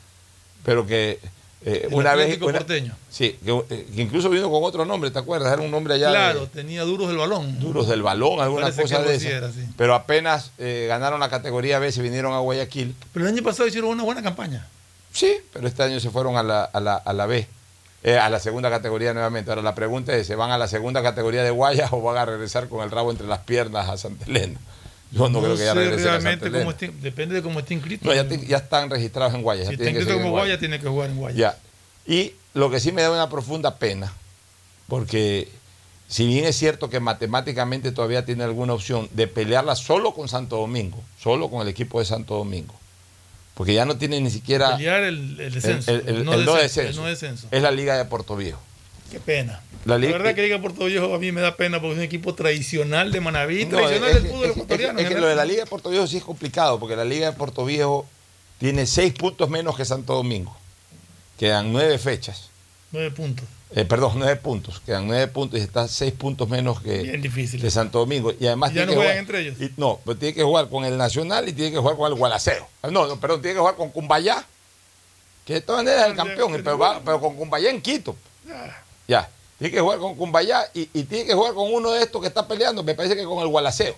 [0.63, 1.19] pero que
[1.65, 2.39] eh, una vez.
[2.41, 2.95] Una- Porteño.
[3.09, 5.51] Sí, que, eh, que incluso vino con otro nombre, ¿te acuerdas?
[5.51, 6.07] Era un nombre allá.
[6.07, 7.59] de- Claro, tenía duros del balón.
[7.59, 9.29] duros del balón, alguna cosa de sí.
[9.75, 12.95] Pero apenas eh, ganaron la categoría B, se vinieron a Guayaquil.
[13.13, 14.67] Pero el año pasado hicieron una buena campaña.
[15.11, 17.47] Sí, pero este año se fueron a la, a la, a la B,
[18.03, 19.49] eh, a la segunda categoría nuevamente.
[19.49, 22.25] Ahora la pregunta es, ¿se van a la segunda categoría de Guayas o van a
[22.25, 24.59] regresar con el rabo entre las piernas a Santa Elena?
[25.15, 28.05] Yo no, creo que ya Santa realmente cómo esté- depende de cómo esté inscrito.
[28.07, 29.65] No, ya, te- ya están registrados en Guayas.
[29.65, 30.31] ya si está inscrito como.
[30.31, 31.37] Guaya, tiene que jugar en Guaya.
[31.37, 31.57] Ya.
[32.13, 34.11] Y lo que sí me da una profunda pena,
[34.87, 35.47] porque
[36.07, 40.57] si bien es cierto que matemáticamente todavía tiene alguna opción de pelearla solo con Santo
[40.57, 42.75] Domingo, solo con el equipo de Santo Domingo,
[43.55, 45.91] porque ya no tiene ni siquiera Pelear el, el descenso.
[45.91, 47.47] el, el- no no descenso, no descenso.
[47.51, 48.59] es la Liga de Puerto Viejo.
[49.11, 49.61] Qué pena.
[49.85, 52.03] La La, verdad que Liga Puerto Viejo a mí me da pena porque es un
[52.03, 54.99] equipo tradicional de Manaví, No, tradicional es, del fútbol es ecuatoriano.
[54.99, 55.45] es que lo de la.
[55.45, 58.07] Liga de Puerto Viejo sí es complicado, porque la Liga de Puerto Viejo
[58.57, 60.57] tiene seis puntos menos que Santo Domingo.
[61.37, 62.49] Quedan nueve fechas.
[62.91, 63.45] Nueve puntos.
[63.75, 64.79] Eh, perdón, nueve puntos.
[64.79, 67.61] Quedan nueve puntos y está seis puntos menos que, Bien difícil.
[67.61, 68.33] que Santo Domingo.
[68.39, 69.61] Y además Y ya tiene no que juegan jugar- entre ellos.
[69.77, 72.17] y- no, pero tiene que jugar con el Nacional y tiene que jugar con el
[72.17, 72.67] Gualaceo.
[72.81, 74.45] Ah, No, no, perdón, tiene que jugar con Cumbayá,
[75.45, 78.15] que de todas maneras es el campeón, pero, va- pero con Cumbayá en Quito.
[79.07, 79.29] Ya.
[79.59, 82.27] Tiene que jugar con Cumbayá y, y tiene que jugar con uno de estos que
[82.27, 83.95] está peleando, me parece que con el Gualaceo.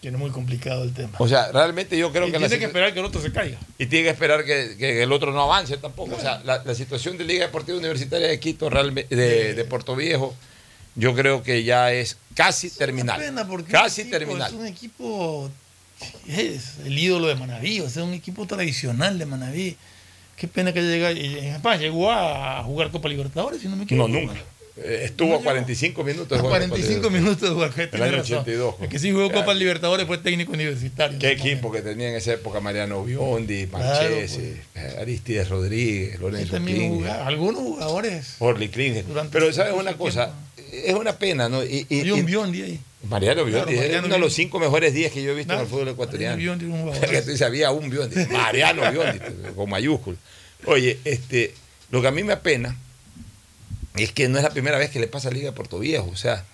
[0.00, 1.16] Tiene muy complicado el tema.
[1.18, 3.32] O sea, realmente yo creo y que la tiene que esperar que el otro se
[3.32, 3.58] caiga.
[3.78, 6.14] y tiene que esperar que, que el otro no avance tampoco.
[6.14, 9.96] O sea, la, la situación de Liga Deportiva Universitaria de Quito, realmente, de, de Puerto
[9.96, 10.34] Viejo,
[10.94, 13.20] yo creo que ya es casi terminal.
[13.20, 14.52] Pena porque Casi es un equipo- terminal.
[14.52, 15.50] Es un equipo
[16.28, 19.76] es el ídolo de Manaví, o sea, un equipo tradicional de Manaví.
[20.38, 21.10] Qué pena que llega.
[21.10, 24.08] En España llegó a jugar Copa Libertadores, si no me No, equivoco.
[24.08, 24.34] nunca.
[24.76, 26.54] Eh, Estuvo a 45 minutos A juego.
[26.56, 27.72] 45 minutos de jugar.
[27.76, 28.38] El año razón.
[28.38, 28.74] 82.
[28.80, 31.18] El que sí jugó Copa Libertadores fue técnico universitario.
[31.18, 36.56] Qué equipo que tenía en esa época Mariano Biondi, Manchesi, eh, Aristides Rodríguez, Lorenzo
[37.24, 38.36] algunos jugadores.
[38.38, 39.04] Orly Klinger.
[39.32, 40.32] Pero ¿sabes una cosa?
[40.72, 41.64] Es una pena, ¿no?
[41.64, 42.80] Y, un Biondi ahí.
[43.04, 45.60] Mariano Biondi Claro, es uno de los cinco mejores días que yo he visto en
[45.60, 46.36] el fútbol ecuatoriano.
[46.36, 46.92] Biondi un
[47.44, 48.26] había un Biondi.
[48.26, 49.18] Mariano Biondi,
[49.54, 50.16] con mayúscula.
[50.66, 51.54] Oye, este,
[51.90, 52.76] lo que a mí me apena
[53.96, 56.08] es que no es la primera vez que le pasa a Liga Puerto Viejo.
[56.12, 56.44] O sea,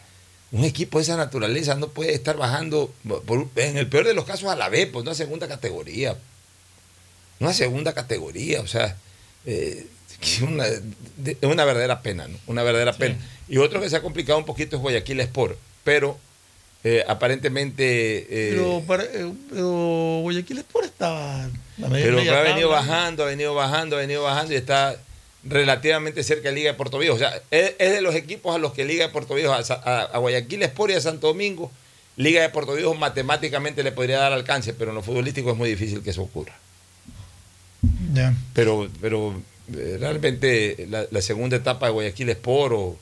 [0.53, 2.93] un equipo de esa naturaleza no puede estar bajando,
[3.27, 6.17] por- en el peor de los casos, a la B, pues no a segunda categoría.
[7.41, 8.97] No a segunda categoría, o sea,
[9.47, 9.87] eh,
[10.43, 10.65] una,
[11.17, 12.39] de- una verdadera pena, ¿no?
[12.47, 13.17] Una verdadera pena.
[13.49, 16.19] Y otro que se ha complicado un poquito es Guayaquil Sport, pero
[16.85, 18.19] eh, aparentemente...
[18.29, 21.49] eh, Pero, para, eh, pero Guayaquil Sport estaba.
[21.79, 22.81] la media- pero media ha venido tabla.
[22.93, 24.97] bajando, ha venido bajando, ha venido bajando y está
[25.47, 27.15] relativamente cerca de Liga de Puerto Viejo.
[27.15, 29.63] O sea, es, es de los equipos a los que Liga de Puerto Viejo, a,
[29.65, 31.71] Sa- a- a Guayaquil Sport y a Santo Domingo,
[32.17, 35.69] Liga de Puerto Viejo matemáticamente le podría dar alcance, pero en lo futbolístico es muy
[35.69, 36.55] difícil que eso ocurra.
[38.55, 39.35] Pero, pero
[39.99, 42.97] realmente la, la segunda etapa de Guayaquil Sport o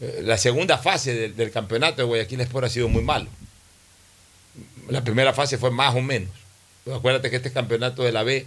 [0.00, 3.28] la segunda fase del, del campeonato de Guayaquil Sport ha sido muy malo.
[4.88, 6.30] La primera fase fue más o menos.
[6.84, 8.46] Pero acuérdate que este campeonato de la B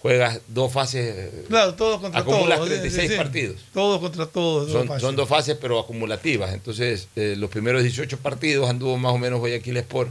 [0.00, 2.70] juegas dos fases, eh, Claro, todos contra acumulas todos.
[2.70, 3.16] 36 sí, sí.
[3.16, 3.56] partidos.
[3.74, 4.64] Todos contra todos.
[4.68, 5.02] dos Son, fases.
[5.02, 6.52] son dos fases, pero acumulativas.
[6.54, 10.10] Entonces, eh, los primeros 18 partidos anduvo más o menos Guayaquil Sport,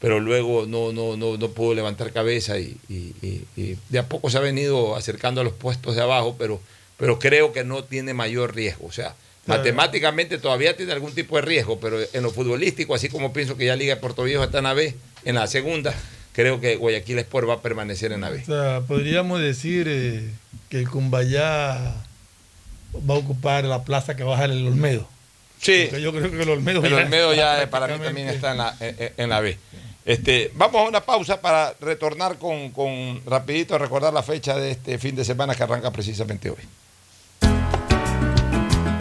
[0.00, 4.08] pero luego no, no, no, no pudo levantar cabeza y, y- y- y de a
[4.08, 6.60] poco se ha venido acercando a los puestos de abajo, pero,
[6.98, 8.86] pero creo que no tiene mayor riesgo.
[8.86, 9.14] O sea,
[9.44, 9.60] Claro.
[9.60, 13.66] matemáticamente todavía tiene algún tipo de riesgo, pero en lo futbolístico, así como pienso que
[13.66, 14.94] ya Liga de Puerto Viejo está en la B,
[15.24, 15.94] en la segunda,
[16.32, 18.40] creo que Guayaquil Sport va a permanecer en la B.
[18.42, 20.30] O sea, podríamos decir eh,
[20.70, 21.94] que el Cumbayá
[23.08, 25.06] va a ocupar la plaza que va a dejar el Olmedo.
[25.60, 25.88] Sí.
[25.90, 28.52] Porque yo creo que el Olmedo El ya Olmedo ya eh, para mí también está
[28.52, 29.58] en la, en- en la B.
[30.06, 34.72] Este, vamos a una pausa para retornar con, con rapidito a recordar la fecha de
[34.72, 36.58] este fin de semana que arranca precisamente hoy.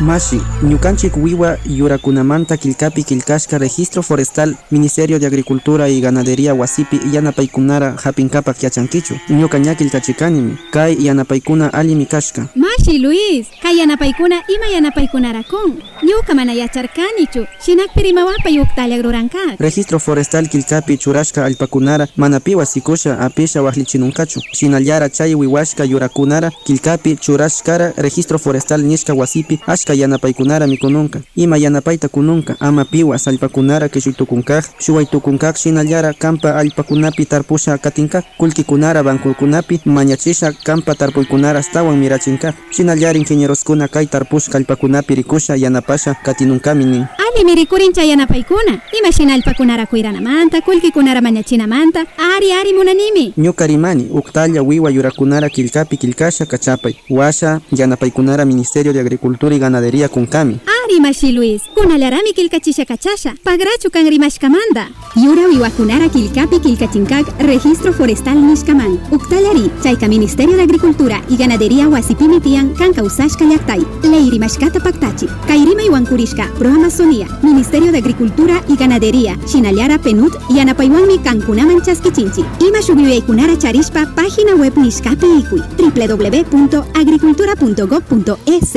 [0.00, 7.96] Mashi, Ñukanchik Wiwa Yurakunamanta Kilkapi Kilkashka Registro Forestal Ministerio de Agricultura y Ganadería Wasipi Yanapaikunara
[8.02, 15.82] Hapinkapak Yachankichu Ñukaña Kilkachikanimi Kai Yanapaikuna Alimi Kashka Mashi Luis, kayanapaykuna ima yanapaykunarakun.
[16.02, 19.38] Ñuka mana yacharkanichu, shinakpi rimawapay uktalla gruranka.
[19.58, 27.92] Registro Forestal Kilkapi Churashka Alpakunara Manapiwa Sikusha Apisha Wahlichinunkachu Shinallara Chay Wiwashka Yurakunara Kilkapi Churashkara
[27.96, 35.56] Registro Forestal Nishka Wasipi Ashka Yanapaikunara Mikununka Ima Yanapaita Kununka Ama Piwa Salpakunara Kishuytukunkaj Shuwaytukunkaj
[35.56, 44.06] Shinallara Kampa Alpakunapi Tarpusha Katinkaj Kulkikunara Bankulkunapi Mañachisha Kampa Tarpuykunara Astawan Mirachinkaj Shinallara Ingenieroskuna Kay
[44.06, 52.06] Tarpushka Alpakunapi Rikusha Yanapasha Katinunkaminin Ali mirikurincha yanapaykuna, ima shinalpakunara kuiranamanta, kulkikunara mañachinamanta,
[52.36, 53.32] ari ari munanimi.
[53.38, 56.94] Ñuka rimani uktalla wiwa yurakunara kilkapi kilkasha kachapay.
[57.10, 63.90] Washa yanapaykunara Ministerio de Agricultura y Ganadería kunkami Ari Mashi Luis, kunalarami kilkachisha kachasha, pagrachu
[63.90, 64.88] kan rimashkamanda.
[65.16, 68.98] Yura wiwakunara kilkapi kilkachinkak, registro forestal nishkaman.
[69.12, 73.80] Uktalari, chayka Ministerio de Agricultura y Ganadería wasipimitian kanka usashka llaktay.
[74.02, 81.18] Ley rimashkata paktachi, kairima iwankurishka, pro Amazonía, Ministerio de Agricultura y Ganadería, Shinallara Penut, Yanapaywanmi
[81.18, 82.44] kankunaman chaskichinchi.
[82.60, 88.76] Ima shubiweikunara charishpa, página web nishkapi ikui, www.agricultura.gov.es.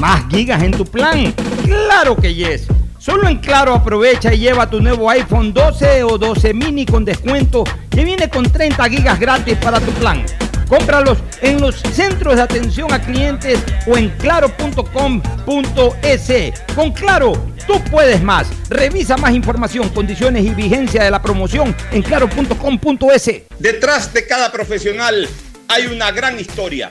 [0.00, 1.30] ¿Más gigas en tu plan?
[1.62, 2.68] Claro que yes.
[2.98, 7.64] Solo en Claro aprovecha y lleva tu nuevo iPhone 12 o 12 mini con descuento
[7.90, 10.24] que viene con 30 gigas gratis para tu plan.
[10.68, 14.82] Cómpralos en los centros de atención a clientes o en claro.com.es.
[16.74, 17.32] Con Claro,
[17.66, 18.48] tú puedes más.
[18.70, 23.32] Revisa más información, condiciones y vigencia de la promoción en claro.com.es.
[23.58, 25.28] Detrás de cada profesional
[25.68, 26.90] hay una gran historia.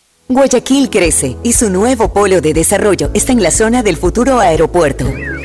[0.33, 5.05] Guayaquil crece y su nuevo polo de desarrollo está en la zona del futuro aeropuerto.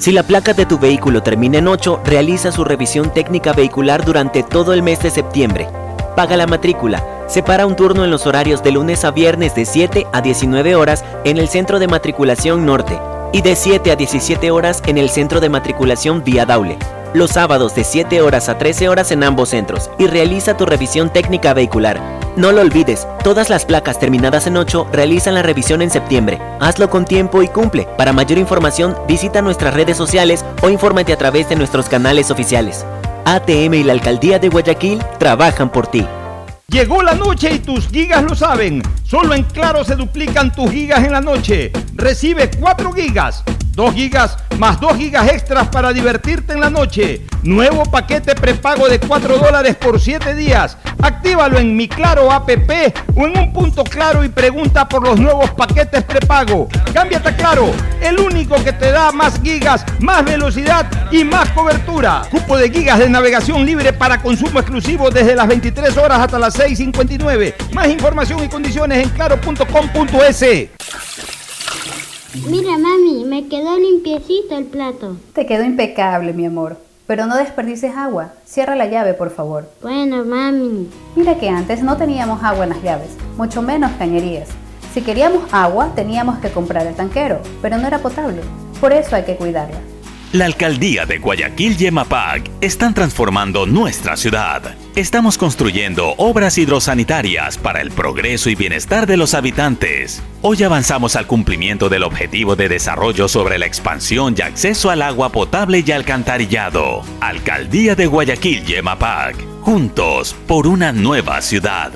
[0.00, 4.42] Si la placa de tu vehículo termina en 8, realiza su revisión técnica vehicular durante
[4.42, 5.68] todo el mes de septiembre.
[6.16, 7.04] Paga la matrícula.
[7.28, 11.04] Separa un turno en los horarios de lunes a viernes de 7 a 19 horas
[11.24, 12.98] en el Centro de Matriculación Norte
[13.34, 16.78] y de 7 a 17 horas en el Centro de Matriculación Vía Daule.
[17.12, 21.10] Los sábados de 7 horas a 13 horas en ambos centros y realiza tu revisión
[21.10, 22.00] técnica vehicular.
[22.36, 26.40] No lo olvides, todas las placas terminadas en 8 realizan la revisión en septiembre.
[26.60, 27.88] Hazlo con tiempo y cumple.
[27.98, 32.86] Para mayor información, visita nuestras redes sociales o infórmate a través de nuestros canales oficiales.
[33.24, 36.06] ATM y la Alcaldía de Guayaquil trabajan por ti.
[36.70, 38.80] Llegó la noche y tus gigas lo saben.
[39.02, 41.72] Solo en Claro se duplican tus gigas en la noche.
[41.96, 43.42] Recibe 4 gigas,
[43.74, 47.22] 2 gigas más 2 gigas extras para divertirte en la noche.
[47.42, 50.76] Nuevo paquete prepago de 4 dólares por 7 días.
[51.02, 52.50] Actívalo en mi Claro app
[53.16, 56.68] o en un punto claro y pregunta por los nuevos paquetes prepago.
[56.92, 57.70] Cámbiate a Claro,
[58.02, 62.22] el único que te da más gigas, más velocidad y más cobertura.
[62.30, 66.52] Cupo de gigas de navegación libre para consumo exclusivo desde las 23 horas hasta las
[66.60, 67.72] 6.59.
[67.72, 70.68] Más información y condiciones en claro.com.es.
[72.46, 75.16] Mira, mami, me quedó limpiecito el plato.
[75.32, 76.76] Te quedó impecable, mi amor.
[77.06, 78.34] Pero no desperdices agua.
[78.44, 79.70] Cierra la llave, por favor.
[79.80, 80.90] Bueno, mami.
[81.16, 83.08] Mira que antes no teníamos agua en las llaves,
[83.38, 84.50] mucho menos cañerías.
[84.92, 88.42] Si queríamos agua, teníamos que comprar el tanquero, pero no era potable.
[88.82, 89.78] Por eso hay que cuidarla.
[90.32, 94.76] La alcaldía de Guayaquil y Emapac están transformando nuestra ciudad.
[94.94, 100.22] Estamos construyendo obras hidrosanitarias para el progreso y bienestar de los habitantes.
[100.40, 105.30] Hoy avanzamos al cumplimiento del objetivo de desarrollo sobre la expansión y acceso al agua
[105.30, 107.02] potable y alcantarillado.
[107.20, 109.34] Alcaldía de Guayaquil y Emapac.
[109.62, 111.90] Juntos por una nueva ciudad.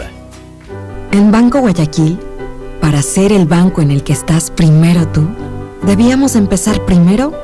[1.12, 2.18] En Banco Guayaquil,
[2.80, 5.24] para ser el banco en el que estás primero tú,
[5.84, 7.43] debíamos empezar primero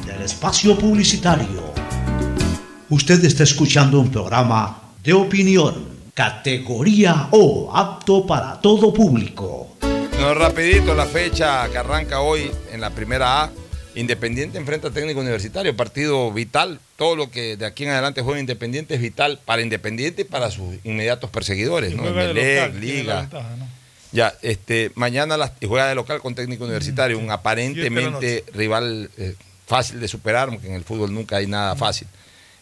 [0.31, 1.73] espacio publicitario.
[2.89, 9.75] Usted está escuchando un programa de opinión, categoría O, apto para todo público.
[10.19, 13.51] No, rapidito la fecha que arranca hoy en la primera A.
[13.93, 16.79] Independiente enfrenta a técnico universitario, partido vital.
[16.95, 20.49] Todo lo que de aquí en adelante juega Independiente es vital para Independiente y para
[20.49, 22.03] sus inmediatos perseguidores, ¿no?
[22.03, 23.19] Juega de Emelec, local, Liga.
[23.19, 23.67] ventaja, ¿no?
[24.13, 29.35] Ya, este, mañana las, juega de local con técnico universitario, un aparentemente rival eh,
[29.71, 32.05] fácil de superar, porque en el fútbol nunca hay nada fácil.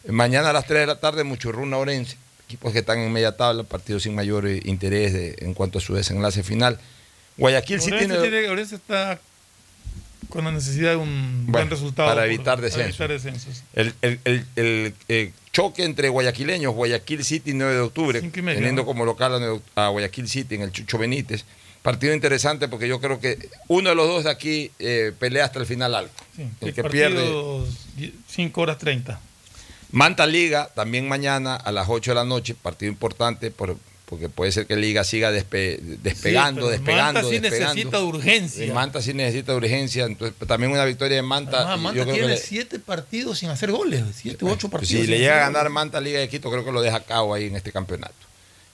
[0.08, 2.16] Mañana a las 3 de la tarde, Muchurruna Orense,
[2.46, 5.82] equipos que están en media tabla, partidos sin mayor eh, interés de- en cuanto a
[5.82, 6.80] su desenlace final.
[7.38, 9.20] Guayaquil sí Orense tiene, tiene- Orense está
[10.30, 12.10] con la necesidad de un Bueno, buen resultado.
[12.10, 12.98] para evitar descenso.
[13.00, 13.64] Para evitar descensos.
[13.74, 18.86] el, el- el- el, eh, choque entre guayaquileños, Guayaquil City 9 de octubre, teniendo ¿no?
[18.86, 21.44] como local a Guayaquil City en el Chucho Benítez.
[21.82, 25.60] Partido interesante porque yo creo que uno de los dos de aquí eh, pelea hasta
[25.60, 26.12] el final algo.
[26.36, 27.26] Sí, el que pierde.
[28.28, 29.20] 5 horas 30.
[29.92, 34.52] Manta Liga, también mañana a las 8 de la noche, partido importante por- porque puede
[34.52, 37.14] ser que Liga siga despe- despegando, Sí, despegando.
[37.22, 37.76] Manta sí despegando.
[37.76, 38.66] necesita urgencia.
[38.66, 40.06] Y Manta sí necesita urgencia.
[40.06, 41.58] Entonces, también una victoria de Manta.
[41.60, 44.04] Además, Manta yo creo tiene que le- 7 partidos sin hacer goles.
[44.16, 45.06] 7 u 8 pues partidos.
[45.06, 45.70] si le llega a ganar.
[45.70, 48.14] Manta Liga de Quito, creo que lo deja a cabo ahí en este campeonato.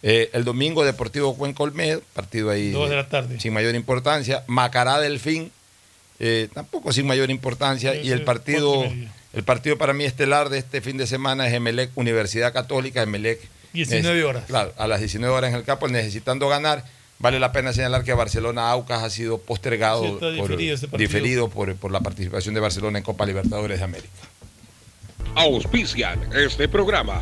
[0.07, 3.39] Eh, el domingo Deportivo Cuenca Olmedo, partido ahí Dos de la tarde.
[3.39, 4.43] sin mayor importancia.
[4.45, 5.51] Macará Delfín,
[6.19, 7.93] eh, tampoco sin mayor importancia.
[7.93, 8.85] Sí, y el partido,
[9.33, 13.39] el partido para mí estelar de este fin de semana es Emelec Universidad Católica, Emelec.
[13.73, 14.43] 19 neces- horas.
[14.45, 16.85] Claro, a las 19 horas en el campo, necesitando ganar.
[17.17, 20.87] Vale la pena señalar que Barcelona Aucas ha sido postergado Sí, está por, diferido ese
[20.87, 21.07] partido.
[21.07, 24.09] diferido por, por la participación de Barcelona en Copa Libertadores de América.
[25.35, 27.21] Auspician este programa.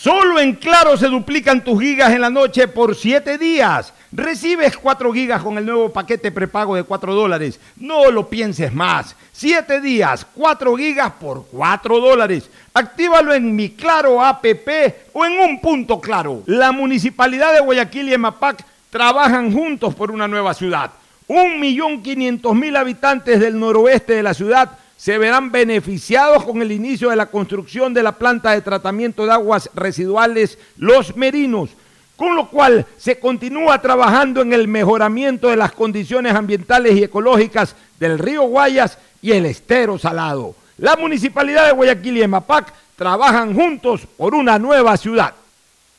[0.00, 3.92] Solo en Claro se duplican tus gigas en la noche por 7 días.
[4.12, 7.58] Recibes 4 gigas con el nuevo paquete prepago de 4 dólares.
[7.74, 9.16] No lo pienses más.
[9.32, 12.48] 7 días, 4 gigas por 4 dólares.
[12.74, 14.68] Actívalo en mi Claro APP
[15.14, 16.44] o en un punto claro.
[16.46, 20.92] La Municipalidad de Guayaquil y EMAPAC trabajan juntos por una nueva ciudad.
[21.26, 26.72] Un millón quinientos mil habitantes del noroeste de la ciudad se verán beneficiados con el
[26.72, 31.70] inicio de la construcción de la planta de tratamiento de aguas residuales Los Merinos,
[32.16, 37.76] con lo cual se continúa trabajando en el mejoramiento de las condiciones ambientales y ecológicas
[38.00, 40.56] del río Guayas y el estero salado.
[40.78, 45.32] La Municipalidad de Guayaquil y EMAPAC trabajan juntos por una nueva ciudad.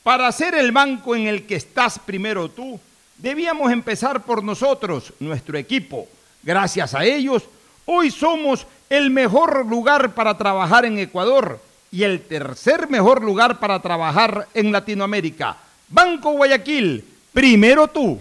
[0.02, 2.78] Para ser el banco en el que estás primero tú,
[3.16, 6.06] debíamos empezar por nosotros, nuestro equipo.
[6.42, 7.44] Gracias a ellos,
[7.86, 11.60] hoy somos el mejor lugar para trabajar en Ecuador
[11.92, 15.56] y el tercer mejor lugar para trabajar en Latinoamérica.
[15.88, 18.20] Banco Guayaquil, primero tú.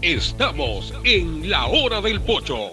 [0.00, 2.70] Estamos en la hora del pocho.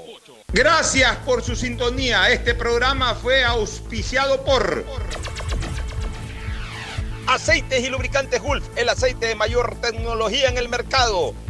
[0.54, 2.30] Gracias por su sintonía.
[2.30, 4.86] Este programa fue auspiciado por
[7.28, 11.34] Aceites y lubricantes Gulf, el aceite de mayor tecnología en el mercado.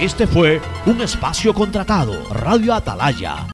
[0.00, 2.12] Este fue un espacio contratado.
[2.28, 3.36] Radio Atalaya